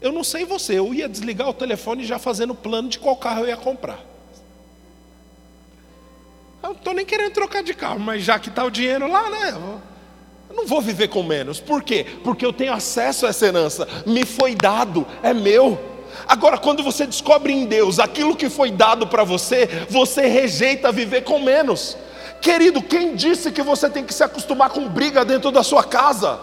Eu 0.00 0.12
não 0.12 0.22
sei 0.22 0.44
você, 0.44 0.78
eu 0.78 0.92
ia 0.92 1.08
desligar 1.08 1.48
o 1.48 1.54
telefone 1.54 2.04
já 2.04 2.18
fazendo 2.18 2.54
plano 2.54 2.88
de 2.88 2.98
qual 2.98 3.16
carro 3.16 3.40
eu 3.40 3.48
ia 3.48 3.56
comprar. 3.56 3.98
Eu 6.62 6.70
não 6.70 6.76
estou 6.76 6.94
nem 6.94 7.06
querendo 7.06 7.32
trocar 7.32 7.62
de 7.62 7.74
carro, 7.74 8.00
mas 8.00 8.24
já 8.24 8.38
que 8.38 8.48
está 8.48 8.64
o 8.64 8.70
dinheiro 8.70 9.10
lá, 9.10 9.30
né? 9.30 9.50
Eu 10.48 10.56
não 10.56 10.66
vou 10.66 10.80
viver 10.80 11.08
com 11.08 11.22
menos. 11.22 11.60
Por 11.60 11.82
quê? 11.82 12.04
Porque 12.24 12.44
eu 12.44 12.52
tenho 12.52 12.72
acesso 12.72 13.26
a 13.26 13.28
essa 13.28 13.46
herança. 13.46 13.86
Me 14.06 14.24
foi 14.24 14.54
dado, 14.54 15.06
é 15.22 15.32
meu. 15.32 15.95
Agora, 16.26 16.58
quando 16.58 16.82
você 16.82 17.06
descobre 17.06 17.52
em 17.52 17.66
Deus 17.66 17.98
aquilo 17.98 18.36
que 18.36 18.48
foi 18.48 18.70
dado 18.70 19.06
para 19.06 19.24
você, 19.24 19.66
você 19.88 20.26
rejeita 20.26 20.92
viver 20.92 21.22
com 21.22 21.38
menos. 21.38 21.96
Querido, 22.40 22.82
quem 22.82 23.14
disse 23.14 23.50
que 23.50 23.62
você 23.62 23.88
tem 23.88 24.04
que 24.04 24.14
se 24.14 24.22
acostumar 24.22 24.70
com 24.70 24.88
briga 24.88 25.24
dentro 25.24 25.50
da 25.50 25.62
sua 25.62 25.84
casa? 25.84 26.38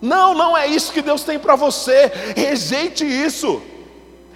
Não, 0.00 0.34
não 0.34 0.56
é 0.56 0.66
isso 0.66 0.92
que 0.92 1.02
Deus 1.02 1.22
tem 1.22 1.38
para 1.38 1.54
você. 1.54 2.10
Rejeite 2.36 3.04
isso. 3.04 3.62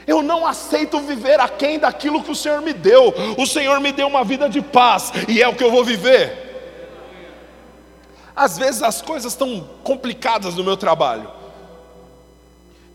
Eu 0.06 0.22
não 0.22 0.46
aceito 0.46 1.00
viver 1.00 1.40
aquém 1.40 1.78
daquilo 1.78 2.22
que 2.22 2.30
o 2.30 2.34
Senhor 2.34 2.62
me 2.62 2.72
deu. 2.72 3.12
O 3.36 3.46
Senhor 3.46 3.80
me 3.80 3.90
deu 3.90 4.06
uma 4.06 4.22
vida 4.22 4.48
de 4.48 4.62
paz 4.62 5.12
e 5.28 5.42
é 5.42 5.48
o 5.48 5.54
que 5.54 5.64
eu 5.64 5.70
vou 5.70 5.84
viver. 5.84 6.44
Às 8.34 8.56
vezes 8.56 8.82
as 8.82 9.02
coisas 9.02 9.32
estão 9.32 9.68
complicadas 9.82 10.54
no 10.54 10.62
meu 10.62 10.76
trabalho. 10.76 11.28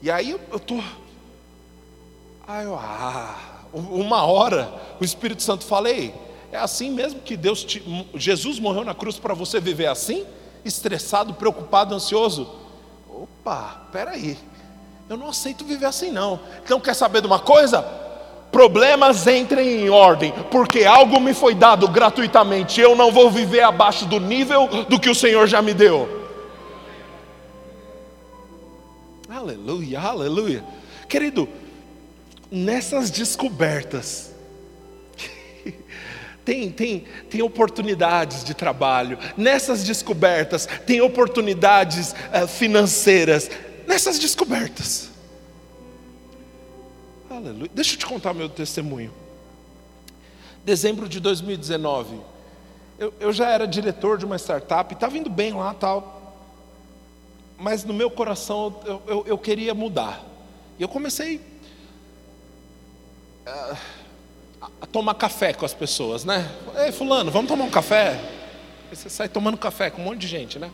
E 0.02 0.10
aí 0.10 0.32
eu 0.32 0.58
estou. 0.58 0.82
Aí 2.52 2.66
eu, 2.66 2.76
ah, 2.76 3.34
uma 3.74 4.26
hora 4.26 4.70
o 5.00 5.06
Espírito 5.06 5.42
Santo 5.42 5.64
falei, 5.64 6.14
é 6.52 6.58
assim 6.58 6.92
mesmo 6.92 7.22
que 7.22 7.38
Deus 7.38 7.64
te, 7.64 7.82
Jesus 8.14 8.60
morreu 8.60 8.84
na 8.84 8.94
cruz 8.94 9.18
para 9.18 9.34
você 9.34 9.58
viver 9.58 9.88
assim? 9.88 10.26
Estressado, 10.66 11.34
preocupado, 11.34 11.96
ansioso? 11.96 12.54
opa, 13.08 13.88
peraí, 13.94 14.38
eu 15.08 15.16
não 15.16 15.30
aceito 15.30 15.64
viver 15.64 15.86
assim 15.86 16.12
não. 16.12 16.42
Então 16.62 16.78
quer 16.78 16.94
saber 16.94 17.22
de 17.22 17.28
uma 17.28 17.40
coisa? 17.40 17.82
Problemas 18.52 19.28
entrem 19.28 19.86
em 19.86 19.90
ordem, 19.90 20.34
porque 20.52 20.84
algo 20.84 21.22
me 21.22 21.34
foi 21.34 21.56
dado 21.56 21.88
gratuitamente. 21.88 22.82
Eu 22.82 22.98
não 22.98 23.14
vou 23.14 23.32
viver 23.32 23.62
abaixo 23.62 24.06
do 24.06 24.20
nível 24.20 24.68
do 24.90 25.00
que 25.00 25.10
o 25.10 25.16
Senhor 25.16 25.48
já 25.48 25.62
me 25.62 25.74
deu. 25.74 26.28
Aleluia, 29.30 30.02
aleluia. 30.02 30.66
Querido, 31.08 31.48
nessas 32.52 33.10
descobertas, 33.10 34.32
tem, 36.44 36.70
tem, 36.70 37.06
tem 37.30 37.42
oportunidades 37.42 38.44
de 38.44 38.54
trabalho, 38.54 39.18
nessas 39.38 39.84
descobertas, 39.84 40.68
tem 40.86 41.00
oportunidades 41.00 42.12
uh, 42.12 42.46
financeiras, 42.48 43.50
nessas 43.88 44.20
descobertas. 44.20 45.10
Aleluia. 47.30 47.72
Deixa 47.74 47.96
eu 47.96 48.00
te 48.00 48.06
contar 48.06 48.34
meu 48.34 48.50
testemunho. 48.50 49.14
Dezembro 50.66 51.08
de 51.08 51.20
2019, 51.20 52.20
eu, 53.00 53.14
eu 53.20 53.34
já 53.34 53.50
era 53.50 53.66
diretor 53.66 54.18
de 54.18 54.26
uma 54.26 54.38
startup, 54.38 54.94
estava 54.94 55.18
indo 55.18 55.30
bem 55.30 55.54
lá 55.54 55.74
tal, 55.74 56.36
mas 57.58 57.84
no 57.84 57.94
meu 57.94 58.12
coração 58.12 58.80
eu, 58.86 59.02
eu, 59.08 59.24
eu 59.26 59.38
queria 59.38 59.74
mudar. 59.74 60.24
E 60.78 60.84
eu 60.84 60.90
comecei. 60.90 61.51
Uh, 63.52 63.76
a 64.82 64.86
tomar 64.86 65.16
café 65.16 65.54
com 65.54 65.66
as 65.66 65.74
pessoas, 65.74 66.24
né? 66.24 66.50
Ei, 66.78 66.92
fulano, 66.92 67.30
vamos 67.30 67.50
tomar 67.50 67.66
um 67.66 67.70
café? 67.70 68.12
Aí 68.90 68.96
você 68.96 69.10
sai 69.10 69.28
tomando 69.28 69.58
café 69.58 69.90
com 69.90 70.02
um 70.02 70.06
monte 70.06 70.20
de 70.20 70.28
gente, 70.28 70.58
né? 70.58 70.72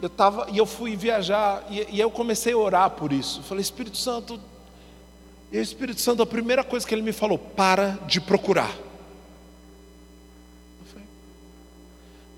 Eu 0.00 0.08
tava, 0.08 0.48
e 0.50 0.56
eu 0.56 0.64
fui 0.64 0.96
viajar, 0.96 1.64
e, 1.68 1.86
e 1.96 2.00
eu 2.00 2.10
comecei 2.10 2.52
a 2.52 2.56
orar 2.56 2.90
por 2.90 3.12
isso. 3.12 3.40
Eu 3.40 3.42
falei, 3.44 3.60
Espírito 3.60 3.96
Santo, 3.96 4.40
e 5.52 5.58
o 5.58 5.60
Espírito 5.60 6.00
Santo, 6.00 6.22
a 6.22 6.26
primeira 6.26 6.64
coisa 6.64 6.86
que 6.86 6.94
ele 6.94 7.02
me 7.02 7.12
falou, 7.12 7.38
para 7.38 7.98
de 8.06 8.20
procurar. 8.20 8.70
Eu 10.80 10.86
falei, 10.86 11.08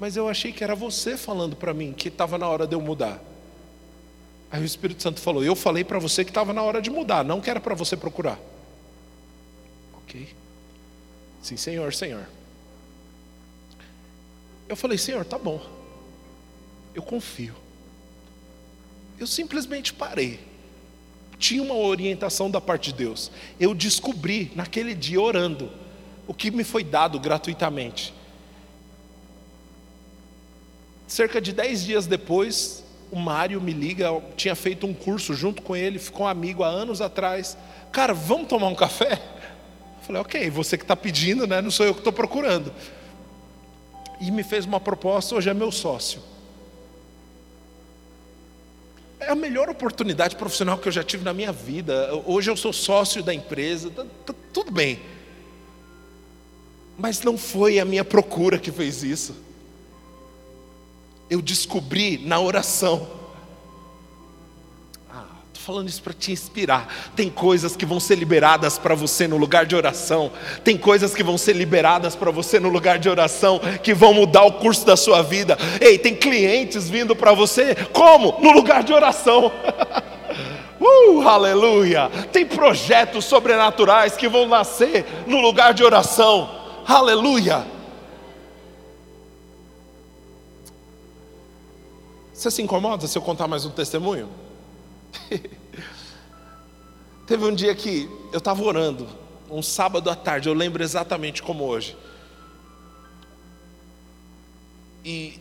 mas 0.01 0.17
eu 0.17 0.29
achei 0.29 0.53
que 0.53 0.65
era 0.65 0.75
você 0.75 1.17
falando 1.17 1.55
para 1.55 1.73
mim 1.73 1.93
que 1.93 2.09
estava 2.09 2.37
na 2.37 2.49
hora 2.49 2.67
de 2.67 2.75
eu 2.75 2.81
mudar. 2.81 3.21
Aí 4.51 4.63
o 4.63 4.65
Espírito 4.65 5.03
Santo 5.03 5.21
falou, 5.21 5.45
eu 5.45 5.55
falei 5.55 5.85
para 5.85 5.99
você 5.99 6.25
que 6.25 6.31
estava 6.31 6.53
na 6.53 6.63
hora 6.63 6.81
de 6.81 6.91
mudar, 6.91 7.25
não 7.25 7.41
que 7.41 7.51
era 7.51 7.61
para 7.61 7.75
você 7.75 7.97
procurar. 7.97 8.39
Ok? 10.07 10.29
Sim, 11.43 11.57
Senhor, 11.57 11.93
Senhor. 11.93 12.27
Eu 14.69 14.77
falei, 14.77 14.97
Senhor, 14.99 15.25
tá 15.25 15.39
bom. 15.39 15.65
Eu 16.95 17.03
confio. 17.03 17.55
Eu 19.19 19.27
simplesmente 19.27 19.93
parei. 19.93 20.41
Tinha 21.39 21.63
uma 21.63 21.75
orientação 21.75 22.51
da 22.51 22.61
parte 22.61 22.91
de 22.91 22.99
Deus. 22.99 23.31
Eu 23.61 23.75
descobri 23.75 24.51
naquele 24.55 24.95
dia 24.95 25.21
orando 25.21 25.71
o 26.27 26.35
que 26.35 26.51
me 26.51 26.65
foi 26.65 26.83
dado 26.83 27.21
gratuitamente. 27.21 28.15
Cerca 31.07 31.41
de 31.41 31.53
dez 31.53 31.85
dias 31.85 32.07
depois, 32.07 32.83
o 33.11 33.17
Mário 33.17 33.61
me 33.61 33.73
liga, 33.73 34.09
tinha 34.37 34.57
feito 34.57 34.87
um 34.87 34.95
curso 34.95 35.35
junto 35.35 35.63
com 35.63 35.77
ele, 35.77 35.99
ficou 35.99 36.27
um 36.27 36.29
amigo 36.29 36.65
há 36.65 36.69
anos 36.69 37.01
atrás. 37.01 37.57
Cara, 37.93 38.13
vamos 38.13 38.49
tomar 38.49 38.67
um 38.69 38.75
café? 38.75 39.23
Falei, 40.07 40.23
ok, 40.23 40.49
você 40.51 40.79
que 40.79 40.85
está 40.85 40.95
pedindo, 40.95 41.49
né? 41.49 41.61
Não 41.61 41.71
sou 41.71 41.85
eu 41.85 41.93
que 41.93 41.99
estou 41.99 42.13
procurando. 42.13 42.73
E 44.21 44.31
me 44.31 44.45
fez 44.45 44.65
uma 44.65 44.79
proposta, 44.79 45.35
hoje 45.35 45.51
é 45.51 45.55
meu 45.55 45.73
sócio. 45.73 46.21
É 49.19 49.31
a 49.31 49.35
melhor 49.35 49.69
oportunidade 49.69 50.37
profissional 50.37 50.79
que 50.79 50.87
eu 50.87 50.93
já 50.93 51.03
tive 51.03 51.25
na 51.25 51.35
minha 51.35 51.51
vida. 51.51 52.15
Hoje 52.25 52.49
eu 52.49 52.57
sou 52.57 52.73
sócio 52.73 53.21
da 53.21 53.35
empresa, 53.35 53.91
tá, 53.91 54.07
tá, 54.25 54.35
tudo 54.53 54.71
bem. 54.71 55.01
Mas 56.97 57.23
não 57.23 57.37
foi 57.37 57.81
a 57.81 57.85
minha 57.85 58.05
procura 58.05 58.61
que 58.61 58.71
fez 58.71 59.03
isso. 59.03 59.35
Eu 61.29 61.43
descobri 61.43 62.17
na 62.19 62.39
oração 62.39 63.16
falando 65.67 65.89
isso 65.89 66.01
para 66.01 66.13
te 66.13 66.31
inspirar. 66.31 66.87
Tem 67.17 67.29
coisas 67.29 67.75
que 67.75 67.85
vão 67.85 67.99
ser 67.99 68.15
liberadas 68.15 68.79
para 68.79 68.95
você 68.95 69.27
no 69.27 69.37
lugar 69.37 69.67
de 69.67 69.75
oração. 69.75 70.31
Tem 70.63 70.79
coisas 70.79 71.13
que 71.13 71.25
vão 71.25 71.37
ser 71.37 71.55
liberadas 71.55 72.15
para 72.15 72.31
você 72.31 72.61
no 72.61 72.69
lugar 72.69 73.01
de 73.01 73.09
oração 73.09 73.61
que 73.83 73.93
vão 73.93 74.15
mudar 74.15 74.45
o 74.45 74.53
curso 74.53 74.87
da 74.87 74.97
sua 74.97 75.23
vida. 75.23 75.59
Ei, 75.81 75.99
tem 75.99 76.15
clientes 76.15 76.89
vindo 76.89 77.17
para 77.17 77.33
você 77.33 77.75
como? 77.93 78.41
No 78.41 78.53
lugar 78.53 78.85
de 78.85 78.93
oração. 78.93 79.51
Uh, 80.79 81.27
aleluia! 81.27 82.11
Tem 82.31 82.45
projetos 82.45 83.25
sobrenaturais 83.25 84.15
que 84.15 84.29
vão 84.29 84.47
nascer 84.47 85.07
no 85.27 85.41
lugar 85.41 85.73
de 85.73 85.83
oração. 85.83 86.49
Aleluia! 86.87 87.67
Você 92.33 92.51
se 92.51 92.63
incomoda 92.63 93.09
se 93.09 93.17
eu 93.17 93.23
contar 93.23 93.49
mais 93.49 93.65
um 93.65 93.71
testemunho? 93.71 94.29
Teve 97.27 97.45
um 97.45 97.55
dia 97.55 97.75
que 97.75 98.09
eu 98.33 98.39
estava 98.39 98.63
orando, 98.63 99.09
um 99.51 99.63
sábado 99.63 100.09
à 100.11 100.17
tarde, 100.17 100.49
eu 100.49 100.55
lembro 100.55 100.83
exatamente 100.83 101.43
como 101.43 101.65
hoje. 101.65 101.97
E 105.05 105.41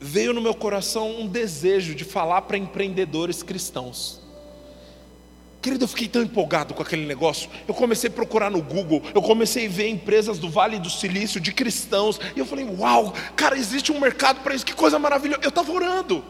veio 0.00 0.32
no 0.32 0.40
meu 0.40 0.54
coração 0.54 1.20
um 1.20 1.26
desejo 1.26 1.94
de 1.94 2.04
falar 2.04 2.42
para 2.42 2.56
empreendedores 2.56 3.42
cristãos. 3.42 4.20
Querido, 5.62 5.84
eu 5.84 5.88
fiquei 5.88 6.08
tão 6.08 6.22
empolgado 6.22 6.74
com 6.74 6.82
aquele 6.82 7.06
negócio. 7.06 7.48
Eu 7.68 7.74
comecei 7.74 8.10
a 8.10 8.12
procurar 8.12 8.50
no 8.50 8.60
Google, 8.60 9.00
eu 9.14 9.22
comecei 9.22 9.66
a 9.66 9.70
ver 9.70 9.88
empresas 9.88 10.40
do 10.40 10.50
Vale 10.50 10.80
do 10.80 10.90
Silício, 10.90 11.40
de 11.40 11.52
cristãos, 11.52 12.18
e 12.34 12.40
eu 12.40 12.44
falei: 12.44 12.64
Uau, 12.64 13.14
cara, 13.36 13.56
existe 13.56 13.92
um 13.92 14.00
mercado 14.00 14.40
para 14.42 14.56
isso, 14.56 14.66
que 14.66 14.74
coisa 14.74 14.98
maravilhosa. 14.98 15.40
Eu 15.44 15.50
estava 15.50 15.70
orando. 15.70 16.24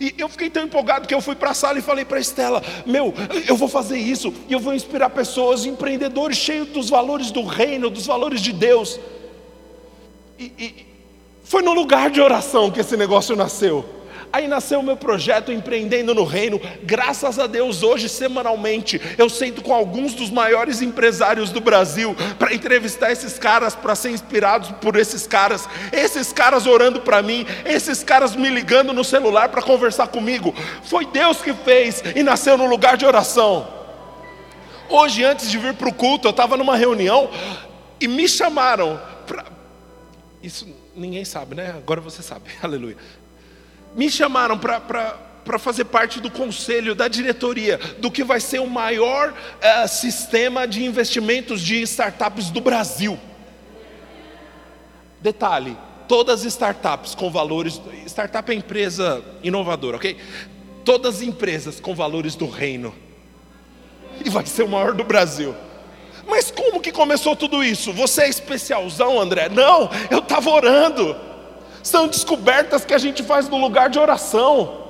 E 0.00 0.14
eu 0.18 0.28
fiquei 0.28 0.50
tão 0.50 0.64
empolgado 0.64 1.06
que 1.06 1.14
eu 1.14 1.20
fui 1.20 1.34
para 1.34 1.50
a 1.50 1.54
sala 1.54 1.78
e 1.78 1.82
falei 1.82 2.04
para 2.04 2.18
Estela: 2.18 2.62
Meu, 2.84 3.14
eu 3.46 3.56
vou 3.56 3.68
fazer 3.68 3.98
isso 3.98 4.32
e 4.48 4.52
eu 4.52 4.60
vou 4.60 4.74
inspirar 4.74 5.10
pessoas, 5.10 5.64
empreendedores 5.64 6.36
cheios 6.36 6.68
dos 6.68 6.90
valores 6.90 7.30
do 7.30 7.44
reino, 7.44 7.90
dos 7.90 8.06
valores 8.06 8.40
de 8.40 8.52
Deus. 8.52 8.98
E, 10.38 10.52
e 10.58 10.86
foi 11.44 11.62
no 11.62 11.72
lugar 11.72 12.10
de 12.10 12.20
oração 12.20 12.70
que 12.70 12.80
esse 12.80 12.96
negócio 12.96 13.36
nasceu. 13.36 13.84
Aí 14.34 14.48
nasceu 14.48 14.80
o 14.80 14.82
meu 14.82 14.96
projeto 14.96 15.52
Empreendendo 15.52 16.12
no 16.12 16.24
Reino. 16.24 16.60
Graças 16.82 17.38
a 17.38 17.46
Deus, 17.46 17.84
hoje, 17.84 18.08
semanalmente, 18.08 19.00
eu 19.16 19.30
sento 19.30 19.62
com 19.62 19.72
alguns 19.72 20.12
dos 20.12 20.28
maiores 20.28 20.82
empresários 20.82 21.50
do 21.50 21.60
Brasil 21.60 22.16
para 22.36 22.52
entrevistar 22.52 23.12
esses 23.12 23.38
caras, 23.38 23.76
para 23.76 23.94
ser 23.94 24.10
inspirados 24.10 24.72
por 24.80 24.96
esses 24.96 25.24
caras. 25.24 25.68
Esses 25.92 26.32
caras 26.32 26.66
orando 26.66 27.00
para 27.00 27.22
mim, 27.22 27.46
esses 27.64 28.02
caras 28.02 28.34
me 28.34 28.48
ligando 28.48 28.92
no 28.92 29.04
celular 29.04 29.50
para 29.50 29.62
conversar 29.62 30.08
comigo. 30.08 30.52
Foi 30.82 31.06
Deus 31.06 31.40
que 31.40 31.54
fez 31.54 32.02
e 32.16 32.24
nasceu 32.24 32.58
no 32.58 32.66
lugar 32.66 32.96
de 32.96 33.06
oração. 33.06 33.68
Hoje, 34.88 35.22
antes 35.22 35.48
de 35.48 35.58
vir 35.58 35.74
para 35.74 35.88
o 35.88 35.94
culto, 35.94 36.26
eu 36.26 36.32
estava 36.32 36.56
numa 36.56 36.74
reunião 36.74 37.30
e 38.00 38.08
me 38.08 38.28
chamaram. 38.28 39.00
Isso 40.42 40.66
ninguém 40.92 41.24
sabe, 41.24 41.54
né? 41.54 41.70
Agora 41.76 42.00
você 42.00 42.20
sabe, 42.20 42.50
aleluia 42.60 42.96
me 43.94 44.10
chamaram 44.10 44.58
para 44.58 45.58
fazer 45.58 45.84
parte 45.84 46.20
do 46.20 46.30
conselho, 46.30 46.94
da 46.94 47.08
diretoria, 47.08 47.78
do 47.98 48.10
que 48.10 48.24
vai 48.24 48.40
ser 48.40 48.60
o 48.60 48.66
maior 48.66 49.32
uh, 49.32 49.88
sistema 49.88 50.66
de 50.66 50.84
investimentos 50.84 51.60
de 51.60 51.80
startups 51.82 52.50
do 52.50 52.60
Brasil. 52.60 53.18
Detalhe: 55.20 55.76
todas 56.08 56.40
as 56.40 56.46
startups 56.46 57.14
com 57.14 57.30
valores. 57.30 57.80
Startup 58.06 58.50
é 58.50 58.54
empresa 58.54 59.22
inovadora, 59.42 59.96
ok? 59.96 60.16
Todas 60.84 61.16
as 61.16 61.22
empresas 61.22 61.80
com 61.80 61.94
valores 61.94 62.34
do 62.34 62.48
reino. 62.48 62.94
E 64.24 64.28
vai 64.28 64.46
ser 64.46 64.64
o 64.64 64.68
maior 64.68 64.92
do 64.92 65.04
Brasil. 65.04 65.54
Mas 66.26 66.50
como 66.50 66.80
que 66.80 66.92
começou 66.92 67.36
tudo 67.36 67.62
isso? 67.62 67.92
Você 67.92 68.22
é 68.22 68.28
especialzão, 68.28 69.20
André? 69.20 69.48
Não, 69.48 69.90
eu 70.10 70.20
estava 70.20 70.50
orando 70.50 71.33
são 71.84 72.08
descobertas 72.08 72.82
que 72.82 72.94
a 72.94 72.98
gente 72.98 73.22
faz 73.22 73.46
no 73.46 73.58
lugar 73.58 73.90
de 73.90 73.98
oração. 73.98 74.82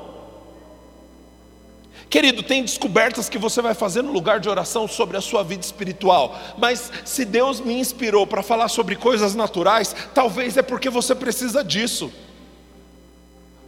Querido, 2.08 2.44
tem 2.44 2.62
descobertas 2.62 3.28
que 3.28 3.36
você 3.36 3.60
vai 3.60 3.74
fazer 3.74 4.00
no 4.00 4.12
lugar 4.12 4.38
de 4.38 4.48
oração 4.48 4.86
sobre 4.86 5.16
a 5.16 5.20
sua 5.20 5.42
vida 5.42 5.64
espiritual, 5.64 6.38
mas 6.56 6.92
se 7.04 7.24
Deus 7.24 7.58
me 7.60 7.74
inspirou 7.74 8.24
para 8.24 8.44
falar 8.44 8.68
sobre 8.68 8.94
coisas 8.94 9.34
naturais, 9.34 9.94
talvez 10.14 10.56
é 10.56 10.62
porque 10.62 10.88
você 10.88 11.16
precisa 11.16 11.64
disso. 11.64 12.12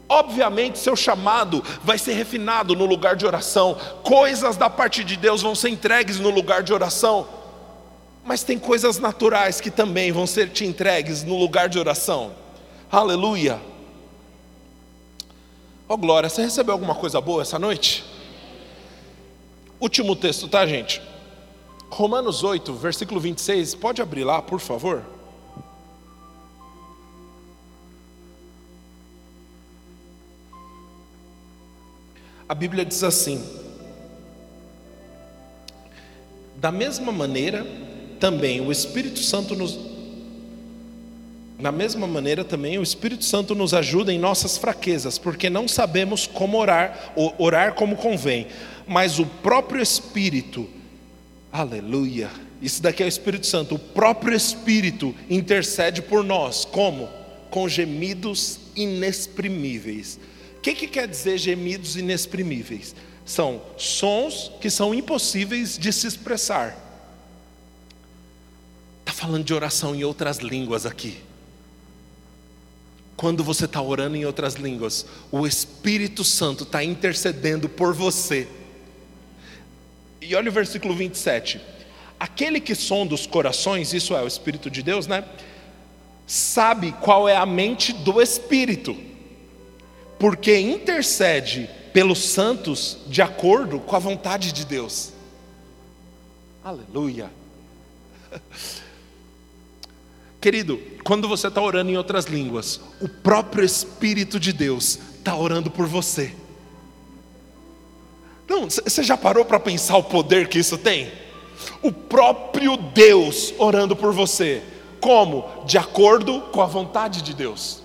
Obviamente, 0.08 0.78
seu 0.78 0.94
chamado 0.94 1.64
vai 1.82 1.98
ser 1.98 2.12
refinado 2.12 2.76
no 2.76 2.86
lugar 2.86 3.16
de 3.16 3.26
oração, 3.26 3.76
coisas 4.04 4.56
da 4.56 4.70
parte 4.70 5.02
de 5.02 5.16
Deus 5.16 5.42
vão 5.42 5.56
ser 5.56 5.70
entregues 5.70 6.20
no 6.20 6.30
lugar 6.30 6.62
de 6.62 6.72
oração, 6.72 7.26
mas 8.24 8.44
tem 8.44 8.56
coisas 8.56 9.00
naturais 9.00 9.60
que 9.60 9.70
também 9.70 10.12
vão 10.12 10.28
ser 10.28 10.50
te 10.50 10.64
entregues 10.64 11.24
no 11.24 11.36
lugar 11.36 11.68
de 11.68 11.76
oração. 11.76 12.45
Aleluia. 12.90 13.60
Oh 15.88 15.96
glória, 15.96 16.28
você 16.28 16.42
recebeu 16.42 16.72
alguma 16.72 16.94
coisa 16.94 17.20
boa 17.20 17.42
essa 17.42 17.58
noite? 17.58 18.04
Último 19.80 20.14
texto, 20.14 20.48
tá, 20.48 20.64
gente? 20.66 21.02
Romanos 21.90 22.44
8, 22.44 22.72
versículo 22.74 23.20
26. 23.20 23.74
Pode 23.74 24.00
abrir 24.00 24.24
lá, 24.24 24.40
por 24.40 24.60
favor? 24.60 25.04
A 32.48 32.54
Bíblia 32.54 32.84
diz 32.84 33.02
assim: 33.02 33.44
Da 36.54 36.70
mesma 36.70 37.10
maneira, 37.10 37.66
também 38.20 38.60
o 38.60 38.70
Espírito 38.70 39.18
Santo 39.18 39.56
nos 39.56 39.95
da 41.58 41.72
mesma 41.72 42.06
maneira 42.06 42.44
também 42.44 42.78
o 42.78 42.82
Espírito 42.82 43.24
Santo 43.24 43.54
nos 43.54 43.72
ajuda 43.72 44.12
em 44.12 44.18
nossas 44.18 44.58
fraquezas, 44.58 45.18
porque 45.18 45.48
não 45.48 45.66
sabemos 45.66 46.26
como 46.26 46.58
orar, 46.58 47.12
ou 47.16 47.34
orar 47.38 47.74
como 47.74 47.96
convém, 47.96 48.46
mas 48.86 49.18
o 49.18 49.24
próprio 49.24 49.80
Espírito, 49.80 50.68
aleluia, 51.50 52.30
isso 52.60 52.82
daqui 52.82 53.02
é 53.02 53.06
o 53.06 53.08
Espírito 53.08 53.46
Santo, 53.46 53.74
o 53.74 53.78
próprio 53.78 54.36
Espírito 54.36 55.14
intercede 55.30 56.02
por 56.02 56.22
nós, 56.22 56.64
como? 56.64 57.08
Com 57.50 57.68
gemidos 57.68 58.60
inexprimíveis. 58.74 60.18
O 60.58 60.60
que, 60.60 60.74
que 60.74 60.86
quer 60.86 61.08
dizer 61.08 61.38
gemidos 61.38 61.96
inexprimíveis? 61.96 62.94
São 63.24 63.62
sons 63.78 64.52
que 64.60 64.68
são 64.68 64.94
impossíveis 64.94 65.78
de 65.78 65.92
se 65.92 66.06
expressar. 66.06 66.76
Está 69.00 69.12
falando 69.12 69.44
de 69.44 69.54
oração 69.54 69.94
em 69.94 70.04
outras 70.04 70.38
línguas 70.38 70.84
aqui. 70.84 71.18
Quando 73.16 73.42
você 73.42 73.64
está 73.64 73.80
orando 73.80 74.16
em 74.16 74.26
outras 74.26 74.54
línguas, 74.54 75.06
o 75.32 75.46
Espírito 75.46 76.22
Santo 76.22 76.64
está 76.64 76.84
intercedendo 76.84 77.68
por 77.68 77.94
você. 77.94 78.46
E 80.20 80.34
olha 80.34 80.50
o 80.50 80.52
versículo 80.52 80.94
27. 80.94 81.60
Aquele 82.20 82.60
que 82.60 82.74
sonda 82.74 83.14
os 83.14 83.26
corações, 83.26 83.94
isso 83.94 84.14
é 84.14 84.22
o 84.22 84.26
Espírito 84.26 84.70
de 84.70 84.82
Deus, 84.82 85.06
né? 85.06 85.24
Sabe 86.26 86.92
qual 87.00 87.28
é 87.28 87.36
a 87.36 87.46
mente 87.46 87.92
do 87.92 88.20
Espírito, 88.20 88.96
porque 90.18 90.58
intercede 90.58 91.70
pelos 91.92 92.18
santos 92.18 92.98
de 93.06 93.22
acordo 93.22 93.80
com 93.80 93.96
a 93.96 93.98
vontade 93.98 94.52
de 94.52 94.66
Deus. 94.66 95.12
Aleluia. 96.62 97.30
Querido, 100.40 100.80
quando 101.02 101.28
você 101.28 101.48
está 101.48 101.60
orando 101.60 101.90
em 101.90 101.96
outras 101.96 102.26
línguas, 102.26 102.80
o 103.00 103.08
próprio 103.08 103.64
Espírito 103.64 104.38
de 104.38 104.52
Deus 104.52 104.98
está 105.18 105.36
orando 105.36 105.70
por 105.70 105.86
você. 105.86 106.34
Não, 108.48 108.68
você 108.68 109.02
já 109.02 109.16
parou 109.16 109.44
para 109.44 109.58
pensar 109.58 109.96
o 109.96 110.04
poder 110.04 110.48
que 110.48 110.58
isso 110.58 110.78
tem? 110.78 111.10
O 111.82 111.90
próprio 111.90 112.76
Deus 112.76 113.52
orando 113.58 113.96
por 113.96 114.12
você. 114.12 114.62
Como? 115.00 115.64
De 115.64 115.78
acordo 115.78 116.40
com 116.52 116.60
a 116.62 116.66
vontade 116.66 117.22
de 117.22 117.34
Deus. 117.34 117.82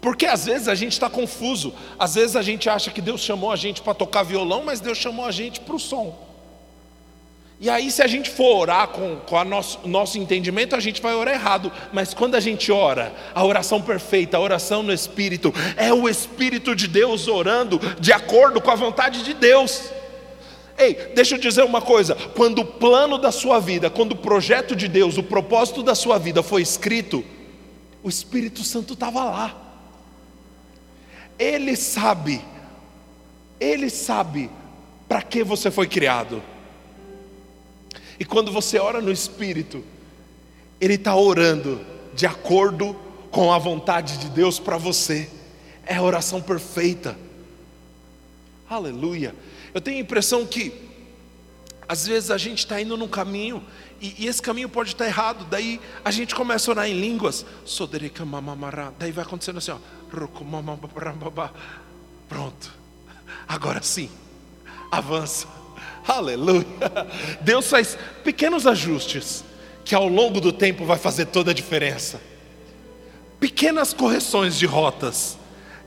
Porque 0.00 0.26
às 0.26 0.46
vezes 0.46 0.66
a 0.66 0.74
gente 0.74 0.92
está 0.92 1.08
confuso, 1.08 1.72
às 1.98 2.16
vezes 2.16 2.34
a 2.34 2.42
gente 2.42 2.68
acha 2.68 2.90
que 2.90 3.00
Deus 3.00 3.20
chamou 3.20 3.52
a 3.52 3.56
gente 3.56 3.80
para 3.80 3.94
tocar 3.94 4.24
violão, 4.24 4.64
mas 4.64 4.80
Deus 4.80 4.98
chamou 4.98 5.24
a 5.24 5.30
gente 5.30 5.60
para 5.60 5.76
o 5.76 5.78
som. 5.78 6.31
E 7.62 7.70
aí, 7.70 7.92
se 7.92 8.02
a 8.02 8.08
gente 8.08 8.28
for 8.28 8.56
orar 8.56 8.88
com, 8.88 9.18
com 9.18 9.36
o 9.36 9.44
nosso, 9.44 9.86
nosso 9.86 10.18
entendimento, 10.18 10.74
a 10.74 10.80
gente 10.80 11.00
vai 11.00 11.14
orar 11.14 11.32
errado. 11.32 11.70
Mas 11.92 12.12
quando 12.12 12.34
a 12.34 12.40
gente 12.40 12.72
ora, 12.72 13.14
a 13.32 13.44
oração 13.44 13.80
perfeita, 13.80 14.36
a 14.36 14.40
oração 14.40 14.82
no 14.82 14.92
Espírito, 14.92 15.54
é 15.76 15.94
o 15.94 16.08
Espírito 16.08 16.74
de 16.74 16.88
Deus 16.88 17.28
orando 17.28 17.78
de 18.00 18.12
acordo 18.12 18.60
com 18.60 18.68
a 18.68 18.74
vontade 18.74 19.22
de 19.22 19.32
Deus. 19.32 19.92
Ei, 20.76 21.12
deixa 21.14 21.36
eu 21.36 21.38
dizer 21.38 21.62
uma 21.62 21.80
coisa: 21.80 22.16
quando 22.34 22.62
o 22.62 22.64
plano 22.64 23.16
da 23.16 23.30
sua 23.30 23.60
vida, 23.60 23.88
quando 23.88 24.10
o 24.10 24.16
projeto 24.16 24.74
de 24.74 24.88
Deus, 24.88 25.16
o 25.16 25.22
propósito 25.22 25.84
da 25.84 25.94
sua 25.94 26.18
vida 26.18 26.42
foi 26.42 26.62
escrito, 26.62 27.24
o 28.02 28.08
Espírito 28.08 28.64
Santo 28.64 28.94
estava 28.94 29.22
lá. 29.22 29.56
Ele 31.38 31.76
sabe, 31.76 32.42
ele 33.60 33.88
sabe 33.88 34.50
para 35.08 35.22
que 35.22 35.44
você 35.44 35.70
foi 35.70 35.86
criado. 35.86 36.42
E 38.22 38.24
quando 38.24 38.52
você 38.52 38.78
ora 38.78 39.00
no 39.00 39.10
Espírito, 39.10 39.82
Ele 40.80 40.94
está 40.94 41.16
orando 41.16 41.84
de 42.14 42.24
acordo 42.24 42.94
com 43.32 43.52
a 43.52 43.58
vontade 43.58 44.16
de 44.16 44.28
Deus 44.28 44.60
para 44.60 44.78
você. 44.78 45.28
É 45.84 45.96
a 45.96 46.02
oração 46.02 46.40
perfeita. 46.40 47.18
Aleluia. 48.70 49.34
Eu 49.74 49.80
tenho 49.80 49.96
a 49.96 50.00
impressão 50.00 50.46
que, 50.46 50.72
às 51.88 52.06
vezes, 52.06 52.30
a 52.30 52.38
gente 52.38 52.60
está 52.60 52.80
indo 52.80 52.96
num 52.96 53.08
caminho, 53.08 53.60
e, 54.00 54.14
e, 54.20 54.28
esse 54.28 54.40
caminho 54.40 54.68
pode 54.68 54.90
estar 54.90 55.06
errado. 55.06 55.44
Daí 55.50 55.80
a 56.04 56.12
gente 56.12 56.32
começa 56.32 56.70
a 56.70 56.74
orar 56.74 56.86
em 56.86 57.00
línguas. 57.00 57.44
Daí 59.00 59.10
vai 59.10 59.24
acontecendo 59.24 59.58
assim, 59.58 59.72
ó. 59.72 59.78
Pronto. 62.28 62.72
Agora 63.48 63.82
sim. 63.82 64.08
Avança. 64.92 65.61
Aleluia. 66.06 66.66
Deus 67.40 67.68
faz 67.68 67.96
pequenos 68.24 68.66
ajustes 68.66 69.44
que 69.84 69.94
ao 69.94 70.08
longo 70.08 70.40
do 70.40 70.52
tempo 70.52 70.84
vai 70.84 70.98
fazer 70.98 71.26
toda 71.26 71.50
a 71.50 71.54
diferença. 71.54 72.20
Pequenas 73.38 73.92
correções 73.92 74.58
de 74.58 74.66
rotas 74.66 75.38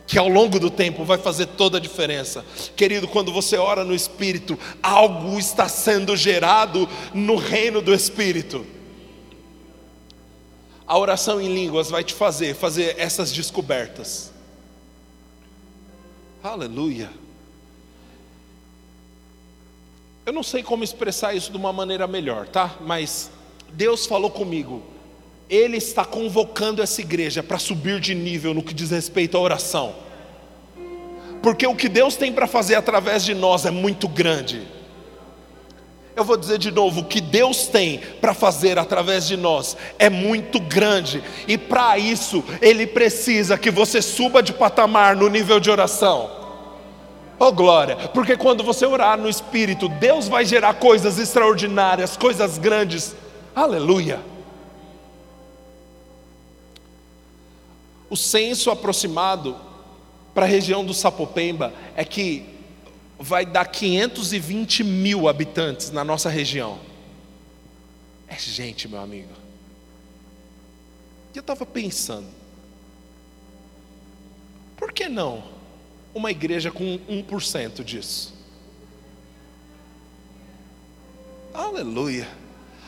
que 0.07 0.20
ao 0.20 0.28
longo 0.28 0.59
do 0.59 0.70
tempo 0.70 1.03
vai 1.03 1.18
fazer 1.18 1.47
toda 1.47 1.78
a 1.78 1.82
diferença. 1.82 2.45
Querido, 2.76 3.07
quando 3.07 3.32
você 3.32 3.57
ora 3.57 3.84
no 3.84 3.95
espírito, 3.95 4.57
algo 4.82 5.39
está 5.39 5.68
sendo 5.68 6.16
gerado 6.16 6.88
no 7.13 7.36
reino 7.36 7.82
do 7.82 7.93
espírito. 7.93 8.66
A 10.88 10.97
oração 10.97 11.41
em 11.41 11.53
línguas 11.53 11.89
vai 11.89 12.03
te 12.03 12.13
fazer 12.13 12.53
fazer 12.53 12.95
essas 12.99 13.32
descobertas. 13.32 14.32
Aleluia. 16.43 17.09
Eu 20.26 20.34
não 20.34 20.41
sei 20.41 20.63
como 20.63 20.84
expressar 20.84 21.36
isso 21.36 21.51
de 21.51 21.57
uma 21.57 21.71
maneira 21.71 22.07
melhor, 22.07 22.47
tá? 22.47 22.73
Mas 22.82 23.30
Deus 23.73 24.07
falou 24.07 24.32
comigo. 24.32 24.82
Ele 25.47 25.78
está 25.78 26.03
convocando 26.03 26.82
essa 26.82 26.99
igreja 26.99 27.43
para 27.43 27.59
subir 27.59 27.99
de 27.99 28.15
nível 28.15 28.51
no 28.51 28.63
que 28.63 28.73
diz 28.73 28.89
respeito 28.89 29.38
à 29.38 29.39
oração. 29.39 29.93
Porque 31.43 31.67
o 31.67 31.76
que 31.76 31.88
Deus 31.88 32.15
tem 32.15 32.34
para 32.34 32.47
fazer 32.47 32.73
através 32.73 33.23
de 33.23 33.36
nós 33.36 33.65
é 33.65 33.71
muito 33.71 34.07
grande. 34.07 34.65
Eu 36.15 36.23
vou 36.23 36.38
dizer 36.38 36.57
de 36.57 36.71
novo: 36.71 37.01
o 37.01 37.05
que 37.05 37.21
Deus 37.21 37.67
tem 37.67 37.99
para 38.19 38.34
fazer 38.34 38.80
através 38.80 39.28
de 39.28 39.38
nós 39.38 39.78
é 39.99 40.09
muito 40.09 40.59
grande, 40.59 41.21
e 41.47 41.55
para 41.57 41.99
isso, 41.99 42.43
Ele 42.61 42.88
precisa 42.88 43.59
que 43.59 43.69
você 43.69 44.01
suba 44.01 44.41
de 44.41 44.53
patamar 44.53 45.15
no 45.15 45.30
nível 45.30 45.59
de 45.59 45.69
oração. 45.69 46.45
Oh 47.38 47.51
glória, 47.51 47.95
porque 48.09 48.38
quando 48.38 48.63
você 48.63 48.86
orar 48.86 49.17
no 49.17 49.27
Espírito, 49.27 49.89
Deus 49.89 50.27
vai 50.27 50.45
gerar 50.45 50.75
coisas 50.75 51.19
extraordinárias, 51.19 52.15
coisas 52.15 52.57
grandes. 52.57 53.13
Aleluia. 53.53 54.21
O 58.09 58.15
censo 58.15 58.71
aproximado 58.71 59.57
para 60.33 60.45
a 60.45 60.47
região 60.47 60.86
do 60.86 60.93
Sapopemba 60.93 61.73
é 61.95 62.05
que 62.05 62.45
vai 63.19 63.45
dar 63.45 63.65
520 63.65 64.83
mil 64.83 65.27
habitantes 65.27 65.91
na 65.91 66.03
nossa 66.03 66.29
região. 66.29 66.79
É 68.27 68.38
gente, 68.38 68.88
meu 68.88 69.01
amigo. 69.01 69.33
E 71.33 71.38
eu 71.38 71.41
estava 71.41 71.65
pensando, 71.65 72.27
por 74.77 74.93
que 74.93 75.09
não? 75.09 75.55
Uma 76.16 76.32
igreja 76.32 76.72
com 76.72 76.97
1% 77.09 77.84
disso. 77.84 78.34
Aleluia. 81.53 82.26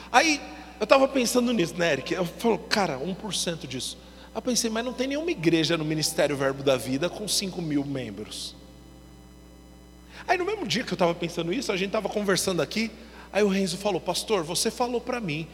Aí 0.09 0.41
eu 0.79 0.85
estava 0.85 1.05
pensando 1.09 1.51
nisso, 1.51 1.75
né, 1.75 1.91
Eric? 1.91 2.13
Eu 2.13 2.25
falo, 2.25 2.57
cara, 2.57 2.97
1% 2.97 3.67
disso. 3.67 3.97
Eu 4.33 4.41
pensei, 4.41 4.69
mas 4.69 4.85
não 4.85 4.93
tem 4.93 5.07
nenhuma 5.07 5.29
igreja 5.29 5.77
no 5.77 5.83
Ministério 5.83 6.37
Verbo 6.37 6.63
da 6.63 6.77
Vida 6.77 7.09
com 7.09 7.27
5 7.27 7.61
mil 7.61 7.83
membros. 7.83 8.55
Aí 10.25 10.37
no 10.37 10.45
mesmo 10.45 10.65
dia 10.65 10.83
que 10.83 10.93
eu 10.93 10.95
estava 10.95 11.13
pensando 11.13 11.51
isso, 11.51 11.71
a 11.71 11.77
gente 11.77 11.87
estava 11.87 12.07
conversando 12.07 12.61
aqui. 12.61 12.89
Aí 13.33 13.43
o 13.43 13.49
Renzo 13.49 13.77
falou, 13.77 13.99
pastor, 13.99 14.43
você 14.43 14.71
falou 14.71 15.01
para 15.01 15.19
mim 15.19 15.47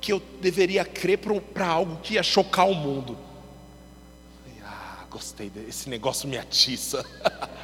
que 0.00 0.10
eu 0.10 0.22
deveria 0.40 0.86
crer 0.86 1.18
para 1.18 1.66
algo 1.66 1.98
que 2.02 2.14
ia 2.14 2.22
chocar 2.22 2.66
o 2.66 2.74
mundo 2.74 3.29
gostei 5.10 5.50
desse 5.50 5.90
negócio 5.90 6.28
me 6.28 6.38
atiça. 6.38 7.04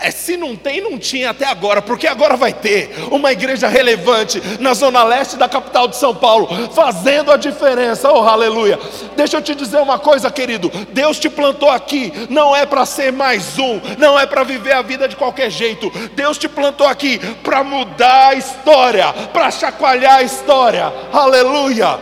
É, 0.00 0.10
se 0.10 0.38
não 0.38 0.56
tem, 0.56 0.80
não 0.80 0.98
tinha 0.98 1.28
até 1.28 1.44
agora, 1.44 1.82
porque 1.82 2.06
agora 2.06 2.34
vai 2.34 2.50
ter 2.50 2.90
uma 3.10 3.30
igreja 3.30 3.68
relevante 3.68 4.42
na 4.58 4.72
zona 4.72 5.04
leste 5.04 5.36
da 5.36 5.46
capital 5.46 5.86
de 5.86 5.96
São 5.96 6.14
Paulo, 6.14 6.48
fazendo 6.72 7.30
a 7.30 7.36
diferença, 7.36 8.10
oh 8.10 8.26
aleluia. 8.26 8.78
Deixa 9.14 9.36
eu 9.36 9.42
te 9.42 9.54
dizer 9.54 9.76
uma 9.82 9.98
coisa, 9.98 10.30
querido: 10.30 10.70
Deus 10.94 11.20
te 11.20 11.28
plantou 11.28 11.68
aqui, 11.68 12.10
não 12.30 12.56
é 12.56 12.64
para 12.64 12.86
ser 12.86 13.12
mais 13.12 13.58
um, 13.58 13.78
não 13.98 14.18
é 14.18 14.24
para 14.24 14.42
viver 14.42 14.72
a 14.72 14.80
vida 14.80 15.06
de 15.06 15.14
qualquer 15.14 15.50
jeito, 15.50 15.90
Deus 16.14 16.38
te 16.38 16.48
plantou 16.48 16.86
aqui 16.86 17.18
para 17.42 17.62
mudar 17.62 18.28
a 18.28 18.34
história, 18.34 19.12
para 19.30 19.50
chacoalhar 19.50 20.16
a 20.16 20.22
história, 20.22 20.90
aleluia. 21.12 22.00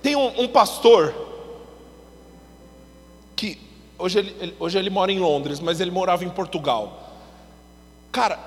Tem 0.00 0.14
um, 0.14 0.42
um 0.42 0.46
pastor 0.46 1.25
hoje 3.98 4.18
ele, 4.18 4.54
hoje 4.58 4.78
ele 4.78 4.90
mora 4.90 5.10
em 5.12 5.18
Londres, 5.18 5.60
mas 5.60 5.80
ele 5.80 5.90
morava 5.90 6.24
em 6.24 6.28
Portugal. 6.28 7.14
Cara, 8.12 8.38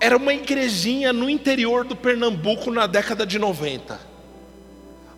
era 0.00 0.16
uma 0.16 0.32
igrejinha 0.32 1.12
no 1.12 1.28
interior 1.28 1.84
do 1.84 1.96
Pernambuco 1.96 2.70
na 2.70 2.86
década 2.86 3.26
de 3.26 3.38
90. 3.38 3.98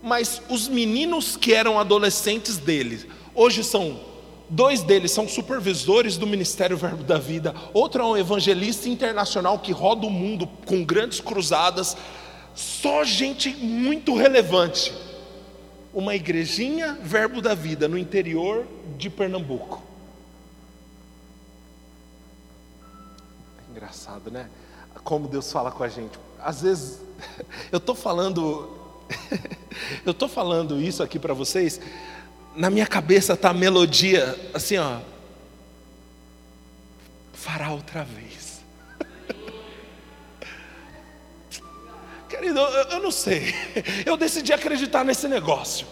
Mas 0.03 0.41
os 0.49 0.69
meninos 0.69 1.37
que 1.37 1.53
eram 1.53 1.79
adolescentes 1.79 2.57
dele, 2.57 3.09
hoje 3.35 3.63
são 3.63 4.01
dois 4.49 4.83
deles 4.83 5.13
são 5.13 5.29
supervisores 5.29 6.17
do 6.17 6.27
Ministério 6.27 6.77
Verbo 6.77 7.05
da 7.05 7.19
Vida, 7.19 7.55
outro 7.73 8.03
é 8.03 8.05
um 8.05 8.17
evangelista 8.17 8.89
internacional 8.89 9.61
que 9.61 9.71
roda 9.71 10.07
o 10.07 10.11
mundo 10.11 10.49
com 10.67 10.83
grandes 10.83 11.21
cruzadas, 11.21 11.97
só 12.53 13.05
gente 13.05 13.51
muito 13.51 14.17
relevante 14.17 14.93
uma 15.93 16.15
igrejinha 16.15 16.99
Verbo 17.03 17.41
da 17.41 17.55
Vida 17.55 17.89
no 17.89 17.99
interior 17.99 18.67
de 18.97 19.11
Pernambuco. 19.11 19.83
É 23.59 23.71
engraçado, 23.71 24.31
né? 24.31 24.49
Como 25.03 25.29
Deus 25.29 25.51
fala 25.51 25.71
com 25.71 25.83
a 25.83 25.89
gente. 25.89 26.19
Às 26.39 26.63
vezes, 26.63 27.01
eu 27.73 27.79
estou 27.79 27.95
falando, 27.95 28.71
eu 30.05 30.13
estou 30.13 30.29
falando 30.29 30.81
isso 30.81 31.03
aqui 31.03 31.19
para 31.19 31.35
vocês, 31.35 31.81
na 32.55 32.71
minha 32.71 32.87
cabeça 32.87 33.35
está 33.35 33.51
a 33.51 33.55
melodia, 33.55 34.39
assim, 34.55 34.79
ó. 34.79 35.01
Fará 37.33 37.71
outra 37.71 38.05
vez. 38.05 38.40
Querido, 42.41 42.59
eu, 42.59 42.85
eu 42.93 43.03
não 43.03 43.11
sei. 43.11 43.55
Eu 44.07 44.17
decidi 44.17 44.51
acreditar 44.51 45.05
nesse 45.05 45.29
negócio. 45.29 45.87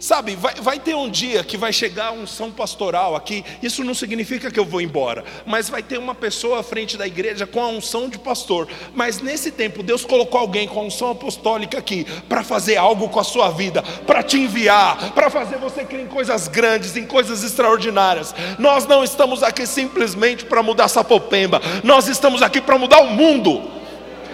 Sabe, 0.00 0.34
vai, 0.34 0.54
vai 0.54 0.80
ter 0.80 0.96
um 0.96 1.08
dia 1.08 1.44
que 1.44 1.56
vai 1.58 1.70
chegar 1.72 2.12
um 2.12 2.26
São 2.26 2.50
Pastoral 2.50 3.14
aqui, 3.14 3.44
isso 3.62 3.84
não 3.84 3.94
significa 3.94 4.50
que 4.50 4.58
eu 4.58 4.64
vou 4.64 4.80
embora, 4.80 5.22
mas 5.46 5.68
vai 5.68 5.80
ter 5.80 5.96
uma 5.96 6.12
pessoa 6.12 6.58
à 6.58 6.62
frente 6.64 6.96
da 6.96 7.06
igreja 7.06 7.46
com 7.46 7.62
a 7.62 7.68
unção 7.68 8.08
de 8.08 8.18
pastor. 8.18 8.66
Mas 8.96 9.20
nesse 9.20 9.52
tempo, 9.52 9.80
Deus 9.80 10.04
colocou 10.04 10.40
alguém 10.40 10.66
com 10.66 10.80
a 10.80 10.82
unção 10.82 11.12
apostólica 11.12 11.78
aqui 11.78 12.04
para 12.28 12.42
fazer 12.42 12.76
algo 12.76 13.10
com 13.10 13.20
a 13.20 13.24
sua 13.24 13.50
vida, 13.50 13.80
para 14.04 14.24
te 14.24 14.38
enviar, 14.38 15.12
para 15.12 15.30
fazer 15.30 15.58
você 15.58 15.84
crer 15.84 16.00
em 16.00 16.08
coisas 16.08 16.48
grandes, 16.48 16.96
em 16.96 17.06
coisas 17.06 17.44
extraordinárias. 17.44 18.34
Nós 18.58 18.86
não 18.86 19.04
estamos 19.04 19.44
aqui 19.44 19.66
simplesmente 19.68 20.46
para 20.46 20.64
mudar 20.64 20.88
Sapopemba, 20.88 21.62
nós 21.84 22.08
estamos 22.08 22.42
aqui 22.42 22.60
para 22.60 22.76
mudar 22.76 23.02
o 23.02 23.10
mundo. 23.10 23.81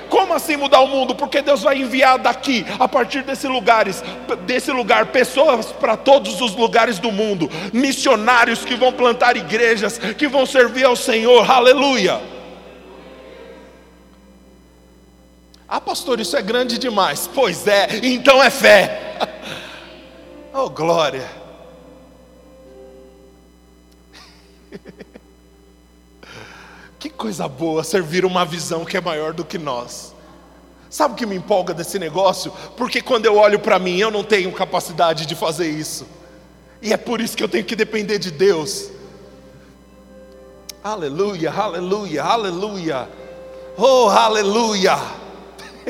Como 0.08 0.32
assim 0.32 0.56
mudar 0.56 0.80
o 0.80 0.86
mundo? 0.86 1.14
Porque 1.14 1.42
Deus 1.42 1.62
vai 1.62 1.78
enviar 1.78 2.18
daqui, 2.18 2.64
a 2.78 2.88
partir 2.88 3.22
desses 3.22 3.48
lugares, 3.48 4.02
desse 4.46 4.70
lugar, 4.70 5.06
pessoas 5.06 5.66
para 5.66 5.96
todos 5.96 6.40
os 6.40 6.54
lugares 6.54 6.98
do 6.98 7.12
mundo, 7.12 7.50
missionários 7.72 8.64
que 8.64 8.74
vão 8.74 8.92
plantar 8.92 9.36
igrejas, 9.36 9.98
que 9.98 10.26
vão 10.26 10.46
servir 10.46 10.84
ao 10.84 10.96
Senhor. 10.96 11.50
Aleluia. 11.50 12.20
Ah, 15.68 15.80
pastor, 15.80 16.18
isso 16.18 16.34
é 16.36 16.40
grande 16.40 16.78
demais. 16.78 17.28
Pois 17.32 17.66
é, 17.66 18.00
então 18.02 18.42
é 18.42 18.50
fé. 18.50 19.04
Oh, 20.60 20.68
glória. 20.68 21.28
Que 26.98 27.08
coisa 27.08 27.46
boa 27.46 27.84
servir 27.84 28.24
uma 28.24 28.44
visão 28.44 28.84
que 28.84 28.96
é 28.96 29.00
maior 29.00 29.32
do 29.32 29.44
que 29.44 29.56
nós. 29.56 30.14
Sabe 30.90 31.14
o 31.14 31.16
que 31.16 31.26
me 31.26 31.36
empolga 31.36 31.72
desse 31.72 31.98
negócio? 31.98 32.52
Porque 32.76 33.00
quando 33.00 33.26
eu 33.26 33.36
olho 33.36 33.60
para 33.60 33.78
mim, 33.78 33.98
eu 33.98 34.10
não 34.10 34.24
tenho 34.24 34.50
capacidade 34.52 35.26
de 35.26 35.34
fazer 35.34 35.68
isso. 35.70 36.08
E 36.80 36.92
é 36.92 36.96
por 36.96 37.20
isso 37.20 37.36
que 37.36 37.42
eu 37.42 37.48
tenho 37.48 37.64
que 37.64 37.76
depender 37.76 38.18
de 38.18 38.30
Deus. 38.30 38.90
Aleluia, 40.82 41.52
aleluia, 41.52 42.24
aleluia. 42.24 43.08
Oh, 43.76 44.08
aleluia. 44.08 44.98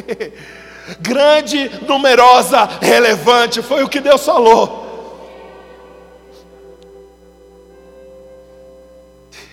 Grande, 1.01 1.71
numerosa, 1.87 2.65
relevante, 2.81 3.63
foi 3.63 3.85
o 3.85 3.89
que 3.89 4.01
Deus 4.01 4.25
falou. 4.25 4.87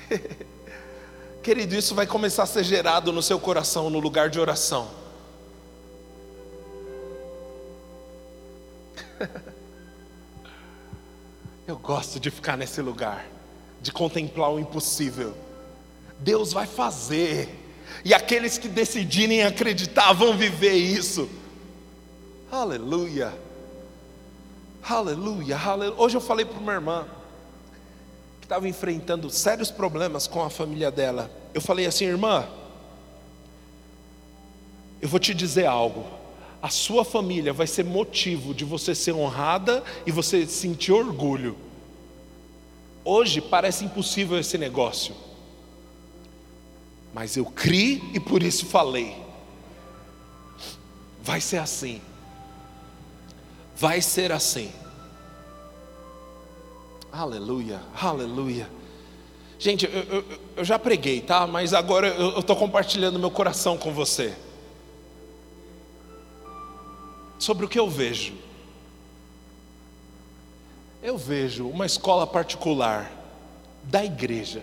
Querido, 1.46 1.76
isso 1.76 1.94
vai 1.94 2.08
começar 2.08 2.42
a 2.42 2.48
ser 2.48 2.64
gerado 2.64 3.14
no 3.14 3.22
seu 3.22 3.40
coração, 3.40 3.88
no 3.88 4.00
lugar 4.00 4.32
de 4.32 4.40
oração. 4.40 4.90
Eu 11.68 11.78
gosto 11.78 12.20
de 12.20 12.32
ficar 12.32 12.58
nesse 12.58 12.82
lugar, 12.82 13.28
de 13.80 13.92
contemplar 13.92 14.52
o 14.52 14.60
impossível. 14.60 15.38
Deus 16.18 16.52
vai 16.52 16.66
fazer, 16.66 17.48
e 18.04 18.12
aqueles 18.12 18.58
que 18.58 18.68
decidirem 18.68 19.44
acreditar 19.44 20.14
vão 20.14 20.36
viver 20.36 20.74
isso. 20.74 21.30
Aleluia, 22.52 23.32
aleluia, 24.82 25.60
aleluia. 25.60 26.02
Hoje 26.02 26.18
eu 26.18 26.22
falei 26.22 26.44
para 26.44 26.58
uma 26.58 26.74
irmã, 26.74 27.06
que 28.46 28.54
estava 28.54 28.70
enfrentando 28.70 29.28
sérios 29.28 29.72
problemas 29.72 30.28
com 30.28 30.44
a 30.44 30.52
família 30.52 30.92
dela. 30.92 31.32
Eu 31.52 31.60
falei 31.60 31.88
assim, 31.88 32.06
irmã, 32.06 32.48
eu 35.02 35.10
vou 35.10 35.20
te 35.20 35.34
dizer 35.34 35.66
algo. 35.66 36.06
A 36.62 36.70
sua 36.70 37.04
família 37.04 37.52
vai 37.52 37.66
ser 37.66 37.84
motivo 37.84 38.54
de 38.54 38.64
você 38.64 38.94
ser 38.94 39.14
honrada 39.14 39.84
e 40.06 40.12
você 40.12 40.46
sentir 40.46 40.92
orgulho. 40.92 41.58
Hoje 43.04 43.42
parece 43.42 43.84
impossível 43.84 44.38
esse 44.40 44.60
negócio, 44.60 45.16
mas 47.14 47.36
eu 47.36 47.46
criei 47.46 48.00
e 48.14 48.20
por 48.20 48.44
isso 48.44 48.68
falei. 48.68 49.16
Vai 51.24 51.42
ser 51.42 51.58
assim. 51.58 52.00
Vai 53.76 54.02
ser 54.02 54.32
assim. 54.32 54.72
Aleluia, 57.18 57.80
aleluia. 57.98 58.70
Gente, 59.58 59.86
eu, 59.86 60.04
eu, 60.04 60.26
eu, 60.58 60.66
já 60.66 60.78
preguei, 60.78 61.22
tá? 61.22 61.48
Mas 61.48 61.74
agora 61.74 62.10
eu 62.10 62.40
estou 62.40 62.58
compartilhando 62.58 63.18
meu 63.18 63.32
coração 63.32 63.78
com 63.78 63.94
você. 63.94 64.36
Sobre 67.40 67.66
o 67.66 67.70
que 67.70 67.80
eu 67.80 67.90
vejo. 67.90 68.34
Eu 71.02 71.18
vejo 71.18 71.66
uma 71.70 71.86
escola 71.86 72.28
particular 72.28 73.10
da 73.82 74.04
igreja. 74.04 74.62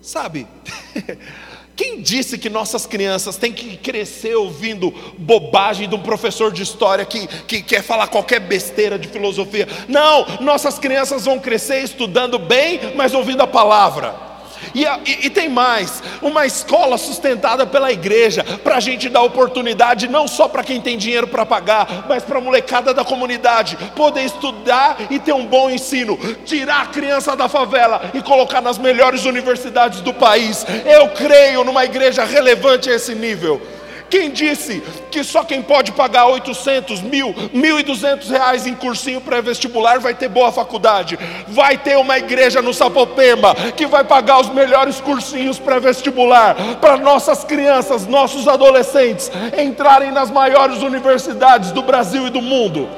Sabe? 0.00 0.46
Quem 1.78 2.02
disse 2.02 2.36
que 2.36 2.50
nossas 2.50 2.86
crianças 2.86 3.36
têm 3.36 3.52
que 3.52 3.76
crescer 3.76 4.34
ouvindo 4.34 4.92
bobagem 5.16 5.88
de 5.88 5.94
um 5.94 6.00
professor 6.00 6.50
de 6.50 6.60
história 6.60 7.04
que, 7.04 7.28
que 7.46 7.62
quer 7.62 7.84
falar 7.84 8.08
qualquer 8.08 8.40
besteira 8.40 8.98
de 8.98 9.06
filosofia? 9.06 9.68
Não, 9.86 10.26
nossas 10.40 10.76
crianças 10.76 11.24
vão 11.24 11.38
crescer 11.38 11.84
estudando 11.84 12.36
bem, 12.36 12.96
mas 12.96 13.14
ouvindo 13.14 13.42
a 13.42 13.46
palavra. 13.46 14.27
E, 14.74 14.84
e, 14.84 15.26
e, 15.26 15.30
tem 15.30 15.48
mais: 15.48 16.02
uma 16.22 16.46
escola 16.46 16.98
sustentada 16.98 17.66
pela 17.66 17.92
igreja, 17.92 18.44
para 18.62 18.76
a 18.76 18.80
gente 18.80 19.08
dar 19.08 19.22
oportunidade 19.22 20.08
não 20.08 20.26
só 20.26 20.48
para 20.48 20.64
quem 20.64 20.80
tem 20.80 20.96
dinheiro 20.96 21.26
para 21.26 21.46
pagar, 21.46 22.06
mas 22.08 22.24
para 22.24 22.38
a 22.38 22.40
molecada 22.40 22.92
da 22.92 23.04
comunidade 23.04 23.76
poder 23.94 24.22
estudar 24.22 24.96
e 25.10 25.18
ter 25.18 25.32
um 25.32 25.46
bom 25.46 25.70
ensino, 25.70 26.18
tirar 26.44 26.82
a 26.82 26.86
criança 26.86 27.36
da 27.36 27.48
favela 27.48 28.10
e 28.14 28.22
colocar 28.22 28.60
nas 28.60 28.78
melhores 28.78 29.24
universidades 29.24 30.00
do 30.00 30.12
país. 30.12 30.64
Eu 30.84 31.08
creio 31.08 31.64
numa 31.64 31.84
igreja 31.84 32.24
relevante 32.24 32.90
a 32.90 32.94
esse 32.94 33.14
nível. 33.14 33.77
Quem 34.10 34.30
disse 34.30 34.82
que 35.10 35.22
só 35.22 35.44
quem 35.44 35.60
pode 35.60 35.92
pagar 35.92 36.26
800, 36.26 37.02
mil, 37.02 37.34
1.200 37.54 38.28
reais 38.30 38.66
em 38.66 38.74
cursinho 38.74 39.20
pré-vestibular 39.20 40.00
vai 40.00 40.14
ter 40.14 40.28
boa 40.28 40.50
faculdade? 40.50 41.18
Vai 41.46 41.76
ter 41.76 41.96
uma 41.98 42.18
igreja 42.18 42.62
no 42.62 42.72
Sapopemba 42.72 43.54
que 43.76 43.86
vai 43.86 44.04
pagar 44.04 44.40
os 44.40 44.48
melhores 44.48 45.00
cursinhos 45.00 45.58
pré-vestibular 45.58 46.56
para 46.80 46.96
nossas 46.96 47.44
crianças, 47.44 48.06
nossos 48.06 48.48
adolescentes 48.48 49.30
entrarem 49.58 50.10
nas 50.10 50.30
maiores 50.30 50.82
universidades 50.82 51.70
do 51.70 51.82
Brasil 51.82 52.26
e 52.26 52.30
do 52.30 52.40
mundo. 52.40 52.88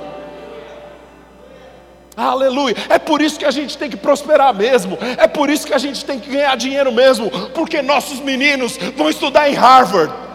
Aleluia. 2.17 2.77
É 2.89 2.99
por 2.99 3.23
isso 3.23 3.39
que 3.39 3.45
a 3.47 3.51
gente 3.51 3.77
tem 3.79 3.89
que 3.89 3.97
prosperar 3.97 4.55
mesmo. 4.55 4.99
É 5.17 5.27
por 5.27 5.49
isso 5.49 5.67
que 5.67 5.73
a 5.73 5.79
gente 5.79 6.05
tem 6.05 6.21
que 6.21 6.31
ganhar 6.31 6.55
dinheiro 6.57 6.93
mesmo. 6.93 7.31
Porque 7.55 7.81
nossos 7.81 8.21
meninos 8.21 8.77
vão 8.97 9.09
estudar 9.09 9.49
em 9.49 9.55
Harvard 9.55 10.30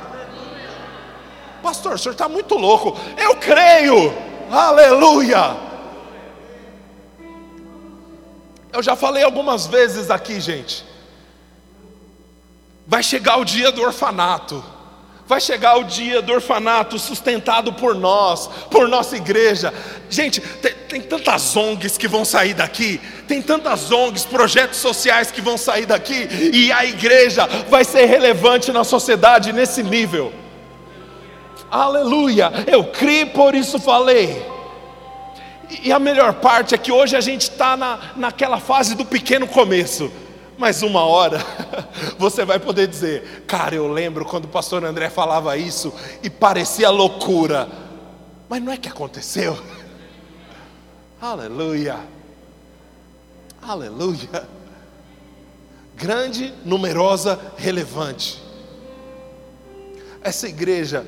Pastor, 1.66 1.95
o 1.95 1.97
senhor 1.97 2.11
está 2.11 2.30
muito 2.30 2.53
louco. 2.53 2.95
Eu 3.18 3.38
creio. 3.38 4.13
Aleluia. 4.51 5.57
Eu 8.72 8.84
já 8.84 8.95
falei 8.95 9.24
algumas 9.24 9.66
vezes 9.66 10.11
aqui, 10.11 10.39
gente. 10.39 10.86
Vai 12.86 13.01
chegar 13.01 13.38
o 13.38 13.43
dia 13.43 13.72
do 13.72 13.82
orfanato. 13.82 14.63
Vai 15.26 15.41
chegar 15.41 15.80
o 15.80 15.86
dia 15.86 16.22
do 16.22 16.34
orfanato 16.34 16.99
sustentado 16.99 17.74
por 17.74 17.95
nós, 17.95 18.45
por 18.70 18.88
nossa 18.88 19.18
igreja. 19.18 19.74
Gente, 20.07 20.39
tem, 20.39 20.72
tem, 20.88 21.01
tantas 21.01 21.57
ONGs 21.57 21.97
que 21.97 22.07
vão 22.07 22.24
sair 22.24 22.53
daqui, 22.53 23.01
tem 23.28 23.41
tantas 23.41 23.91
ONGs, 23.91 24.24
projetos 24.24 24.78
sociais 24.78 25.32
que 25.32 25.41
vão 25.41 25.57
sair 25.57 25.88
daqui, 25.88 26.30
e 26.53 26.72
a 26.72 26.86
igreja 26.86 27.47
vai 27.68 27.84
ser 27.84 28.05
relevante 28.05 28.72
na 28.72 28.84
sociedade 28.84 29.51
nesse 29.51 29.82
nível. 29.82 30.45
Aleluia, 31.76 32.54
eu 32.68 32.86
criei, 32.86 33.26
por 33.26 33.54
isso 33.54 33.78
falei. 33.78 34.50
E 35.84 35.92
a 35.92 36.00
melhor 36.00 36.36
parte 36.36 36.74
é 36.74 36.78
que 36.78 36.90
hoje 36.90 37.18
a 37.18 37.20
gente 37.20 37.50
está 37.50 37.76
na, 37.76 38.14
naquela 38.16 38.62
fase 38.62 38.96
do 38.96 39.04
pequeno 39.04 39.46
começo. 39.46 40.10
Mas 40.58 40.82
uma 40.82 41.04
hora 41.04 41.38
você 42.18 42.46
vai 42.46 42.60
poder 42.60 42.88
dizer, 42.88 43.44
cara, 43.46 43.76
eu 43.76 43.92
lembro 43.92 44.24
quando 44.24 44.46
o 44.46 44.48
pastor 44.48 44.86
André 44.86 45.10
falava 45.10 45.58
isso 45.58 45.94
e 46.24 46.30
parecia 46.30 46.90
loucura. 46.90 47.68
Mas 48.48 48.64
não 48.64 48.72
é 48.72 48.78
que 48.78 48.88
aconteceu. 48.88 49.62
Aleluia. 51.20 52.00
Aleluia. 53.62 54.48
Grande, 55.94 56.54
numerosa, 56.64 57.38
relevante. 57.58 58.42
Essa 60.22 60.48
igreja 60.48 61.06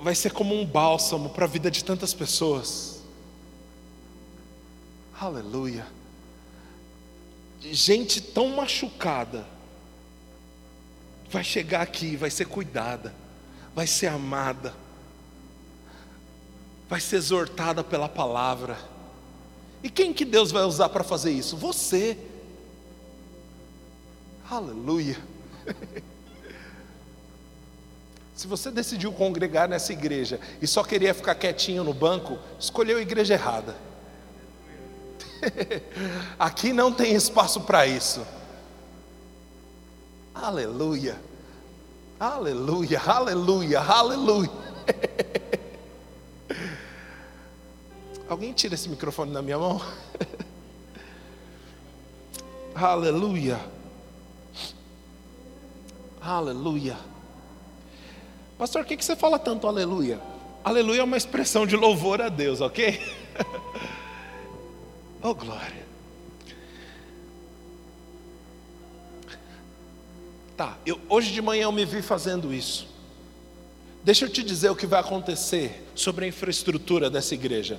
vai 0.00 0.14
ser 0.14 0.32
como 0.32 0.54
um 0.54 0.64
bálsamo 0.64 1.30
para 1.30 1.44
a 1.44 1.48
vida 1.48 1.70
de 1.70 1.84
tantas 1.84 2.12
pessoas. 2.12 3.00
Aleluia. 5.18 5.86
Gente 7.60 8.20
tão 8.20 8.48
machucada 8.48 9.46
vai 11.30 11.42
chegar 11.42 11.82
aqui, 11.82 12.16
vai 12.16 12.30
ser 12.30 12.46
cuidada, 12.46 13.14
vai 13.74 13.86
ser 13.86 14.06
amada. 14.06 14.74
vai 16.88 17.00
ser 17.00 17.16
exortada 17.16 17.82
pela 17.82 18.08
palavra. 18.08 18.78
E 19.82 19.90
quem 19.90 20.12
que 20.12 20.24
Deus 20.24 20.52
vai 20.52 20.62
usar 20.62 20.88
para 20.88 21.02
fazer 21.02 21.32
isso? 21.32 21.56
Você. 21.56 22.16
Aleluia. 24.48 25.18
Se 28.46 28.48
você 28.48 28.70
decidiu 28.70 29.12
congregar 29.12 29.68
nessa 29.68 29.92
igreja 29.92 30.38
e 30.62 30.68
só 30.68 30.84
queria 30.84 31.12
ficar 31.12 31.34
quietinho 31.34 31.82
no 31.82 31.92
banco, 31.92 32.38
escolheu 32.60 32.96
a 32.96 33.00
igreja 33.00 33.34
errada. 33.34 33.74
Aqui 36.38 36.72
não 36.72 36.92
tem 36.92 37.12
espaço 37.12 37.62
para 37.62 37.88
isso. 37.88 38.24
Aleluia. 40.32 41.20
Aleluia, 42.20 43.02
aleluia, 43.04 43.80
aleluia. 43.80 44.50
Alguém 48.30 48.52
tira 48.52 48.74
esse 48.74 48.88
microfone 48.88 49.32
da 49.32 49.42
minha 49.42 49.58
mão? 49.58 49.82
aleluia. 52.76 53.58
Aleluia. 56.20 57.15
Pastor, 58.58 58.84
que, 58.84 58.96
que 58.96 59.04
você 59.04 59.14
fala 59.14 59.38
tanto 59.38 59.66
aleluia? 59.66 60.20
Aleluia 60.64 61.00
é 61.00 61.04
uma 61.04 61.16
expressão 61.16 61.66
de 61.66 61.76
louvor 61.76 62.20
a 62.20 62.28
Deus, 62.28 62.60
ok? 62.60 63.00
oh, 65.22 65.34
glória. 65.34 65.86
Tá, 70.56 70.78
eu, 70.86 70.98
hoje 71.08 71.32
de 71.32 71.42
manhã 71.42 71.64
eu 71.64 71.72
me 71.72 71.84
vi 71.84 72.00
fazendo 72.00 72.52
isso. 72.52 72.88
Deixa 74.02 74.24
eu 74.24 74.30
te 74.30 74.42
dizer 74.42 74.70
o 74.70 74.76
que 74.76 74.86
vai 74.86 75.00
acontecer 75.00 75.84
sobre 75.94 76.24
a 76.24 76.28
infraestrutura 76.28 77.10
dessa 77.10 77.34
igreja. 77.34 77.78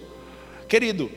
Querido, 0.67 1.09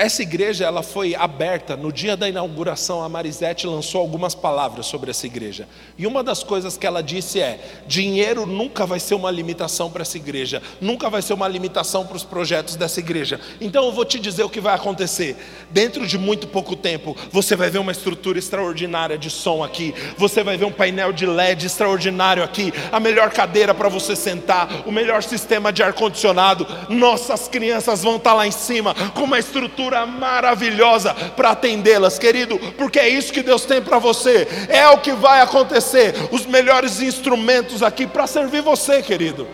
essa 0.00 0.22
igreja 0.22 0.64
ela 0.64 0.82
foi 0.82 1.14
aberta 1.14 1.76
no 1.76 1.92
dia 1.92 2.16
da 2.16 2.26
inauguração. 2.26 3.02
A 3.02 3.08
Marisete 3.08 3.66
lançou 3.66 4.00
algumas 4.00 4.34
palavras 4.34 4.86
sobre 4.86 5.10
essa 5.10 5.26
igreja. 5.26 5.68
E 5.98 6.06
uma 6.06 6.24
das 6.24 6.42
coisas 6.42 6.78
que 6.78 6.86
ela 6.86 7.02
disse 7.02 7.38
é: 7.38 7.60
dinheiro 7.86 8.46
nunca 8.46 8.86
vai 8.86 8.98
ser 8.98 9.14
uma 9.14 9.30
limitação 9.30 9.90
para 9.90 10.00
essa 10.00 10.16
igreja, 10.16 10.62
nunca 10.80 11.10
vai 11.10 11.20
ser 11.20 11.34
uma 11.34 11.46
limitação 11.46 12.06
para 12.06 12.16
os 12.16 12.24
projetos 12.24 12.76
dessa 12.76 12.98
igreja. 12.98 13.38
Então 13.60 13.84
eu 13.84 13.92
vou 13.92 14.06
te 14.06 14.18
dizer 14.18 14.42
o 14.42 14.48
que 14.48 14.58
vai 14.58 14.74
acontecer. 14.74 15.36
Dentro 15.70 16.06
de 16.06 16.16
muito 16.16 16.48
pouco 16.48 16.74
tempo, 16.74 17.14
você 17.30 17.54
vai 17.54 17.68
ver 17.68 17.78
uma 17.78 17.92
estrutura 17.92 18.38
extraordinária 18.38 19.18
de 19.18 19.28
som 19.28 19.62
aqui. 19.62 19.94
Você 20.16 20.42
vai 20.42 20.56
ver 20.56 20.64
um 20.64 20.72
painel 20.72 21.12
de 21.12 21.26
LED 21.26 21.66
extraordinário 21.66 22.42
aqui. 22.42 22.72
A 22.90 22.98
melhor 22.98 23.30
cadeira 23.32 23.74
para 23.74 23.90
você 23.90 24.16
sentar, 24.16 24.88
o 24.88 24.90
melhor 24.90 25.22
sistema 25.22 25.70
de 25.70 25.82
ar 25.82 25.92
condicionado. 25.92 26.66
Nossas 26.88 27.48
crianças 27.48 28.02
vão 28.02 28.16
estar 28.16 28.30
tá 28.30 28.36
lá 28.36 28.46
em 28.46 28.50
cima 28.50 28.94
com 29.14 29.24
uma 29.24 29.38
estrutura 29.38 29.89
estrutura 29.90 30.06
maravilhosa 30.06 31.12
para 31.36 31.50
atendê-las, 31.50 32.18
querido, 32.18 32.58
porque 32.76 32.98
é 32.98 33.08
isso 33.08 33.32
que 33.32 33.42
Deus 33.42 33.64
tem 33.64 33.82
para 33.82 33.98
você, 33.98 34.46
é 34.68 34.88
o 34.88 34.98
que 34.98 35.12
vai 35.12 35.40
acontecer, 35.40 36.14
os 36.30 36.46
melhores 36.46 37.00
instrumentos 37.00 37.82
aqui 37.82 38.06
para 38.06 38.26
servir 38.26 38.62
você, 38.62 39.02
querido. 39.02 39.48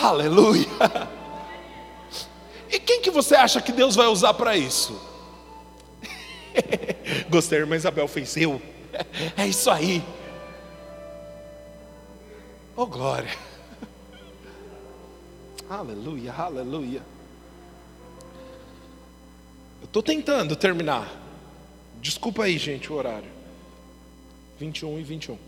Aleluia. 0.00 0.68
E 2.70 2.78
quem 2.78 3.00
que 3.00 3.10
você 3.10 3.34
acha 3.34 3.60
que 3.60 3.72
Deus 3.72 3.96
vai 3.96 4.06
usar 4.06 4.34
para 4.34 4.56
isso? 4.56 5.00
Gostei, 7.30 7.58
irmã 7.58 7.76
Isabel 7.76 8.06
fez 8.06 8.36
eu. 8.36 8.60
É 9.36 9.46
isso 9.46 9.70
aí. 9.70 10.04
Oh 12.76 12.86
glória. 12.86 13.30
Aleluia, 15.68 16.32
aleluia. 16.32 17.17
Estou 19.82 20.02
tentando 20.02 20.54
terminar. 20.56 21.10
Desculpa 22.00 22.44
aí, 22.44 22.58
gente, 22.58 22.92
o 22.92 22.96
horário. 22.96 23.30
21 24.58 24.98
e 24.98 25.02
21. 25.02 25.38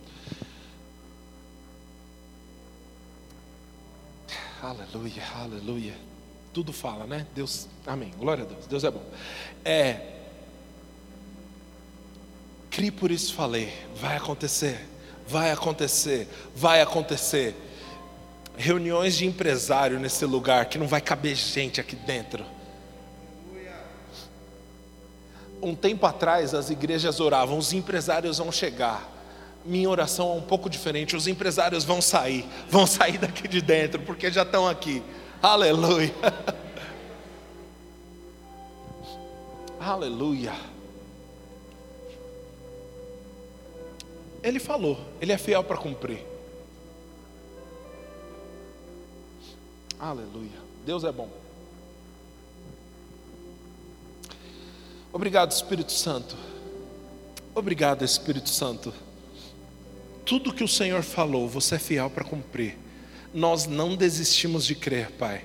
Aleluia, 4.63 5.23
aleluia. 5.35 5.95
Tudo 6.53 6.73
fala, 6.73 7.07
né? 7.07 7.27
Deus, 7.35 7.69
amém. 7.87 8.13
Glória 8.19 8.45
a 8.45 8.47
Deus. 8.47 8.67
Deus 8.67 8.85
é 8.85 8.91
bom. 8.91 9.03
É. 9.65 10.17
Crie 12.71 12.91
por 12.91 13.11
isso 13.11 13.35
falei. 13.35 13.73
Vai 13.97 14.17
acontecer. 14.17 14.87
Vai 15.27 15.51
acontecer. 15.51 16.29
Vai 16.55 16.81
acontecer. 16.81 17.55
Reuniões 18.57 19.17
de 19.17 19.27
empresário 19.27 19.99
nesse 19.99 20.25
lugar 20.27 20.67
que 20.67 20.79
não 20.79 20.87
vai 20.87 21.01
caber 21.01 21.35
gente 21.35 21.81
aqui 21.81 21.97
dentro 21.97 22.45
um 25.63 25.75
tempo 25.75 26.07
atrás 26.07 26.55
as 26.55 26.71
igrejas 26.71 27.21
oravam, 27.21 27.59
os 27.59 27.73
empresários 27.73 28.39
vão 28.39 28.51
chegar. 28.51 29.09
Minha 29.65 29.91
oração 29.91 30.31
é 30.33 30.35
um 30.35 30.41
pouco 30.41 30.71
diferente, 30.71 31.15
os 31.15 31.27
empresários 31.27 31.85
vão 31.85 32.01
sair, 32.01 32.47
vão 32.69 32.87
sair 32.87 33.19
daqui 33.19 33.47
de 33.47 33.61
dentro, 33.61 34.01
porque 34.01 34.31
já 34.31 34.43
estão 34.43 34.67
aqui. 34.67 35.03
Aleluia. 35.43 36.15
Aleluia. 39.79 40.53
Ele 44.43 44.59
falou, 44.59 44.99
ele 45.21 45.33
é 45.33 45.39
fiel 45.39 45.63
para 45.63 45.77
cumprir. 45.77 46.25
Aleluia. 49.99 50.59
Deus 50.85 51.05
é 51.05 51.13
bom. 51.13 51.40
Obrigado, 55.13 55.51
Espírito 55.51 55.93
Santo. 55.93 56.37
Obrigado, 57.53 58.05
Espírito 58.05 58.49
Santo. 58.49 58.95
Tudo 60.25 60.53
que 60.53 60.63
o 60.63 60.69
Senhor 60.69 61.03
falou, 61.03 61.49
você 61.49 61.75
é 61.75 61.79
fiel 61.79 62.09
para 62.09 62.25
cumprir. 62.25 62.79
Nós 63.35 63.67
não 63.67 63.97
desistimos 63.97 64.65
de 64.65 64.77
crer, 64.77 65.11
Pai. 65.13 65.45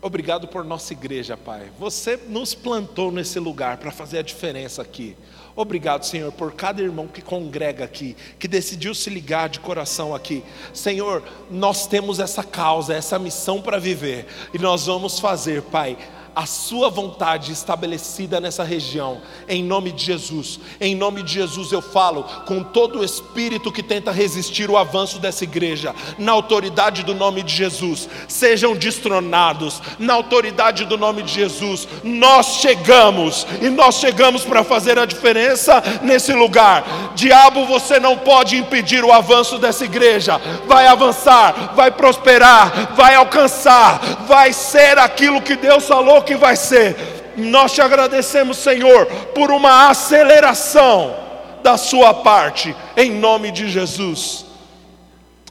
Obrigado 0.00 0.48
por 0.48 0.64
nossa 0.64 0.94
igreja, 0.94 1.36
Pai. 1.36 1.70
Você 1.78 2.18
nos 2.28 2.54
plantou 2.54 3.12
nesse 3.12 3.38
lugar 3.38 3.76
para 3.76 3.90
fazer 3.90 4.20
a 4.20 4.22
diferença 4.22 4.80
aqui. 4.80 5.14
Obrigado, 5.54 6.04
Senhor, 6.06 6.32
por 6.32 6.52
cada 6.52 6.80
irmão 6.80 7.06
que 7.06 7.20
congrega 7.20 7.84
aqui, 7.84 8.16
que 8.38 8.48
decidiu 8.48 8.94
se 8.94 9.10
ligar 9.10 9.50
de 9.50 9.60
coração 9.60 10.14
aqui. 10.14 10.42
Senhor, 10.72 11.22
nós 11.50 11.86
temos 11.86 12.18
essa 12.18 12.42
causa, 12.42 12.94
essa 12.94 13.18
missão 13.18 13.60
para 13.60 13.78
viver, 13.78 14.26
e 14.54 14.58
nós 14.58 14.86
vamos 14.86 15.18
fazer, 15.18 15.60
Pai 15.60 15.98
a 16.34 16.46
sua 16.46 16.88
vontade 16.88 17.52
estabelecida 17.52 18.40
nessa 18.40 18.62
região, 18.62 19.20
em 19.48 19.62
nome 19.62 19.92
de 19.92 20.04
Jesus. 20.04 20.60
Em 20.80 20.94
nome 20.94 21.22
de 21.22 21.34
Jesus 21.34 21.72
eu 21.72 21.82
falo 21.82 22.24
com 22.46 22.62
todo 22.62 23.00
o 23.00 23.04
espírito 23.04 23.72
que 23.72 23.82
tenta 23.82 24.12
resistir 24.12 24.70
o 24.70 24.76
avanço 24.76 25.18
dessa 25.18 25.44
igreja, 25.44 25.94
na 26.18 26.32
autoridade 26.32 27.02
do 27.02 27.14
nome 27.14 27.42
de 27.42 27.54
Jesus, 27.54 28.08
sejam 28.28 28.76
destronados, 28.76 29.82
na 29.98 30.14
autoridade 30.14 30.84
do 30.84 30.96
nome 30.96 31.22
de 31.22 31.32
Jesus. 31.32 31.88
Nós 32.04 32.60
chegamos 32.60 33.46
e 33.60 33.68
nós 33.68 33.96
chegamos 33.96 34.44
para 34.44 34.62
fazer 34.62 34.98
a 34.98 35.06
diferença 35.06 35.82
nesse 36.02 36.32
lugar. 36.32 37.12
Diabo, 37.14 37.66
você 37.66 37.98
não 37.98 38.16
pode 38.16 38.56
impedir 38.56 39.04
o 39.04 39.12
avanço 39.12 39.58
dessa 39.58 39.84
igreja, 39.84 40.40
vai 40.66 40.86
avançar, 40.86 41.74
vai 41.74 41.90
prosperar, 41.90 42.94
vai 42.94 43.14
alcançar, 43.14 44.24
vai 44.26 44.52
ser 44.52 44.98
aquilo 44.98 45.42
que 45.42 45.56
Deus 45.56 45.86
falou 45.86 46.19
que 46.22 46.36
vai 46.36 46.56
ser. 46.56 46.96
Nós 47.36 47.72
te 47.72 47.80
agradecemos, 47.80 48.58
Senhor, 48.58 49.06
por 49.34 49.50
uma 49.50 49.88
aceleração 49.88 51.16
da 51.62 51.76
Sua 51.76 52.12
parte, 52.14 52.74
em 52.96 53.12
nome 53.12 53.50
de 53.50 53.68
Jesus. 53.68 54.46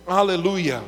Aleluia. 0.06 0.82